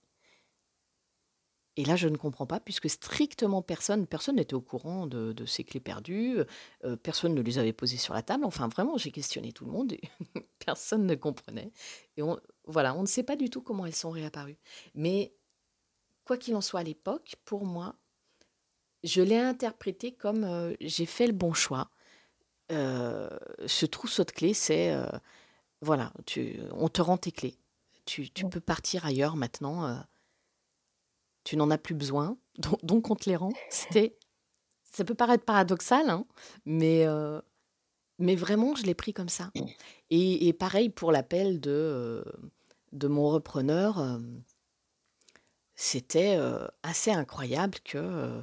Et 1.77 1.85
là, 1.85 1.95
je 1.95 2.09
ne 2.09 2.17
comprends 2.17 2.45
pas, 2.45 2.59
puisque 2.59 2.91
strictement 2.91 3.63
personne, 3.63 4.09
personne 4.09 4.35
n'était 4.35 4.55
au 4.55 4.61
courant 4.61 5.07
de, 5.07 5.47
ces 5.47 5.63
clés 5.63 5.79
perdues, 5.79 6.39
euh, 6.83 6.97
personne 6.97 7.37
ne 7.37 7.41
les 7.41 7.59
avait 7.59 7.73
posées 7.73 7.99
sur 7.99 8.15
la 8.15 8.23
table. 8.23 8.45
Enfin, 8.45 8.67
vraiment, 8.67 8.99
j'ai 8.99 9.13
questionné 9.13 9.53
tout 9.53 9.65
le 9.65 9.71
monde 9.71 9.93
et 9.93 10.01
personne 10.59 11.07
ne 11.07 11.15
comprenait. 11.15 11.71
Et 12.17 12.23
voilà, 12.65 12.97
on 12.97 13.03
ne 13.03 13.07
sait 13.07 13.23
pas 13.23 13.37
du 13.37 13.49
tout 13.49 13.63
comment 13.63 13.87
elles 13.87 13.95
sont 13.95 14.11
réapparues. 14.11 14.59
Mais 14.97 15.37
quoi 16.25 16.37
qu'il 16.37 16.57
en 16.57 16.61
soit 16.61 16.81
à 16.81 16.85
l'époque, 16.85 17.37
pour 17.45 17.65
moi, 17.65 17.95
je 19.05 19.23
l'ai 19.23 19.39
interprété 19.39 20.13
comme 20.13 20.43
euh, 20.43 20.75
j'ai 20.81 21.07
fait 21.07 21.29
le 21.29 21.33
bon 21.33 21.53
choix. 21.53 21.89
Euh, 22.71 23.29
ce 23.67 23.87
trousseau 23.87 24.25
de 24.25 24.31
clés, 24.31 24.55
c'est 24.55 24.95
voilà, 25.81 26.13
tu, 26.27 26.61
on 26.73 26.89
te 26.89 27.03
rend 27.03 27.17
tes 27.17 27.33
clés. 27.33 27.59
Tu, 28.05 28.31
tu 28.31 28.49
peux 28.49 28.61
partir 28.61 29.05
ailleurs 29.05 29.37
maintenant 29.37 30.03
tu 31.45 31.57
n'en 31.57 31.71
as 31.71 31.79
plus 31.79 31.95
besoin, 31.95 32.37
donc, 32.83 33.11
on 33.11 33.17
te 33.17 33.29
les 33.29 33.37
rend. 33.37 33.53
C'était, 33.71 34.17
ça 34.83 35.05
peut 35.05 35.15
paraître 35.15 35.45
paradoxal, 35.45 36.09
hein, 36.11 36.27
mais, 36.65 37.07
euh, 37.07 37.41
mais 38.19 38.37
vraiment, 38.37 38.75
je 38.75 38.85
l'ai 38.85 38.95
pris 38.95 39.13
comme 39.13 39.29
ça. 39.29 39.51
Et, 40.11 40.53
pareil 40.53 40.91
pour 40.91 41.13
l'appel 41.13 41.61
de, 41.61 41.71
euh, 41.71 42.25
de 42.93 43.09
mon 43.09 43.29
repreneur, 43.29 43.99
euh, 43.99 44.19
c'était 45.75 46.39
assez 46.83 47.11
incroyable 47.11 47.79
que 47.83 48.41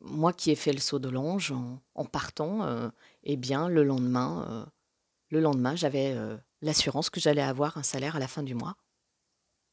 moi 0.00 0.32
qui 0.32 0.50
ai 0.50 0.56
fait 0.56 0.72
le 0.72 0.80
saut 0.80 0.98
de 0.98 1.08
l'ange 1.08 1.52
en, 1.94 2.04
partant, 2.06 2.90
eh 3.26 3.36
bien, 3.36 3.68
le 3.68 3.84
lendemain, 3.84 4.70
le 5.30 5.40
lendemain, 5.40 5.74
j'avais 5.76 6.16
l'assurance 6.62 7.10
que 7.10 7.20
j'allais 7.20 7.42
avoir 7.42 7.76
un 7.76 7.82
salaire 7.82 8.16
à 8.16 8.18
la 8.18 8.28
fin 8.28 8.42
du 8.42 8.54
mois 8.54 8.76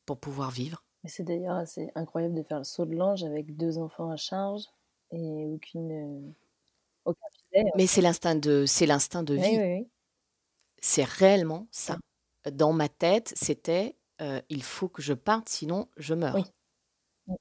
pour 0.05 0.19
pouvoir 0.19 0.51
vivre. 0.51 0.83
Mais 1.03 1.09
c'est 1.09 1.23
d'ailleurs 1.23 1.57
assez 1.57 1.91
incroyable 1.95 2.35
de 2.35 2.43
faire 2.43 2.59
le 2.59 2.63
saut 2.63 2.85
de 2.85 2.95
l'ange 2.95 3.23
avec 3.23 3.55
deux 3.55 3.77
enfants 3.77 4.09
à 4.09 4.15
charge 4.15 4.63
et 5.11 5.45
aucune, 5.45 5.91
euh, 5.91 6.31
aucun 7.05 7.27
filet. 7.51 7.69
Mais 7.75 7.87
c'est 7.87 8.01
l'instinct 8.01 8.35
de, 8.35 8.65
c'est 8.65 8.85
l'instinct 8.85 9.23
de 9.23 9.35
vie. 9.35 9.41
Oui, 9.41 9.57
oui, 9.57 9.87
C'est 10.79 11.03
réellement 11.03 11.67
ça. 11.71 11.97
Dans 12.51 12.73
ma 12.73 12.89
tête, 12.89 13.33
c'était 13.35 13.97
euh, 14.21 14.41
il 14.49 14.63
faut 14.63 14.87
que 14.87 15.01
je 15.01 15.13
parte, 15.13 15.49
sinon 15.49 15.87
je 15.97 16.13
meurs. 16.13 16.37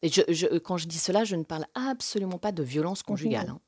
Et 0.02 0.08
je, 0.08 0.22
je, 0.28 0.46
quand 0.58 0.76
je 0.76 0.86
dis 0.86 0.98
cela, 0.98 1.24
je 1.24 1.36
ne 1.36 1.42
parle 1.42 1.66
absolument 1.74 2.38
pas 2.38 2.52
de 2.52 2.62
violence 2.62 3.02
conjugale. 3.02 3.48
Hein. 3.48 3.60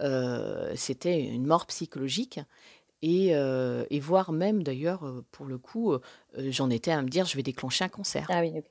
Euh, 0.00 0.72
c'était 0.76 1.22
une 1.22 1.46
mort 1.46 1.66
psychologique. 1.66 2.40
Et, 3.02 3.32
et 3.32 4.00
voire 4.00 4.32
même 4.32 4.62
d'ailleurs, 4.62 5.22
pour 5.30 5.44
le 5.44 5.58
coup, 5.58 5.92
j'en 6.38 6.70
étais 6.70 6.90
à 6.90 7.02
me 7.02 7.08
dire 7.10 7.26
je 7.26 7.36
vais 7.36 7.42
déclencher 7.42 7.84
un 7.84 7.90
cancer. 7.90 8.26
Ah 8.30 8.40
oui, 8.40 8.62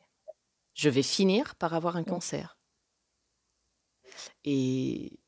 je 0.73 0.89
vais 0.89 1.03
finir 1.03 1.55
par 1.55 1.73
avoir 1.73 1.97
un 1.97 2.03
cancer. 2.03 2.57
Et, 4.43 5.19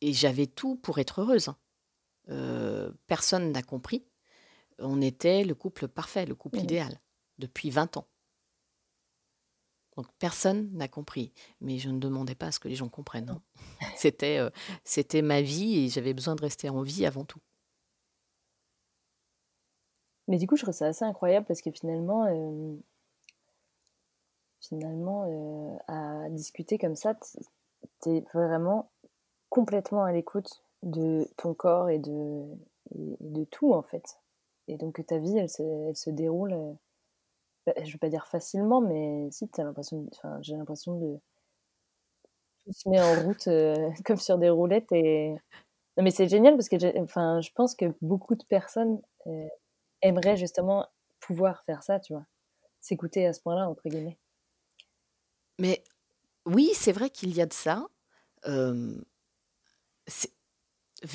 et 0.00 0.12
j'avais 0.12 0.46
tout 0.46 0.76
pour 0.76 0.98
être 0.98 1.22
heureuse. 1.22 1.50
Euh, 2.28 2.92
personne 3.06 3.52
n'a 3.52 3.62
compris. 3.62 4.06
On 4.78 5.00
était 5.00 5.44
le 5.44 5.54
couple 5.54 5.88
parfait, 5.88 6.26
le 6.26 6.34
couple 6.34 6.58
idéal, 6.58 7.00
depuis 7.38 7.70
20 7.70 7.96
ans. 7.96 8.06
Donc 9.98 10.06
personne 10.20 10.70
n'a 10.74 10.86
compris. 10.86 11.32
Mais 11.60 11.78
je 11.78 11.90
ne 11.90 11.98
demandais 11.98 12.36
pas 12.36 12.46
à 12.46 12.52
ce 12.52 12.60
que 12.60 12.68
les 12.68 12.76
gens 12.76 12.88
comprennent. 12.88 13.30
Hein. 13.30 13.42
C'était, 13.96 14.38
euh, 14.38 14.48
c'était 14.84 15.22
ma 15.22 15.42
vie 15.42 15.76
et 15.76 15.88
j'avais 15.88 16.14
besoin 16.14 16.36
de 16.36 16.40
rester 16.40 16.68
en 16.68 16.82
vie 16.82 17.04
avant 17.04 17.24
tout. 17.24 17.40
Mais 20.28 20.38
du 20.38 20.46
coup, 20.46 20.54
je 20.54 20.62
trouve 20.62 20.74
ça 20.74 20.86
assez 20.86 21.04
incroyable 21.04 21.46
parce 21.46 21.62
que 21.62 21.72
finalement, 21.72 22.26
euh, 22.26 22.76
finalement, 24.60 25.24
euh, 25.26 25.76
à 25.88 26.28
discuter 26.30 26.78
comme 26.78 26.94
ça, 26.94 27.18
tu 28.00 28.10
es 28.10 28.24
vraiment 28.32 28.92
complètement 29.48 30.04
à 30.04 30.12
l'écoute 30.12 30.62
de 30.84 31.28
ton 31.36 31.54
corps 31.54 31.90
et 31.90 31.98
de, 31.98 32.44
de 32.92 33.44
tout, 33.46 33.74
en 33.74 33.82
fait. 33.82 34.20
Et 34.68 34.76
donc 34.76 35.04
ta 35.04 35.18
vie, 35.18 35.38
elle 35.38 35.50
se, 35.50 35.88
elle 35.88 35.96
se 35.96 36.10
déroule, 36.10 36.76
je 37.84 37.92
vais 37.92 37.98
pas 37.98 38.08
dire 38.08 38.26
facilement, 38.26 38.80
mais 38.80 39.28
si, 39.30 39.48
as 39.58 39.62
l'impression, 39.64 40.06
enfin, 40.12 40.38
j'ai 40.42 40.56
l'impression 40.56 40.98
de 40.98 41.18
tout 42.64 42.72
se 42.72 42.88
met 42.88 43.00
en 43.00 43.22
route 43.22 43.46
euh, 43.48 43.90
comme 44.04 44.18
sur 44.18 44.38
des 44.38 44.50
roulettes. 44.50 44.92
Et... 44.92 45.30
Non, 45.96 46.04
mais 46.04 46.10
c'est 46.10 46.28
génial 46.28 46.54
parce 46.56 46.68
que 46.68 47.02
enfin, 47.02 47.40
je 47.40 47.50
pense 47.54 47.74
que 47.74 47.86
beaucoup 48.00 48.34
de 48.34 48.44
personnes 48.44 49.00
euh, 49.26 49.48
aimeraient 50.02 50.36
justement 50.36 50.86
pouvoir 51.20 51.64
faire 51.64 51.82
ça, 51.82 51.98
tu 51.98 52.12
vois. 52.12 52.26
S'écouter 52.80 53.26
à 53.26 53.32
ce 53.32 53.40
point-là, 53.40 53.68
entre 53.68 53.88
guillemets. 53.88 54.18
Mais 55.58 55.82
oui, 56.46 56.70
c'est 56.74 56.92
vrai 56.92 57.10
qu'il 57.10 57.34
y 57.34 57.40
a 57.40 57.46
de 57.46 57.52
ça. 57.52 57.88
vu 58.46 59.02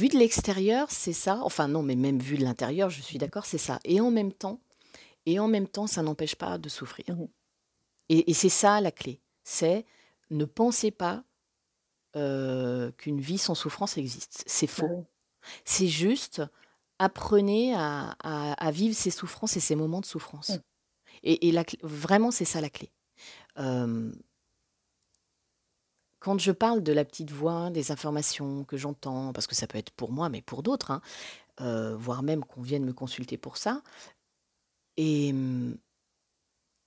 de 0.09 0.17
l'extérieur, 0.17 0.91
c'est 0.91 1.13
ça. 1.13 1.39
Enfin 1.43 1.69
non, 1.69 1.83
mais 1.83 1.95
même 1.95 2.19
vu 2.19 2.37
de 2.37 2.43
l'intérieur, 2.43 2.89
je 2.89 3.01
suis 3.01 3.17
d'accord, 3.17 3.45
c'est 3.45 3.57
ça. 3.57 3.79
Et 3.85 4.01
en 4.01 4.11
même 4.11 4.33
temps, 4.33 4.59
et 5.25 5.39
en 5.39 5.47
même 5.47 5.67
temps, 5.67 5.87
ça 5.87 6.01
n'empêche 6.01 6.35
pas 6.35 6.57
de 6.57 6.69
souffrir. 6.69 7.05
Mmh 7.09 7.27
et, 8.09 8.33
c'est 8.33 8.49
ça 8.49 8.81
la 8.81 8.91
clé. 8.91 9.21
C'est 9.43 9.85
ne 10.29 10.45
pensez 10.45 10.91
pas 10.91 11.23
qu'une 12.13 13.21
vie 13.21 13.37
sans 13.39 13.55
souffrance 13.55 13.97
existe. 13.97 14.43
C'est 14.45 14.67
faux. 14.67 15.05
C'est 15.65 15.87
juste 15.87 16.43
apprenez 16.99 17.73
à, 17.73 18.71
vivre 18.71 18.93
ces 18.93 19.09
souffrances 19.09 19.57
et 19.57 19.61
ces 19.61 19.75
moments 19.75 20.01
de 20.01 20.05
souffrance. 20.05 20.49
Mmh. 20.49 20.61
Et, 21.23 21.49
et 21.49 21.65
vraiment, 21.81 22.29
c'est 22.29 22.45
ça 22.45 22.61
la 22.61 22.69
clé 22.69 22.91
quand 26.23 26.39
je 26.39 26.53
parle 26.53 26.81
de 26.81 26.93
la 26.93 27.03
petite 27.03 27.31
voix, 27.31 27.69
des 27.69 27.91
informations 27.91 28.63
que 28.63 28.77
j'entends, 28.77 29.33
parce 29.33 29.45
que 29.45 29.55
ça 29.55 29.67
peut 29.67 29.77
être 29.77 29.91
pour 29.91 30.13
moi, 30.13 30.29
mais 30.29 30.41
pour 30.41 30.63
d'autres, 30.63 30.91
hein, 30.91 31.01
euh, 31.59 31.97
voire 31.97 32.23
même 32.23 32.45
qu'on 32.45 32.61
vienne 32.61 32.85
me 32.85 32.93
consulter 32.93 33.37
pour 33.37 33.57
ça. 33.57 33.81
Et, 34.97 35.33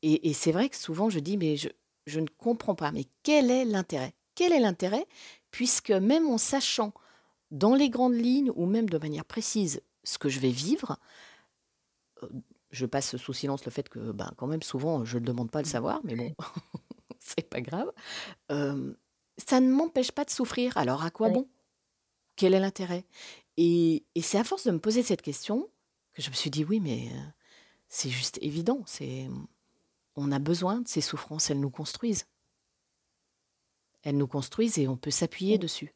et, 0.03 0.33
c'est 0.33 0.53
vrai 0.53 0.69
que 0.69 0.77
souvent 0.77 1.11
je 1.11 1.19
dis, 1.19 1.37
mais 1.37 1.57
je, 1.57 1.69
je 2.07 2.21
ne 2.21 2.29
comprends 2.39 2.75
pas, 2.75 2.93
mais 2.93 3.05
quel 3.23 3.51
est 3.51 3.65
l'intérêt? 3.65 4.15
Quel 4.35 4.53
est 4.53 4.61
l'intérêt? 4.61 5.07
Puisque 5.51 5.91
même 5.91 6.27
en 6.27 6.39
sachant 6.39 6.93
dans 7.51 7.75
les 7.75 7.91
grandes 7.91 8.15
lignes 8.15 8.53
ou 8.55 8.67
même 8.67 8.89
de 8.89 8.99
manière 8.99 9.25
précise 9.25 9.83
ce 10.05 10.19
que 10.19 10.29
je 10.29 10.41
vais 10.41 10.51
vivre, 10.51 10.99
euh, 12.23 12.29
je 12.71 12.87
passe 12.87 13.17
sous 13.17 13.33
silence 13.33 13.65
le 13.65 13.71
fait 13.71 13.89
que, 13.89 14.13
ben, 14.13 14.31
quand 14.37 14.47
même, 14.47 14.63
souvent, 14.63 15.05
je 15.05 15.19
ne 15.19 15.25
demande 15.25 15.51
pas 15.51 15.63
le 15.63 15.69
savoir, 15.69 16.01
mais 16.05 16.15
bon, 16.15 16.35
c'est 17.19 17.49
pas 17.49 17.61
grave. 17.61 17.91
Euh, 18.51 18.95
ça 19.39 19.61
ne 19.61 19.71
m'empêche 19.71 20.13
pas 20.13 20.25
de 20.25 20.31
souffrir. 20.31 20.77
Alors 20.77 21.05
à 21.05 21.11
quoi 21.11 21.31
bon? 21.31 21.49
Quel 22.37 22.55
est 22.55 22.61
l'intérêt? 22.61 23.05
Et, 23.57 24.05
c'est 24.21 24.39
à 24.39 24.45
force 24.45 24.67
de 24.67 24.73
me 24.73 24.79
poser 24.79 25.03
cette 25.03 25.23
question 25.23 25.71
que 26.13 26.23
je 26.23 26.31
me 26.31 26.35
suis 26.35 26.51
dit 26.51 26.65
oui, 26.65 26.81
mais 26.81 27.09
euh, 27.13 27.27
c'est 27.89 28.11
juste 28.11 28.39
évident. 28.43 28.83
C'est 28.87 29.29
on 30.17 30.33
a 30.33 30.39
besoin 30.39 30.81
de 30.81 30.89
ces 30.89 31.01
souffrances. 31.01 31.51
Elles 31.51 31.61
nous 31.61 31.71
construisent. 31.71 32.27
Elles 34.03 34.17
nous 34.17 34.27
construisent 34.27 34.79
et 34.79 34.89
on 34.89 34.97
peut 34.97 35.11
s'appuyer 35.11 35.59
dessus. 35.59 35.93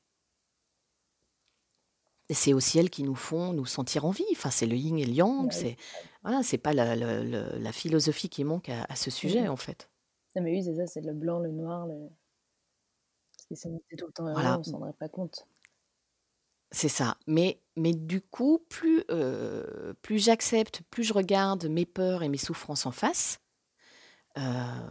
Et 2.28 2.34
c'est 2.34 2.52
aussi 2.52 2.78
elles 2.78 2.90
qui 2.90 3.02
nous 3.02 3.16
font 3.16 3.52
nous 3.52 3.66
sentir 3.66 4.04
en 4.04 4.10
vie. 4.10 4.24
Enfin, 4.32 4.50
c'est 4.50 4.66
le 4.66 4.76
yin 4.76 4.98
et 4.98 5.04
le 5.04 5.12
yang. 5.12 5.50
C'est 5.50 5.76
voilà, 6.22 6.42
c'est 6.42 6.58
pas 6.58 6.72
la, 6.72 7.72
philosophie 7.72 8.28
qui 8.28 8.44
manque 8.44 8.68
à, 8.68 8.94
ce 8.94 9.10
sujet 9.10 9.48
en 9.48 9.56
fait. 9.56 9.90
mais 10.36 10.52
oui, 10.52 10.62
c'est 10.62 10.76
ça, 10.76 10.86
c'est 10.86 11.00
le 11.00 11.12
blanc, 11.12 11.38
le 11.38 11.50
noir, 11.50 11.86
le, 11.86 12.08
si 13.32 13.68
était 13.68 13.96
tout 13.96 14.06
le 14.06 14.12
temps 14.12 14.30
voilà. 14.32 14.56
on 14.56 14.58
ne 14.58 14.64
s'en 14.64 14.72
rendrait 14.72 14.92
pas 14.92 15.08
compte. 15.08 15.46
C'est 16.72 16.88
ça. 16.88 17.16
Mais, 17.26 17.60
mais 17.76 17.92
du 17.92 18.20
coup, 18.20 18.64
plus, 18.68 19.04
euh, 19.10 19.92
plus 20.02 20.18
j'accepte, 20.24 20.82
plus 20.90 21.02
je 21.02 21.12
regarde 21.12 21.66
mes 21.66 21.86
peurs 21.86 22.22
et 22.22 22.28
mes 22.28 22.38
souffrances 22.38 22.86
en 22.86 22.92
face, 22.92 23.40
euh, 24.38 24.90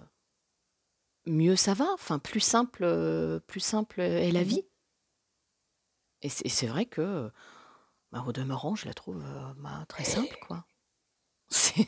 mieux 1.25 1.55
ça 1.55 1.73
va. 1.73 1.87
Enfin, 1.93 2.19
plus 2.19 2.41
simple, 2.41 2.83
euh, 2.83 3.39
plus 3.39 3.61
simple 3.61 4.01
est 4.01 4.31
la 4.31 4.41
mmh 4.41 4.43
vie. 4.43 4.65
Et 6.21 6.29
c'est 6.29 6.67
vrai 6.67 6.85
que, 6.85 7.31
bah, 8.11 8.25
au 8.27 8.33
demeurant, 8.33 8.75
je 8.75 8.85
la 8.85 8.93
trouve 8.93 9.23
bah, 9.57 9.85
très 9.87 10.03
simple, 10.03 10.37
quoi. 10.45 10.65
C'est 11.51 11.87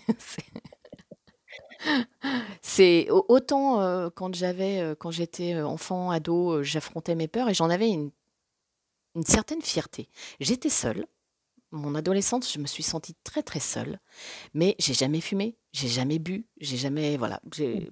c'est 2.62 3.08
autant 3.10 4.10
quand 4.12 4.34
j'avais, 4.34 4.96
quand 5.00 5.12
j'étais 5.12 5.62
enfant, 5.62 6.10
ado, 6.12 6.64
j'affrontais 6.64 7.16
mes 7.16 7.28
peurs 7.28 7.50
et 7.50 7.54
j'en 7.54 7.70
avais 7.70 7.90
une, 7.90 8.12
une 9.16 9.24
certaine 9.24 9.62
fierté. 9.62 10.10
J'étais 10.40 10.70
seule. 10.70 11.06
Mon 11.72 11.96
adolescence, 11.96 12.52
je 12.52 12.60
me 12.60 12.68
suis 12.68 12.84
sentie 12.84 13.16
très 13.24 13.44
très 13.44 13.62
seule, 13.62 14.00
mais 14.54 14.76
j'ai 14.78 14.94
jamais 14.94 15.22
fumé, 15.22 15.56
j'ai 15.72 15.88
jamais 15.88 16.20
bu, 16.20 16.46
j'ai 16.60 16.76
jamais 16.76 17.16
voilà, 17.16 17.40
mmh. 17.46 17.86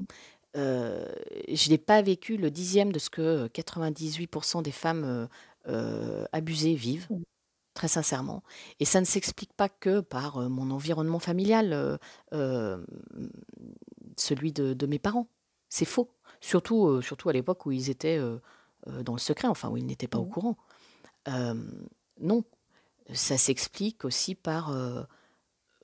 je 0.54 1.70
n'ai 1.70 1.78
pas 1.78 2.02
vécu 2.02 2.36
le 2.36 2.52
dixième 2.52 2.92
de 2.92 3.00
ce 3.00 3.10
que 3.10 3.48
98% 3.48 4.64
des 4.64 4.72
femmes 4.72 5.30
abusées 6.34 6.76
vivent. 6.76 7.08
Mmh 7.10 7.24
très 7.76 7.88
sincèrement. 7.88 8.44
Et 8.82 8.86
ça 8.86 9.00
ne 9.00 9.06
s'explique 9.06 9.54
pas 9.54 9.70
que 9.70 10.02
par 10.02 10.50
mon 10.50 10.70
environnement 10.70 11.20
familial, 11.20 11.98
celui 14.18 14.52
de, 14.52 14.86
mes 14.86 15.00
parents. 15.00 15.28
C'est 15.70 15.86
faux. 15.86 16.12
Surtout, 16.42 17.02
surtout 17.02 17.30
à 17.30 17.34
l'époque 17.34 17.66
où 17.66 17.72
ils 17.72 17.90
étaient 17.90 18.20
dans 18.86 19.14
le 19.14 19.20
secret, 19.20 19.48
enfin 19.48 19.70
où 19.70 19.78
ils 19.78 19.86
n'étaient 19.86 20.10
pas 20.10 20.18
au 20.18 20.26
mmh. 20.26 20.30
courant. 20.30 20.58
Non, 22.20 22.44
ça 23.14 23.38
s'explique 23.38 24.06
aussi 24.06 24.36
par 24.36 24.74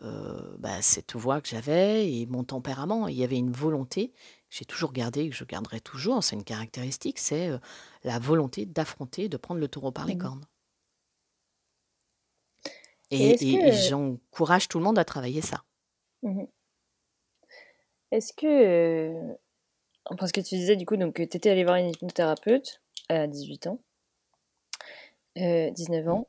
bah, 0.02 0.82
cette 0.82 1.16
voix 1.16 1.42
que 1.42 1.48
j'avais 1.48 2.12
et 2.12 2.26
mon 2.26 2.44
tempérament. 2.44 3.08
Il 3.08 3.16
y 3.16 3.24
avait 3.24 3.38
une 3.38 3.52
volonté, 3.52 4.14
j'ai 4.50 4.66
toujours 4.66 4.92
gardé, 4.92 5.22
et 5.22 5.30
que 5.30 5.36
je 5.36 5.44
garderai 5.44 5.80
toujours, 5.80 6.24
c'est 6.24 6.36
une 6.36 6.44
caractéristique, 6.44 7.20
c'est 7.20 7.52
la 8.04 8.20
volonté 8.20 8.66
d'affronter, 8.66 9.30
de 9.30 9.38
prendre 9.38 9.60
le 9.60 9.68
taureau 9.68 9.92
par 9.92 10.06
les 10.06 10.16
mmh. 10.16 10.20
cornes. 10.20 10.46
Et, 13.12 13.72
j'encourage 13.72 14.68
tout 14.68 14.78
le 14.80 14.84
monde 14.84 14.98
à 14.98 15.06
travailler 15.06 15.42
ça. 15.42 15.64
Mmh 16.24 16.46
Est-ce 18.12 18.34
que. 18.34 18.46
Euh, 18.48 19.34
parce 20.18 20.32
que 20.32 20.42
tu 20.42 20.56
disais 20.56 20.76
du 20.76 20.86
coup 20.86 20.98
donc, 20.98 21.16
que 21.16 21.24
tu 21.24 21.38
étais 21.38 21.50
allé 21.50 21.64
voir 21.64 21.78
une 21.78 21.90
hypnothérapeute 21.90 22.82
à 23.10 23.28
18 23.28 23.68
ans, 23.68 23.80
19 25.36 26.08
euh, 26.08 26.12
ans, 26.12 26.28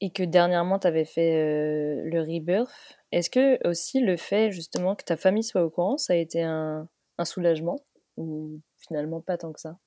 et 0.00 0.10
que 0.10 0.22
dernièrement 0.22 0.78
tu 0.78 0.86
avais 0.86 1.04
fait 1.04 1.34
euh, 1.34 2.02
le 2.04 2.20
rebirth. 2.20 2.98
Est-ce 3.12 3.30
que 3.30 3.66
aussi 3.68 4.00
le 4.00 4.16
fait 4.16 4.50
justement 4.50 4.96
que 4.96 5.04
ta 5.04 5.16
famille 5.16 5.44
soit 5.44 5.64
au 5.64 5.70
courant, 5.70 5.96
ça 5.96 6.14
a 6.14 6.16
été 6.16 6.42
un 6.42 6.88
soulagement 7.24 7.76
Ou 8.16 8.60
finalement 8.76 9.20
pas 9.20 9.38
tant 9.38 9.52
que 9.52 9.60
ça? 9.60 9.78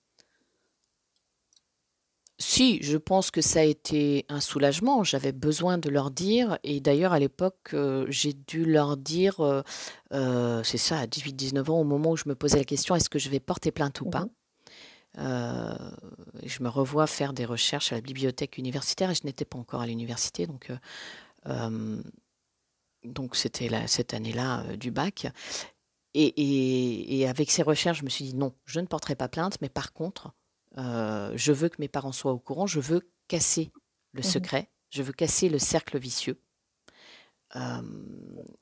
Si, 2.39 2.78
je 2.84 2.97
pense 2.97 3.32
que 3.32 3.41
ça 3.41 3.62
a 3.62 3.64
été 3.64 4.26
un 4.30 4.39
soulagement. 4.39 5.03
J'avais 5.03 5.32
besoin 5.32 5.80
de 5.80 5.89
leur 5.89 6.12
dire 6.12 6.60
et 6.64 6.80
d'ailleurs 6.80 7.12
à 7.12 7.20
l'époque, 7.20 7.74
euh, 7.74 8.05
j'ai 8.10 8.34
dû 8.34 8.64
leur 8.64 8.95
dire, 8.95 9.39
euh, 9.39 10.62
c'est 10.64 10.78
ça, 10.78 10.99
à 10.99 11.08
18-19 11.08 11.72
ans, 11.72 11.80
au 11.80 11.84
moment 11.84 12.12
où 12.12 12.18
je 12.18 12.30
me 12.30 12.36
posais 12.36 12.60
la 12.60 12.64
question: 12.64 12.95
«Est-ce 12.95 13.10
que 13.10 13.18
je 13.18 13.30
vais 13.30 13.39
porter 13.39 13.72
plainte 13.72 14.01
ou 14.01 14.05
mmh 14.05 14.30
pas?» 15.18 15.78
je 16.43 16.63
me 16.63 16.70
revois 16.70 17.07
faire 17.07 17.34
des 17.34 17.45
recherches 17.45 17.91
à 17.91 17.95
la 17.95 18.01
bibliothèque 18.01 18.57
universitaire 18.57 19.09
et 19.11 19.15
je 19.15 19.24
n'étais 19.26 19.45
pas 19.45 19.57
encore 19.57 19.82
à 19.82 19.88
l'université 19.88 20.47
donc 20.47 20.72
donc 23.03 23.36
c'était 23.36 23.70
cette 23.88 24.13
année-là, 24.13 24.63
du 24.76 24.91
bac 24.91 25.28
et 26.13 27.20
et 27.22 27.28
avec 27.28 27.51
ces 27.51 27.61
recherches, 27.63 27.99
je 27.99 28.05
me 28.05 28.09
suis 28.09 28.26
dit: 28.26 28.36
«Non, 28.36 28.53
je 28.65 28.80
ne 28.80 28.88
porterai 28.88 29.15
pas 29.15 29.28
plainte, 29.28 29.59
mais 29.61 29.70
par 29.70 29.93
contre, 29.93 30.34
euh, 30.78 31.32
je 31.36 31.51
veux 31.51 31.70
que 31.70 31.78
mes 31.80 31.88
parents 31.88 32.11
soient 32.11 32.32
au 32.32 32.39
courant, 32.39 32.68
je 32.68 32.80
veux 32.80 33.09
casser 33.28 33.72
le 34.13 34.22
mmh 34.22 34.24
secret, 34.24 34.72
je 34.89 35.03
veux 35.03 35.13
casser 35.13 35.49
le 35.49 35.59
cercle 35.59 35.99
vicieux. 35.99 36.41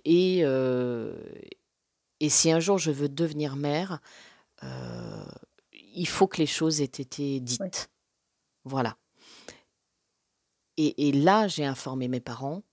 et, 0.06 0.42
euh, 0.44 1.16
et 2.20 2.30
si 2.30 2.52
un 2.52 2.60
jour 2.60 2.78
je 2.78 2.92
veux 2.92 3.10
devenir 3.10 3.56
mère, 3.56 4.00
euh, 4.64 5.26
il 5.96 6.08
faut 6.08 6.28
que 6.28 6.38
les 6.38 6.46
choses 6.46 6.82
aient 6.82 6.86
été 6.86 7.40
dites. 7.40 7.90
Voilà. 8.64 8.98
Et, 10.78 11.08
et 11.08 11.12
là, 11.12 11.48
j'ai 11.48 11.66
informé 11.66 12.08
mes 12.08 12.20
parents. 12.20 12.64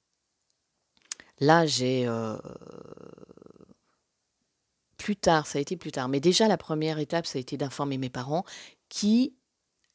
Là, 1.39 1.67
j'ai... 1.67 2.09
plus 4.97 5.17
tard, 5.17 5.47
ça 5.47 5.59
a 5.59 5.61
été 5.61 5.77
plus 5.77 5.91
tard, 5.91 6.09
mais 6.09 6.21
déjà 6.21 6.47
la 6.47 6.57
première 6.57 7.01
étape, 7.01 7.27
ça 7.27 7.39
a 7.39 7.41
été 7.41 7.57
d'informer 7.57 7.99
mes 7.99 8.11
parents 8.11 8.45
qui, 8.89 9.35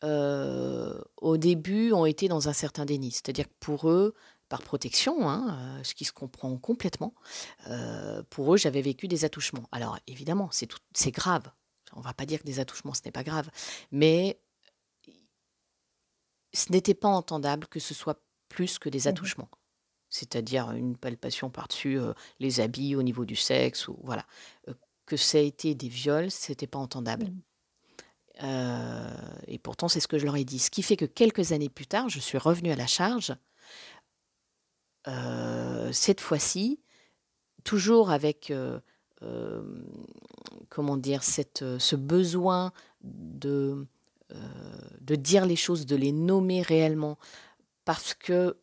au 0.04 1.38
début, 1.38 1.94
ont 1.94 2.06
été 2.06 2.28
dans 2.28 2.50
un 2.50 2.54
certain 2.54 2.84
déni. 2.84 3.12
C'est-à-dire 3.12 3.48
que 3.48 3.54
pour 3.62 3.90
eux, 3.90 4.14
par 4.50 4.62
protection, 4.62 5.30
hein, 5.30 5.82
ce 5.84 5.94
qui 5.94 6.04
se 6.04 6.12
comprend 6.12 6.58
complètement, 6.58 7.14
pour 8.30 8.54
eux, 8.54 8.58
j'avais 8.58 8.82
vécu 8.82 9.08
des 9.08 9.24
attouchements. 9.24 9.70
Alors 9.72 9.98
évidemment, 10.08 10.50
c'est 10.52 11.12
grave. 11.12 11.50
On 11.94 12.02
va 12.02 12.14
pas 12.14 12.26
dire 12.26 12.40
que 12.40 12.46
des 12.46 12.60
attouchements, 12.60 12.94
ce 12.94 13.02
n'est 13.06 13.12
pas 13.12 13.24
grave, 13.24 13.50
mais 13.92 14.40
ce 16.54 16.72
n'était 16.72 16.94
pas 16.94 17.08
entendable 17.08 17.68
que 17.68 17.80
ce 17.80 17.94
soit 17.94 18.22
plus 18.50 18.80
que 18.80 18.90
des 18.90 19.06
Mmh 19.06 19.10
attouchements. 19.10 19.50
C'est-à-dire 20.10 20.72
une 20.72 20.96
palpation 20.98 21.50
par-dessus 21.50 22.00
les 22.40 22.60
habits, 22.62 22.96
au 22.96 23.04
niveau 23.04 23.26
du 23.26 23.36
sexe, 23.36 23.88
ou 23.88 24.00
voilà. 24.04 24.26
que 25.06 25.18
ça 25.18 25.38
a 25.38 25.42
été 25.42 25.76
des 25.76 25.90
viols, 25.90 26.32
c'était 26.32 26.68
pas 26.68 26.80
entendable. 26.80 27.26
Mmh. 27.26 28.48
et 29.48 29.58
pourtant, 29.60 29.88
c'est 29.88 30.00
ce 30.00 30.08
que 30.08 30.18
je 30.18 30.26
leur 30.26 30.38
ai 30.38 30.46
dit. 30.46 30.60
Ce 30.60 30.70
qui 30.70 30.82
fait 30.82 30.98
que 30.98 31.06
quelques 31.06 31.52
années 31.52 31.70
plus 31.70 31.88
tard, 31.88 32.10
je 32.10 32.20
suis 32.20 32.38
revenue 32.38 32.72
à 32.72 32.76
la 32.76 32.88
charge. 32.88 33.36
cette 35.92 36.22
fois-ci, 36.22 36.82
toujours 37.64 38.12
avec 38.12 38.52
comment 40.70 40.98
dire 40.98 41.24
cette, 41.24 41.64
ce 41.80 41.96
besoin 41.96 42.72
de 43.02 43.88
de 45.00 45.16
dire 45.16 45.46
les 45.46 45.56
choses, 45.56 45.86
de 45.86 45.96
les 45.96 46.12
nommer 46.12 46.62
réellement, 46.62 47.18
parce 47.86 48.14
que 48.14 48.58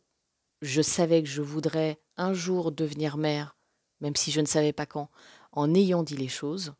je 0.61 0.81
savais 0.81 1.23
que 1.23 1.29
je 1.29 1.41
voudrais 1.41 1.99
un 2.17 2.33
jour 2.33 2.71
devenir 2.71 3.17
mère, 3.17 3.57
même 4.01 4.15
si 4.15 4.31
je 4.31 4.41
ne 4.41 4.45
savais 4.45 4.73
pas 4.73 4.85
quand, 4.85 5.09
en 5.51 5.73
ayant 5.73 6.03
dit 6.03 6.17
les 6.17 6.27
choses, 6.27 6.73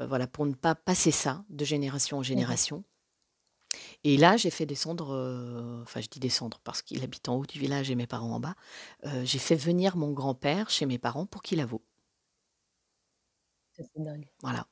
euh, 0.00 0.06
voilà, 0.06 0.26
pour 0.26 0.46
ne 0.46 0.54
pas 0.54 0.74
passer 0.74 1.10
ça 1.10 1.44
de 1.50 1.64
génération 1.64 2.18
en 2.18 2.20
mmh 2.20 2.24
génération. 2.24 2.84
Et 4.04 4.16
là, 4.16 4.36
j'ai 4.36 4.50
fait 4.50 4.66
descendre, 4.66 5.14
euh, 5.14 5.82
enfin 5.82 6.00
je 6.00 6.08
dis 6.08 6.20
descendre 6.20 6.60
parce 6.62 6.82
qu'il 6.82 7.02
habite 7.02 7.28
en 7.28 7.36
haut 7.36 7.46
du 7.46 7.58
village 7.58 7.90
et 7.90 7.94
mes 7.94 8.06
parents 8.06 8.32
en 8.32 8.40
bas, 8.40 8.54
euh, 9.06 9.24
j'ai 9.24 9.38
fait 9.38 9.56
venir 9.56 9.96
mon 9.96 10.12
grand-père 10.12 10.70
chez 10.70 10.86
mes 10.86 10.98
parents 10.98 11.26
pour 11.26 11.42
qu'il 11.42 11.60
avoue. 11.60 11.80
C'est 13.76 14.02
dingue. 14.02 14.26
Voilà. 14.42 14.66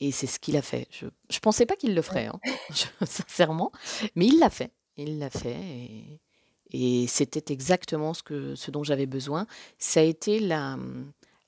Et 0.00 0.10
c'est 0.10 0.26
ce 0.26 0.38
qu'il 0.40 0.56
a 0.56 0.62
fait. 0.62 0.88
Je 0.90 1.06
ne 1.06 1.38
pensais 1.40 1.66
pas 1.66 1.76
qu'il 1.76 1.94
le 1.94 2.02
ferait, 2.02 2.26
hein, 2.26 2.40
sincèrement, 3.06 3.70
mais 4.16 4.26
il 4.26 4.38
l'a 4.38 4.50
fait. 4.50 4.72
Il 4.96 5.18
l'a 5.18 5.30
fait 5.30 5.56
et, 5.60 6.20
et 6.72 7.06
c'était 7.06 7.52
exactement 7.52 8.12
ce, 8.12 8.22
que, 8.22 8.54
ce 8.56 8.70
dont 8.70 8.82
j'avais 8.82 9.06
besoin. 9.06 9.46
Ça 9.78 10.00
a 10.00 10.02
été 10.02 10.40
la, 10.40 10.76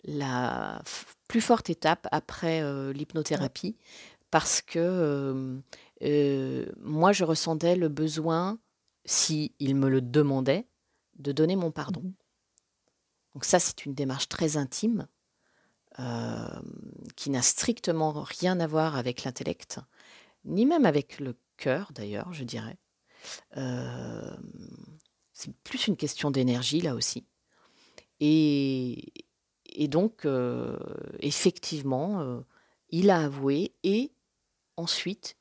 la 0.04 0.82
plus 1.28 1.40
forte 1.40 1.68
étape 1.70 2.06
après 2.12 2.62
euh, 2.62 2.92
l'hypnothérapie 2.92 3.76
parce 4.30 4.62
que 4.62 4.78
euh, 4.78 5.58
euh, 6.02 6.66
moi, 6.80 7.12
je 7.12 7.24
ressentais 7.24 7.76
le 7.76 7.88
besoin, 7.88 8.58
si 9.06 9.54
il 9.60 9.76
me 9.76 9.88
le 9.88 10.00
demandait, 10.02 10.66
de 11.18 11.32
donner 11.32 11.56
mon 11.56 11.72
pardon. 11.72 12.02
Mmh 12.02 12.12
Donc 13.34 13.44
ça, 13.44 13.58
c'est 13.58 13.84
une 13.86 13.94
démarche 13.94 14.28
très 14.28 14.56
intime 14.56 15.06
qui 17.16 17.30
n'a 17.30 17.42
strictement 17.42 18.12
rien 18.12 18.58
à 18.58 18.66
voir 18.66 18.96
avec 18.96 19.24
l'intellect, 19.24 19.78
ni 20.44 20.66
même 20.66 20.86
avec 20.86 21.20
le 21.20 21.36
cœur 21.56 21.92
d'ailleurs, 21.94 22.32
je 22.32 22.44
dirais. 22.44 22.76
c'est 25.32 25.54
plus 25.62 25.86
une 25.86 25.96
question 25.96 26.30
d'énergie 26.30 26.80
là 26.80 26.94
aussi. 26.94 27.24
Et, 28.20 29.12
et 29.66 29.88
donc, 29.88 30.26
effectivement, 31.20 32.42
il 32.90 33.10
a 33.10 33.24
avoué 33.24 33.72
et 33.82 34.12
ensuite, 34.76 35.36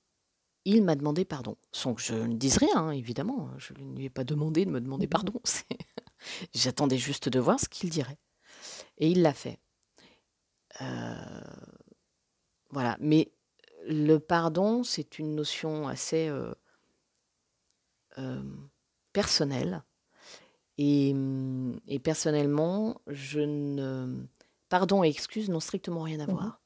il 0.66 0.84
m'a 0.84 0.96
demandé 0.96 1.26
pardon. 1.26 1.58
Sans 1.72 1.94
que 1.94 2.02
je 2.02 2.16
ne 2.16 2.36
dise 2.36 2.58
rien, 2.58 2.76
hein, 2.76 2.92
évidemment. 2.92 3.50
Je 3.58 3.74
ne 3.80 3.96
lui 3.96 4.06
ai 4.06 4.10
pas 4.10 4.24
demandé 4.24 4.66
de 4.66 4.72
me 4.72 4.82
demander 4.82 5.08
mmh 5.08 5.10
pardon. 5.10 5.34
J'attendais 6.54 6.98
juste 6.98 7.30
de 7.30 7.40
voir 7.40 7.60
ce 7.60 7.68
qu'il 7.68 7.90
dirait. 7.90 8.18
Et 8.98 9.10
il 9.10 9.22
l'a 9.22 9.34
fait. 9.34 9.60
Voilà. 12.72 12.98
Mais 13.00 13.32
le 13.88 14.18
pardon, 14.18 14.84
c'est 14.84 15.20
une 15.20 15.36
notion 15.36 15.88
assez 15.88 16.32
personnelle. 19.14 19.84
Et, 20.80 21.14
mmh, 21.14 21.80
et, 21.88 22.00
personnellement, 22.00 23.00
je 23.08 23.40
ne. 23.40 24.26
Pardon 24.70 25.04
et 25.04 25.08
excuse 25.08 25.50
n'ont 25.50 25.60
strictement 25.60 26.02
rien 26.02 26.20
à 26.20 26.26
mmh 26.26 26.32
voir. 26.32 26.60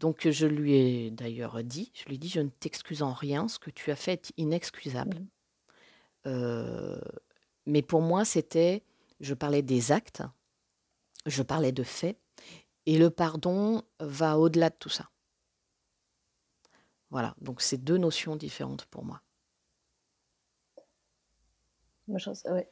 Donc 0.00 0.28
je 0.28 0.46
lui 0.48 0.74
ai 0.74 1.10
d'ailleurs 1.12 1.62
dit, 1.62 1.92
je 1.94 2.06
lui 2.06 2.16
ai 2.16 2.18
dit, 2.18 2.28
je 2.28 2.40
ne 2.40 2.48
t'excuse 2.48 3.02
en 3.02 3.12
rien, 3.12 3.46
ce 3.46 3.60
que 3.60 3.70
tu 3.70 3.92
as 3.92 3.96
fait 3.96 4.12
est 4.12 4.32
inexcusable. 4.36 5.18
Mmh 6.24 6.98
mais 7.66 7.82
pour 7.82 8.00
moi, 8.00 8.24
c'était, 8.24 8.82
je 9.20 9.34
parlais 9.34 9.62
des 9.62 9.92
actes, 9.92 10.22
je 11.26 11.42
parlais 11.42 11.72
de 11.72 11.82
faits, 11.82 12.18
et 12.90 12.98
le 12.98 13.08
pardon 13.08 13.84
va 14.00 14.36
au-delà 14.36 14.68
de 14.68 14.74
tout 14.74 14.88
ça. 14.88 15.10
Voilà, 17.10 17.36
donc 17.40 17.62
c'est 17.62 17.78
deux 17.78 17.98
notions 17.98 18.34
différentes 18.34 18.84
pour 18.86 19.04
moi. 19.04 19.22
Ouais. 22.08 22.68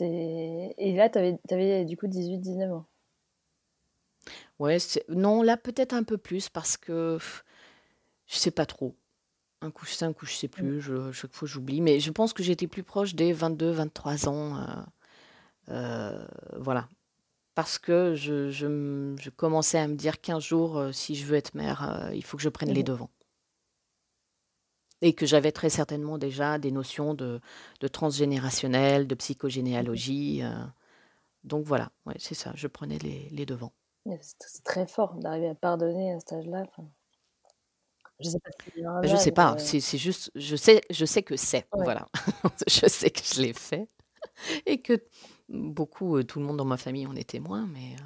Et 0.00 0.94
là, 0.96 1.10
tu 1.10 1.18
avais, 1.18 1.38
avais, 1.50 1.84
du 1.84 1.98
coup 1.98 2.06
18-19 2.06 2.72
ans. 2.72 2.86
Ouais, 4.58 4.78
non, 5.10 5.42
là 5.42 5.58
peut-être 5.58 5.92
un 5.92 6.02
peu 6.02 6.16
plus 6.16 6.48
parce 6.48 6.78
que 6.78 7.18
je 8.26 8.36
sais 8.36 8.50
pas 8.50 8.64
trop. 8.64 8.96
Un 9.60 9.70
coup 9.70 9.84
je 9.84 9.92
sais, 9.92 10.06
un 10.06 10.14
coup 10.14 10.24
je 10.24 10.32
sais 10.32 10.48
plus, 10.48 10.80
je, 10.80 11.12
chaque 11.12 11.34
fois 11.34 11.46
j'oublie. 11.46 11.82
Mais 11.82 12.00
je 12.00 12.10
pense 12.10 12.32
que 12.32 12.42
j'étais 12.42 12.68
plus 12.68 12.82
proche 12.82 13.14
des 13.14 13.34
22-23 13.34 14.28
ans. 14.28 14.56
Euh, 14.56 14.82
euh, 15.68 16.26
voilà. 16.56 16.88
Parce 17.56 17.78
que 17.78 18.14
je, 18.14 18.50
je, 18.50 19.30
commençais 19.30 19.78
à 19.78 19.88
me 19.88 19.94
dire 19.94 20.20
qu'un 20.20 20.38
jour, 20.38 20.76
euh, 20.76 20.92
si 20.92 21.14
je 21.14 21.24
veux 21.24 21.36
être 21.36 21.54
mère, 21.54 22.10
il 22.14 22.22
faut 22.22 22.36
que 22.36 22.42
je 22.42 22.50
prenne 22.50 22.70
les 22.70 22.82
mmh 22.82 22.84
devants. 22.84 23.10
Et 25.00 25.14
que 25.14 25.26
j'avais 25.26 25.52
très 25.52 25.70
certainement 25.70 26.18
déjà 26.18 26.58
des 26.58 26.70
notions 26.70 27.14
de, 27.14 27.40
de 27.80 27.88
transgénérationnel, 27.88 29.06
de 29.06 29.14
mmh 29.14 29.18
psychogénéalogie. 29.18 30.42
donc 31.44 31.64
voilà, 31.64 31.90
ouais, 32.04 32.16
c'est 32.18 32.34
ça, 32.34 32.52
je 32.54 32.68
prenais 32.68 32.98
les, 32.98 33.30
les 33.30 33.46
devants. 33.46 33.72
C'est 34.20 34.62
très 34.62 34.86
fort 34.86 35.14
d'arriver 35.14 35.48
à 35.48 35.54
pardonner 35.54 36.12
à 36.12 36.20
cet 36.20 36.34
âge-là. 36.34 36.64
je 38.20 38.28
sais 38.28 38.38
pas. 38.38 38.50
Bah, 38.82 39.00
je 39.02 39.16
sais 39.16 39.32
pas. 39.32 39.56
C'est 39.58 39.98
juste, 39.98 40.30
je 40.34 40.56
sais, 40.56 40.82
je 40.90 41.04
sais 41.06 41.22
que 41.22 41.36
c'est. 41.36 41.66
Voilà. 41.72 42.06
je 42.68 42.86
sais 42.86 43.10
que 43.10 43.22
je 43.24 43.40
l'ai 43.40 43.54
fait 43.54 43.88
et 44.66 44.80
que 44.80 45.02
beaucoup, 45.48 46.16
euh, 46.16 46.24
tout 46.24 46.38
le 46.40 46.46
monde 46.46 46.56
dans 46.56 46.64
ma 46.64 46.76
famille 46.76 47.06
en 47.06 47.16
est 47.16 47.30
témoin, 47.30 47.66
mais 47.66 47.94
euh, 47.94 48.04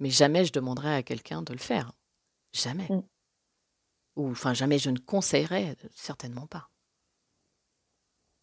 mais 0.00 0.10
jamais 0.10 0.44
je 0.44 0.52
demanderais 0.52 0.94
à 0.94 1.02
quelqu'un 1.02 1.42
de 1.42 1.52
le 1.52 1.58
faire. 1.58 1.92
Jamais. 2.52 2.86
Mmh. 2.88 3.02
Ou 4.16 4.30
enfin 4.30 4.54
jamais 4.54 4.78
je 4.78 4.90
ne 4.90 4.98
conseillerais, 4.98 5.76
certainement 5.94 6.46
pas. 6.46 6.70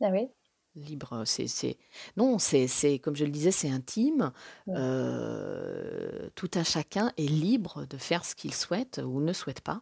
Ah 0.02 0.10
oui? 0.12 0.28
Libre. 0.76 1.24
C'est, 1.26 1.78
non, 2.18 2.38
c'est, 2.38 3.00
comme 3.00 3.16
je 3.16 3.24
le 3.24 3.32
disais, 3.32 3.52
c'est 3.52 3.70
intime. 3.70 4.34
tout 4.66 6.52
à 6.54 6.64
chacun 6.66 7.14
est 7.16 7.30
libre 7.30 7.86
de 7.86 7.98
faire 7.98 8.26
ce 8.26 8.36
qu'il 8.36 8.54
souhaite 8.54 9.02
ou 9.04 9.22
ne 9.22 9.32
souhaite 9.32 9.62
pas. 9.62 9.82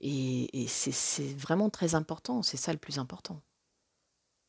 Et, 0.00 0.66
c'est, 0.68 1.34
vraiment 1.34 1.70
très 1.70 1.94
important. 1.94 2.42
C'est 2.42 2.58
ça 2.58 2.72
le 2.72 2.78
plus 2.78 2.98
important. 2.98 3.40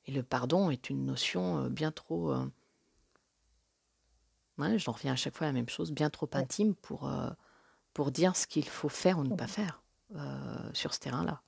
Et 0.09 0.11
le 0.11 0.23
pardon 0.23 0.71
est 0.71 0.89
une 0.89 1.05
notion 1.05 1.69
bien 1.69 1.91
trop. 1.91 2.33
Ouais, 4.57 4.79
j'en 4.79 4.93
reviens 4.93 5.13
à 5.13 5.15
chaque 5.15 5.35
fois 5.35 5.45
à 5.45 5.49
la 5.51 5.53
même 5.53 5.69
chose, 5.69 5.91
bien 5.91 6.09
trop 6.09 6.27
intime 6.33 6.73
pour, 6.73 7.07
pour 7.93 8.09
dire 8.09 8.35
ce 8.35 8.47
qu'il 8.47 8.67
faut 8.67 8.89
faire 8.89 9.19
ou 9.19 9.23
ne 9.23 9.35
pas 9.35 9.45
faire 9.45 9.83
sur 10.73 10.95
ce 10.95 10.99
terrain-là. 10.99 11.43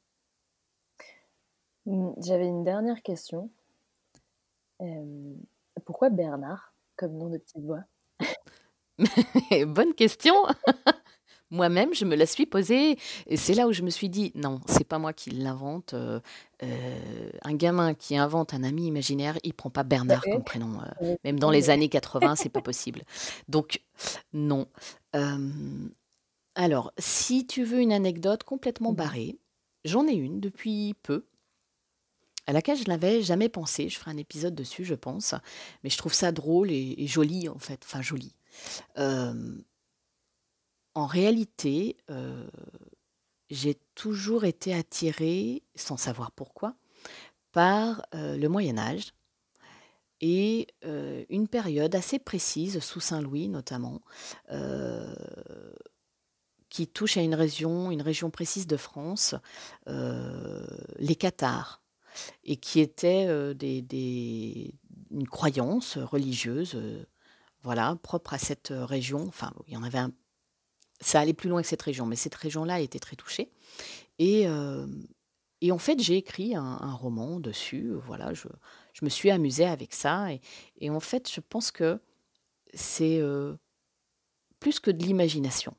Mmh, 1.88 2.12
j'avais 2.20 2.46
une 2.46 2.64
dernière 2.64 3.02
question 3.02 3.50
pourquoi 5.86 6.10
Bernard 6.10 6.74
comme 6.96 7.18
nom 7.18 7.30
de 7.30 7.38
petite 7.38 7.64
voix? 7.64 7.84
Bonne 9.68 9.94
question. 9.96 10.34
Moi-même, 11.52 11.94
je 11.94 12.06
me 12.06 12.16
la 12.16 12.26
suis 12.26 12.46
posée 12.46 12.98
et 13.28 13.36
c'est 13.36 13.54
là 13.54 13.68
où 13.68 13.74
je 13.74 13.82
me 13.82 13.90
suis 13.90 14.08
dit 14.08 14.32
non, 14.36 14.62
c'est 14.68 14.86
pas 14.86 15.00
moi 15.00 15.12
qui 15.12 15.32
l'invente. 15.32 15.94
Euh, 15.94 16.22
euh, 16.64 17.30
un 17.44 17.54
gamin 17.54 17.94
qui 17.94 18.16
invente 18.16 18.54
un 18.54 18.64
ami 18.64 18.88
imaginaire, 18.88 19.38
il 19.44 19.54
prend 19.54 19.70
pas 19.70 19.84
Bernard 19.84 20.24
comme 20.24 20.46
prénom. 20.46 20.80
Euh, 21.02 21.16
même 21.26 21.40
dans 21.40 21.52
les 21.52 21.70
années 21.70 21.90
80, 21.90 22.38
c'est 22.38 22.50
pas 22.50 22.62
possible. 22.62 23.02
Donc 23.50 23.82
non. 24.32 24.66
alors, 26.56 26.94
si 26.98 27.46
tu 27.46 27.66
veux 27.66 27.82
une 27.82 27.94
anecdote 27.94 28.44
complètement 28.44 28.94
mmh 28.94 28.96
barrée, 28.96 29.38
j'en 29.84 30.08
ai 30.08 30.14
une 30.14 30.40
depuis 30.40 30.96
peu 31.04 31.26
à 32.48 32.54
laquelle 32.54 32.78
je 32.78 32.86
n'avais 32.88 33.22
jamais 33.22 33.50
pensé. 33.50 33.90
Je 33.90 34.00
ferai 34.00 34.12
un 34.12 34.18
épisode 34.18 34.56
dessus, 34.56 34.86
je 34.86 34.96
pense. 34.96 35.36
Mais 35.84 35.90
je 35.90 35.98
trouve 35.98 36.14
ça 36.14 36.32
drôle 36.32 36.72
et, 36.72 37.08
joli, 37.08 37.50
en 37.50 37.60
fait. 37.60 37.82
Enfin, 37.84 38.02
joli. 38.02 38.34
En 40.94 41.06
réalité, 41.06 41.98
j'ai 43.50 43.76
toujours 43.96 44.46
été 44.46 44.74
attirée, 44.74 45.64
sans 45.76 45.98
savoir 45.98 46.32
pourquoi, 46.32 46.76
par 47.52 48.06
le 48.14 48.48
Moyen 48.48 48.78
Âge 48.78 49.14
et 50.20 50.68
une 50.84 51.48
période 51.48 51.96
assez 51.96 52.20
précise, 52.20 52.80
sous 52.80 53.00
Saint-Louis 53.00 53.48
notamment, 53.48 54.02
qui 56.70 56.88
touche 56.88 57.18
à 57.18 57.22
une 57.22 57.36
région, 57.36 57.92
une 57.92 58.02
région 58.02 58.30
précise 58.30 58.68
de 58.68 58.78
France, 58.78 59.36
les 59.88 61.16
cathares, 61.16 61.82
et 62.44 62.58
qui 62.58 62.80
était 62.82 63.54
des, 63.56 64.74
une 65.12 65.28
croyance 65.28 65.98
religieuse, 65.98 66.78
voilà, 67.64 67.98
propre 68.04 68.34
à 68.34 68.38
cette 68.38 68.74
région. 68.74 69.26
Enfin, 69.28 69.54
il 69.68 69.74
y 69.74 69.78
en 69.78 69.84
avait 69.84 70.00
un. 70.00 70.12
Ça 71.02 71.20
allait 71.20 71.34
plus 71.34 71.50
loin 71.50 71.62
que 71.62 71.68
cette 71.68 71.82
région, 71.82 72.06
mais 72.06 72.16
cette 72.16 72.36
région-là 72.36 72.80
était 72.80 73.00
très 73.00 73.16
touchée. 73.16 73.52
Et, 74.20 74.46
et 75.62 75.72
en 75.72 75.78
fait, 75.78 76.00
j'ai 76.00 76.18
écrit 76.18 76.56
un, 76.56 76.94
roman 76.94 77.40
dessus. 77.40 77.94
Voilà, 78.06 78.34
je, 78.34 78.48
me 79.02 79.10
suis 79.10 79.32
amusée 79.32 79.66
avec 79.66 79.94
ça. 79.94 80.28
Et, 80.80 80.90
en 80.90 81.00
fait, 81.00 81.32
je 81.32 81.42
pense 81.42 81.72
que 81.72 82.00
c'est 82.74 83.22
plus 84.60 84.80
que 84.80 84.92
de 84.92 85.04
l'imagination. 85.04 85.76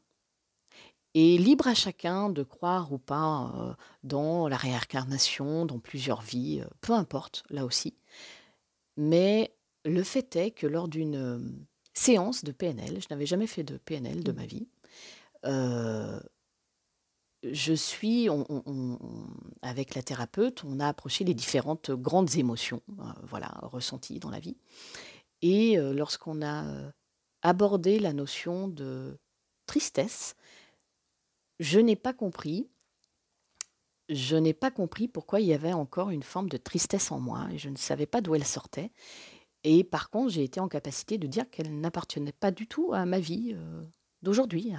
Et 1.14 1.36
libre 1.36 1.68
à 1.68 1.74
chacun 1.74 2.30
de 2.30 2.42
croire 2.42 2.92
ou 2.92 2.98
pas 2.98 3.76
dans 4.02 4.48
la 4.48 4.56
réincarnation, 4.56 5.66
dans 5.66 5.78
plusieurs 5.78 6.22
vies, 6.22 6.62
peu 6.80 6.94
importe, 6.94 7.44
là 7.50 7.64
aussi. 7.64 7.94
Mais 8.96 9.54
le 9.84 10.02
fait 10.02 10.36
est 10.36 10.50
que 10.52 10.66
lors 10.66 10.88
d'une 10.88 11.66
séance 11.94 12.44
de 12.44 12.52
PNL, 12.52 13.00
je 13.00 13.06
n'avais 13.10 13.26
jamais 13.26 13.46
fait 13.46 13.64
de 13.64 13.76
PNL 13.76 14.22
de 14.22 14.32
ma 14.32 14.46
vie, 14.46 14.68
je 15.44 16.22
suis, 17.74 18.28
avec 19.62 19.94
la 19.94 20.02
thérapeute, 20.02 20.62
on 20.64 20.80
a 20.80 20.88
approché 20.88 21.24
les 21.24 21.34
différentes 21.34 21.90
grandes 21.90 22.36
émotions, 22.36 22.82
voilà, 23.22 23.48
ressenties 23.62 24.20
dans 24.20 24.30
la 24.30 24.40
vie. 24.40 24.56
Et 25.42 25.76
lorsqu'on 25.76 26.40
a 26.42 26.64
abordé 27.42 27.98
la 27.98 28.12
notion 28.12 28.68
de 28.68 29.18
tristesse, 29.66 30.36
je 31.58 31.80
n'ai 31.80 31.96
pas 31.96 32.12
compris. 32.12 32.68
Je 34.08 34.36
n'ai 34.36 34.52
pas 34.52 34.70
compris 34.70 35.08
pourquoi 35.08 35.40
il 35.40 35.46
y 35.46 35.54
avait 35.54 35.72
encore 35.72 36.10
une 36.10 36.22
forme 36.22 36.48
de 36.48 36.56
tristesse 36.58 37.10
en 37.12 37.20
moi 37.20 37.48
je 37.56 37.68
ne 37.68 37.76
savais 37.76 38.06
pas 38.06 38.20
d'où 38.20 38.34
elle 38.34 38.44
sortait. 38.44 38.92
Et 39.64 39.84
par 39.84 40.10
contre, 40.10 40.30
j'ai 40.30 40.42
été 40.44 40.60
en 40.60 40.68
capacité 40.68 41.18
de 41.18 41.26
dire 41.26 41.48
qu'elle 41.50 41.80
n'appartenait 41.80 42.32
pas 42.32 42.50
du 42.50 42.66
tout 42.66 42.92
à 42.92 43.06
ma 43.06 43.20
vie 43.20 43.56
d'aujourd'hui, 44.20 44.72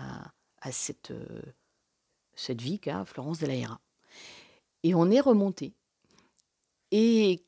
cette, 0.71 1.13
cette 2.35 2.61
vie 2.61 2.79
qu'a 2.79 3.05
Florence 3.05 3.39
de 3.39 3.47
la 3.47 3.79
Et 4.83 4.95
on 4.95 5.09
est 5.11 5.19
remonté. 5.19 5.73
Et 6.91 7.43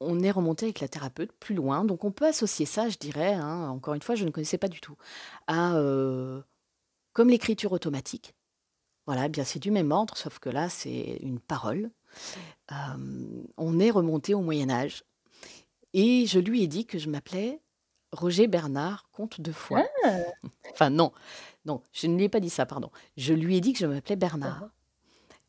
on 0.00 0.20
est 0.20 0.30
remonté 0.30 0.66
avec 0.66 0.80
la 0.80 0.88
thérapeute 0.88 1.32
plus 1.32 1.54
loin. 1.54 1.84
Donc 1.84 2.04
on 2.04 2.10
peut 2.10 2.26
associer 2.26 2.66
ça, 2.66 2.88
je 2.88 2.98
dirais, 2.98 3.34
hein, 3.34 3.68
encore 3.68 3.94
une 3.94 4.02
fois, 4.02 4.14
je 4.14 4.24
ne 4.24 4.30
connaissais 4.30 4.58
pas 4.58 4.68
du 4.68 4.80
tout, 4.80 4.96
à 5.46 5.74
comme 7.12 7.28
l'écriture 7.28 7.72
automatique. 7.72 8.34
Voilà, 9.06 9.26
eh 9.26 9.28
bien 9.28 9.44
c'est 9.44 9.58
du 9.58 9.70
même 9.70 9.92
ordre, 9.92 10.16
sauf 10.16 10.38
que 10.38 10.48
là 10.48 10.68
c'est 10.68 11.18
une 11.20 11.40
parole. 11.40 11.90
on 12.70 13.78
est 13.80 13.90
remonté 13.90 14.34
au 14.34 14.40
Moyen 14.40 14.70
Âge. 14.70 15.04
Et 15.92 16.26
je 16.26 16.38
lui 16.38 16.62
ai 16.62 16.68
dit 16.68 16.86
que 16.86 16.98
je 16.98 17.10
m'appelais 17.10 17.60
Roger 18.12 18.46
Bernard, 18.46 19.08
comte 19.12 19.40
de 19.40 19.52
Foix. 19.52 19.86
Ah! 20.04 20.18
enfin 20.72 20.90
non, 20.90 21.12
non, 21.64 21.82
je 21.92 22.06
ne 22.06 22.16
lui 22.16 22.24
ai 22.24 22.28
pas 22.28 22.40
dit 22.40 22.50
ça, 22.50 22.66
pardon. 22.66 22.90
Je 23.16 23.34
lui 23.34 23.56
ai 23.56 23.60
dit 23.60 23.72
que 23.72 23.78
je 23.78 23.86
m'appelais 23.86 24.16
Bernard. 24.16 24.64
Uh-huh. 24.64 24.70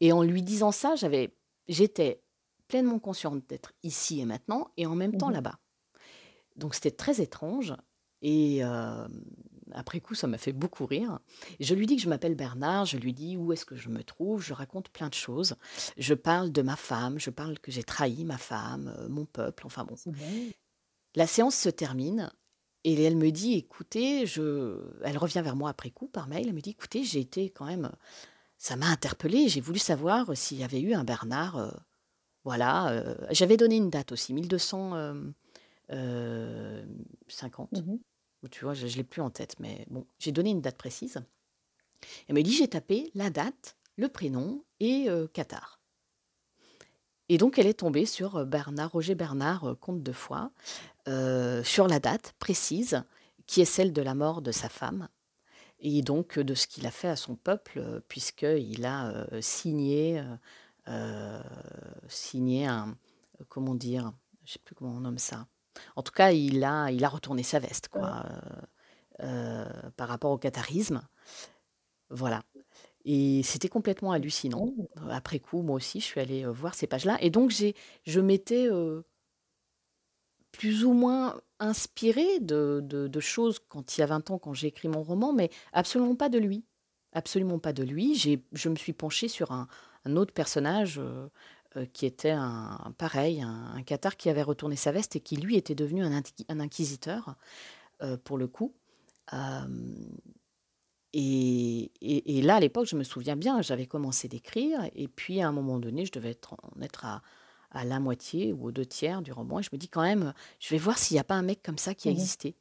Et 0.02 0.12
en 0.12 0.24
lui 0.24 0.42
disant 0.42 0.72
ça, 0.72 0.96
j'avais, 0.96 1.36
j'étais 1.68 2.22
pleinement 2.68 3.00
consciente 3.00 3.48
d'être 3.48 3.74
ici 3.84 4.20
et 4.20 4.26
maintenant, 4.26 4.72
et 4.78 4.86
en 4.86 4.96
même 4.96 5.18
temps 5.18 5.30
mmh 5.30 5.34
là-bas. 5.34 5.60
Donc 6.56 6.76
c'était 6.76 6.92
très 6.92 7.22
étrange. 7.22 7.76
Et 8.22 8.62
après 9.74 10.00
coup, 10.00 10.16
ça 10.16 10.28
m'a 10.28 10.38
fait 10.38 10.54
beaucoup 10.54 10.86
rire. 10.86 11.20
Je 11.60 11.74
lui 11.74 11.86
dis 11.86 11.96
que 11.96 12.02
je 12.02 12.10
m'appelle 12.10 12.36
Bernard, 12.36 12.86
je 12.86 12.98
lui 12.98 13.14
dis 13.14 13.38
où 13.38 13.52
est-ce 13.52 13.66
que 13.66 13.76
je 13.76 13.90
me 13.90 14.04
trouve, 14.04 14.44
je 14.44 14.54
raconte 14.54 14.90
plein 14.90 15.10
de 15.10 15.14
choses. 15.14 15.56
Je 15.98 16.14
parle 16.14 16.52
de 16.52 16.62
ma 16.62 16.76
femme, 16.76 17.20
je 17.20 17.30
parle 17.30 17.60
que 17.60 17.72
j'ai 17.72 17.84
trahi 17.84 18.26
ma 18.26 18.38
femme, 18.38 18.96
mon 19.10 19.26
peuple, 19.26 19.66
enfin 19.66 19.86
bon. 19.86 19.96
La 21.16 21.28
séance 21.28 21.56
se 21.56 21.70
termine 21.70 22.32
et 22.84 23.02
elle 23.04 23.18
me 23.18 23.32
dit, 23.32 23.54
écoutez, 23.54 24.26
je... 24.26 24.78
elle 25.04 25.18
revient 25.18 25.42
vers 25.44 25.56
moi 25.56 25.70
après 25.70 25.92
coup 25.92 26.08
par 26.08 26.28
mail, 26.28 26.48
elle 26.48 26.54
me 26.54 26.62
dit, 26.62 26.72
écoutez, 26.72 27.04
j'ai 27.04 27.20
été 27.20 27.50
quand 27.50 27.66
même, 27.66 27.92
ça 28.58 28.76
m'a 28.76 28.88
interpellée, 28.88 29.50
j'ai 29.50 29.62
voulu 29.62 29.80
savoir 29.80 30.36
s'il 30.36 30.58
y 30.60 30.64
avait 30.64 30.82
eu 30.82 30.94
un 30.94 31.04
Bernard 31.04 31.72
voilà, 32.44 32.90
euh, 32.92 33.16
j'avais 33.30 33.58
donné 33.58 33.78
une 33.78 33.90
date 33.90 34.12
aussi, 34.12 34.34
1250. 34.34 34.94
Euh, 34.94 35.32
euh, 35.92 36.84
mmh 36.84 37.98
tu 38.50 38.66
vois, 38.66 38.74
je 38.74 38.88
ne 38.88 38.92
l'ai 38.94 39.04
plus 39.04 39.22
en 39.22 39.30
tête, 39.30 39.60
mais 39.60 39.86
bon, 39.92 40.08
j'ai 40.18 40.32
donné 40.32 40.50
une 40.50 40.62
date 40.62 40.76
précise. 40.76 41.22
Elle 42.28 42.34
m'a 42.34 42.42
dit, 42.42 42.54
j'ai 42.54 42.68
tapé 42.68 43.12
la 43.14 43.30
date, 43.30 43.78
le 43.98 44.10
prénom 44.10 44.64
et 44.80 45.08
Qatar. 45.32 45.80
Et 47.30 47.38
donc, 47.38 47.60
elle 47.60 47.68
est 47.68 47.76
tombée 47.76 48.08
sur 48.08 48.44
Bernard, 48.48 48.94
Roger 48.94 49.14
Bernard, 49.14 49.76
comte 49.80 50.02
de 50.02 50.12
Foix, 50.12 50.52
sur 51.06 51.88
la 51.88 52.00
date 52.00 52.34
précise, 52.40 53.04
qui 53.48 53.62
est 53.62 53.66
celle 53.66 53.94
de 53.94 54.02
la 54.02 54.16
mort 54.16 54.42
de 54.42 54.52
sa 54.52 54.70
femme, 54.70 55.08
et 55.80 56.02
donc 56.02 56.40
de 56.40 56.54
ce 56.54 56.68
qu'il 56.68 56.86
a 56.86 56.92
fait 56.92 57.10
à 57.10 57.16
son 57.16 57.36
peuple, 57.36 58.02
puisqu'il 58.08 58.86
a 58.86 59.26
signé 59.42 60.24
euh, 60.88 61.42
signé 62.08 62.66
un, 62.66 62.98
comment 63.50 63.76
dire, 63.76 64.12
je 64.46 64.54
sais 64.54 64.60
plus 64.64 64.76
comment 64.76 64.92
on 64.92 65.02
nomme 65.02 65.20
ça. 65.20 65.48
En 65.96 66.04
tout 66.04 66.12
cas, 66.12 66.32
il 66.32 66.64
a, 66.64 66.92
il 66.92 67.04
a 67.06 67.10
retourné 67.10 67.44
sa 67.44 67.60
veste, 67.60 67.88
quoi, 67.88 68.26
euh, 68.26 68.62
euh, 69.24 69.90
par 69.96 70.08
rapport 70.08 70.32
au 70.32 70.38
catharisme. 70.38 71.02
Voilà. 72.10 72.42
Et 73.06 73.42
c'était 73.44 73.70
complètement 73.70 74.12
hallucinant. 74.12 74.74
Oh. 74.78 74.90
Après 75.10 75.40
coup, 75.40 75.62
moi 75.62 75.76
aussi, 75.76 76.00
je 76.00 76.06
suis 76.06 76.20
allée 76.20 76.46
voir 76.46 76.76
ces 76.76 76.88
pages-là. 76.88 77.18
Et 77.22 77.30
donc, 77.30 77.52
j'ai, 77.52 77.76
je 78.04 78.20
m'étais 78.20 78.68
plus 80.52 80.84
ou 80.86 80.94
moins 80.94 81.40
inspirée 81.60 82.40
de, 82.40 83.10
choses 83.20 83.60
quand 83.70 83.98
il 83.98 84.02
y 84.02 84.04
a 84.04 84.08
20 84.08 84.32
ans, 84.32 84.40
quand 84.40 84.54
j'ai 84.54 84.68
écrit 84.68 84.88
mon 84.88 85.04
roman, 85.04 85.34
mais 85.34 85.50
absolument 85.74 86.16
pas 86.16 86.30
de 86.30 86.40
lui. 86.40 86.66
Absolument 87.14 87.60
pas 87.60 87.74
de 87.74 87.84
lui. 87.84 88.16
J'ai, 88.16 88.44
je 88.54 88.70
me 88.70 88.76
suis 88.76 88.94
penchée 88.94 89.28
sur 89.28 89.52
un, 89.52 89.68
autre 90.16 90.34
personnage 90.34 90.98
euh, 91.00 91.28
euh, 91.78 91.86
qui 91.86 92.06
était 92.06 92.32
un, 92.32 92.94
pareil, 92.98 93.42
un, 93.42 93.76
un 93.76 93.84
qui 93.84 94.30
avait 94.30 94.42
retourné 94.42 94.76
sa 94.76 94.92
veste 94.92 95.16
et 95.16 95.20
qui 95.20 95.36
lui 95.36 95.56
était 95.58 95.76
devenu 95.76 96.04
un, 96.04 96.22
un 96.50 96.60
inquisiteur 96.60 97.36
euh, 98.02 98.18
pour 98.18 98.38
le 98.38 98.48
coup. 98.48 98.74
Et, 101.14 101.92
et, 102.02 102.42
là, 102.42 102.56
à 102.56 102.60
l'époque, 102.60 102.88
je 102.88 102.96
me 102.96 103.04
souviens 103.04 103.36
bien, 103.36 103.62
j'avais 103.62 103.86
commencé 103.86 104.30
d'écrire, 104.30 104.80
et 104.96 105.10
puis 105.10 105.42
à 105.42 105.48
un 105.48 105.52
moment 105.52 105.78
donné, 105.78 106.06
je 106.06 106.12
devais 106.12 106.32
être, 106.32 106.54
en 106.54 106.82
être 106.82 107.06
à, 107.06 107.22
à, 107.72 107.84
la 107.84 108.00
moitié 108.00 108.54
ou 108.54 108.68
aux 108.68 108.72
deux 108.72 108.86
tiers 108.86 109.22
du 109.22 109.32
roman, 109.32 109.60
et 109.60 109.64
je 109.64 109.70
me 109.72 109.78
dis 109.78 109.90
quand 109.90 110.02
même, 110.02 110.34
je 110.60 110.70
vais 110.70 110.78
voir 110.78 110.98
s'il 110.98 111.16
n'y 111.16 111.20
a 111.20 111.24
pas 111.24 111.36
un 111.36 111.42
mec 111.42 111.62
comme 111.64 111.78
ça 111.78 111.96
qui 111.96 112.08
a 112.08 112.12
mmh 112.12 112.16
existé. 112.16 112.56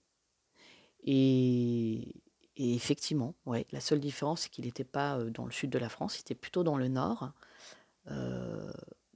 Et, 1.02 2.22
et 2.56 2.74
effectivement, 2.74 3.34
ouais, 3.46 3.66
la 3.72 3.80
seule 3.80 4.00
différence, 4.00 4.42
c'est 4.42 4.50
qu'il 4.50 4.66
n'était 4.66 4.84
pas 4.84 5.18
dans 5.24 5.46
le 5.46 5.52
sud 5.52 5.70
de 5.70 5.78
la 5.78 5.88
France, 5.88 6.18
il 6.18 6.20
était 6.20 6.34
plutôt 6.34 6.62
dans 6.62 6.76
le 6.76 6.88
nord. 6.88 7.32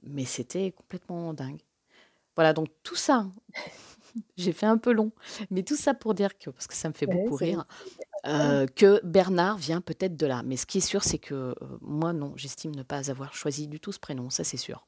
mais 0.03 0.25
c'était 0.25 0.71
complètement 0.71 1.33
dingue. 1.33 1.61
Voilà, 2.35 2.53
donc 2.53 2.67
tout 2.83 2.95
ça, 2.95 3.27
j'ai 4.37 4.51
fait 4.51 4.65
un 4.65 4.77
peu 4.77 4.91
long, 4.91 5.11
mais 5.51 5.63
tout 5.63 5.75
ça 5.75 5.93
pour 5.93 6.13
dire 6.13 6.37
que, 6.37 6.49
parce 6.49 6.67
que 6.67 6.73
ça 6.73 6.89
me 6.89 6.93
fait 6.93 7.07
beaucoup 7.07 7.35
rire, 7.35 7.65
que 8.23 8.99
Bernard 9.05 9.57
vient 9.57 9.81
peut-être 9.81 10.17
de 10.17 10.25
là. 10.25 10.43
Mais 10.43 10.57
ce 10.57 10.65
qui 10.65 10.79
est 10.79 10.81
sûr, 10.81 11.03
c'est 11.03 11.19
que 11.19 11.55
moi, 11.81 12.13
non, 12.13 12.33
j'estime 12.35 12.75
ne 12.75 12.83
pas 12.83 13.09
avoir 13.09 13.33
choisi 13.33 13.67
du 13.67 13.79
tout 13.79 13.91
ce 13.91 13.99
prénom, 13.99 14.29
ça 14.29 14.43
c'est 14.43 14.57
sûr. 14.57 14.85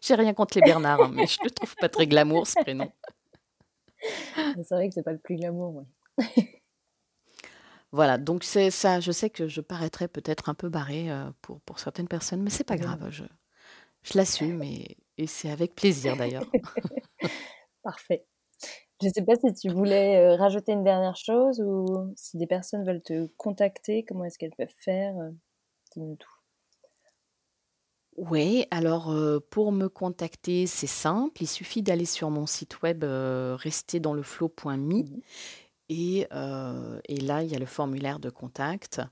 J'ai 0.00 0.14
rien 0.14 0.34
contre 0.34 0.56
les 0.58 0.62
Bernards, 0.62 1.02
hein, 1.02 1.10
mais 1.12 1.26
je 1.26 1.38
ne 1.42 1.48
trouve 1.48 1.74
pas 1.76 1.88
très 1.88 2.06
glamour 2.06 2.46
ce 2.46 2.60
prénom. 2.60 2.90
C'est 4.56 4.74
vrai 4.74 4.88
que 4.88 4.94
c'est 4.94 5.02
pas 5.02 5.12
le 5.12 5.18
plus 5.18 5.36
glamour, 5.36 5.76
ouais. 5.76 5.84
Voilà, 7.92 8.18
donc 8.18 8.42
c'est 8.42 8.70
ça. 8.70 8.98
Je 8.98 9.12
sais 9.12 9.30
que 9.30 9.46
je 9.46 9.60
paraîtrais 9.60 10.08
peut-être 10.08 10.48
un 10.48 10.54
peu 10.54 10.68
barrée 10.68 11.10
euh, 11.10 11.30
pour, 11.42 11.60
pour 11.60 11.78
certaines 11.78 12.08
personnes, 12.08 12.42
mais 12.42 12.50
c'est 12.50 12.64
pas 12.64 12.76
grave. 12.76 13.08
Je, 13.10 13.22
je 14.02 14.18
l'assume 14.18 14.62
et, 14.64 14.96
et 15.16 15.26
c'est 15.28 15.50
avec 15.50 15.76
plaisir 15.76 16.16
d'ailleurs. 16.16 16.44
Parfait. 17.84 18.26
Je 19.00 19.06
ne 19.08 19.12
sais 19.12 19.22
pas 19.24 19.36
si 19.36 19.52
tu 19.54 19.68
voulais 19.68 20.16
euh, 20.16 20.36
rajouter 20.36 20.72
une 20.72 20.84
dernière 20.84 21.16
chose 21.16 21.60
ou 21.60 22.12
si 22.16 22.36
des 22.36 22.46
personnes 22.46 22.84
veulent 22.84 23.02
te 23.02 23.26
contacter, 23.36 24.04
comment 24.04 24.24
est-ce 24.24 24.38
qu'elles 24.38 24.54
peuvent 24.56 24.74
faire 24.78 25.16
euh, 25.18 25.30
Dis-nous 25.92 26.16
tout. 26.16 26.33
Oui, 28.16 28.66
alors 28.70 29.12
pour 29.50 29.72
me 29.72 29.88
contacter, 29.88 30.66
c'est 30.66 30.86
simple. 30.86 31.42
Il 31.42 31.48
suffit 31.48 31.82
d'aller 31.82 32.04
sur 32.04 32.30
mon 32.30 32.46
site 32.46 32.80
web 32.82 33.04
rester 33.04 34.00
dans 34.00 34.14
le 34.14 34.22
flow.me 34.22 34.76
mmh 34.76 35.20
et, 35.90 36.20
et 36.20 37.16
là, 37.20 37.42
il 37.42 37.50
y 37.50 37.54
a 37.54 37.58
le 37.58 37.66
formulaire 37.66 38.18
de 38.18 38.30
contact. 38.30 39.02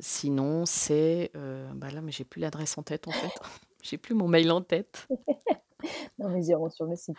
sinon, 0.00 0.66
c'est. 0.66 1.30
bah 1.34 1.90
là, 1.90 2.00
mais 2.00 2.10
j'ai 2.10 2.24
plus 2.24 2.40
l'adresse 2.40 2.76
en 2.78 2.82
tête 2.82 3.06
en 3.06 3.12
fait. 3.12 3.32
J'ai 3.84 3.98
plus 3.98 4.14
mon 4.14 4.28
mail 4.28 4.50
en 4.50 4.62
tête. 4.62 5.06
Non, 6.18 6.30
mais 6.30 6.40
ils 6.40 6.48
iront 6.48 6.70
sur 6.70 6.86
le 6.86 6.96
site. 6.96 7.18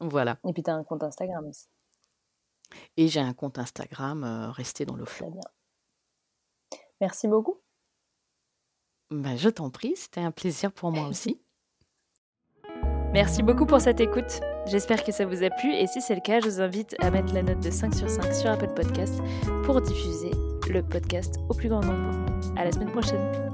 Voilà. 0.00 0.38
Et 0.48 0.52
puis, 0.52 0.64
tu 0.64 0.70
as 0.70 0.74
un 0.74 0.82
compte 0.82 1.04
Instagram 1.04 1.46
aussi. 1.46 1.68
Et 2.96 3.06
j'ai 3.06 3.20
un 3.20 3.34
compte 3.34 3.58
Instagram, 3.58 4.24
Rester 4.52 4.84
dans 4.84 4.96
le 4.96 5.04
flot. 5.04 5.30
bien. 5.30 5.40
Merci 7.00 7.28
beaucoup. 7.28 7.60
Bah, 9.10 9.36
je 9.36 9.48
t'en 9.48 9.70
prie, 9.70 9.94
c'était 9.96 10.20
un 10.20 10.30
plaisir 10.30 10.72
pour 10.72 10.92
moi 10.92 11.08
aussi. 11.08 11.40
Merci 13.12 13.42
beaucoup 13.42 13.66
pour 13.66 13.80
cette 13.80 14.00
écoute. 14.00 14.40
J'espère 14.66 15.02
que 15.02 15.10
ça 15.10 15.26
vous 15.26 15.42
a 15.42 15.50
plu 15.50 15.72
et 15.72 15.88
si 15.88 16.00
c'est 16.00 16.14
le 16.14 16.20
cas, 16.20 16.38
je 16.40 16.48
vous 16.48 16.60
invite 16.60 16.94
à 17.00 17.10
mettre 17.10 17.34
la 17.34 17.42
note 17.42 17.60
de 17.60 17.70
5 17.70 17.92
sur 17.92 18.08
5 18.08 18.32
sur 18.32 18.50
Apple 18.50 18.72
Podcast 18.74 19.20
pour 19.64 19.80
diffuser 19.80 20.30
le 20.70 20.82
podcast 20.82 21.36
au 21.48 21.54
plus 21.54 21.68
grand 21.68 21.82
nombre. 21.82 22.10
À 22.56 22.64
la 22.64 22.70
semaine 22.70 22.92
prochaine. 22.92 23.50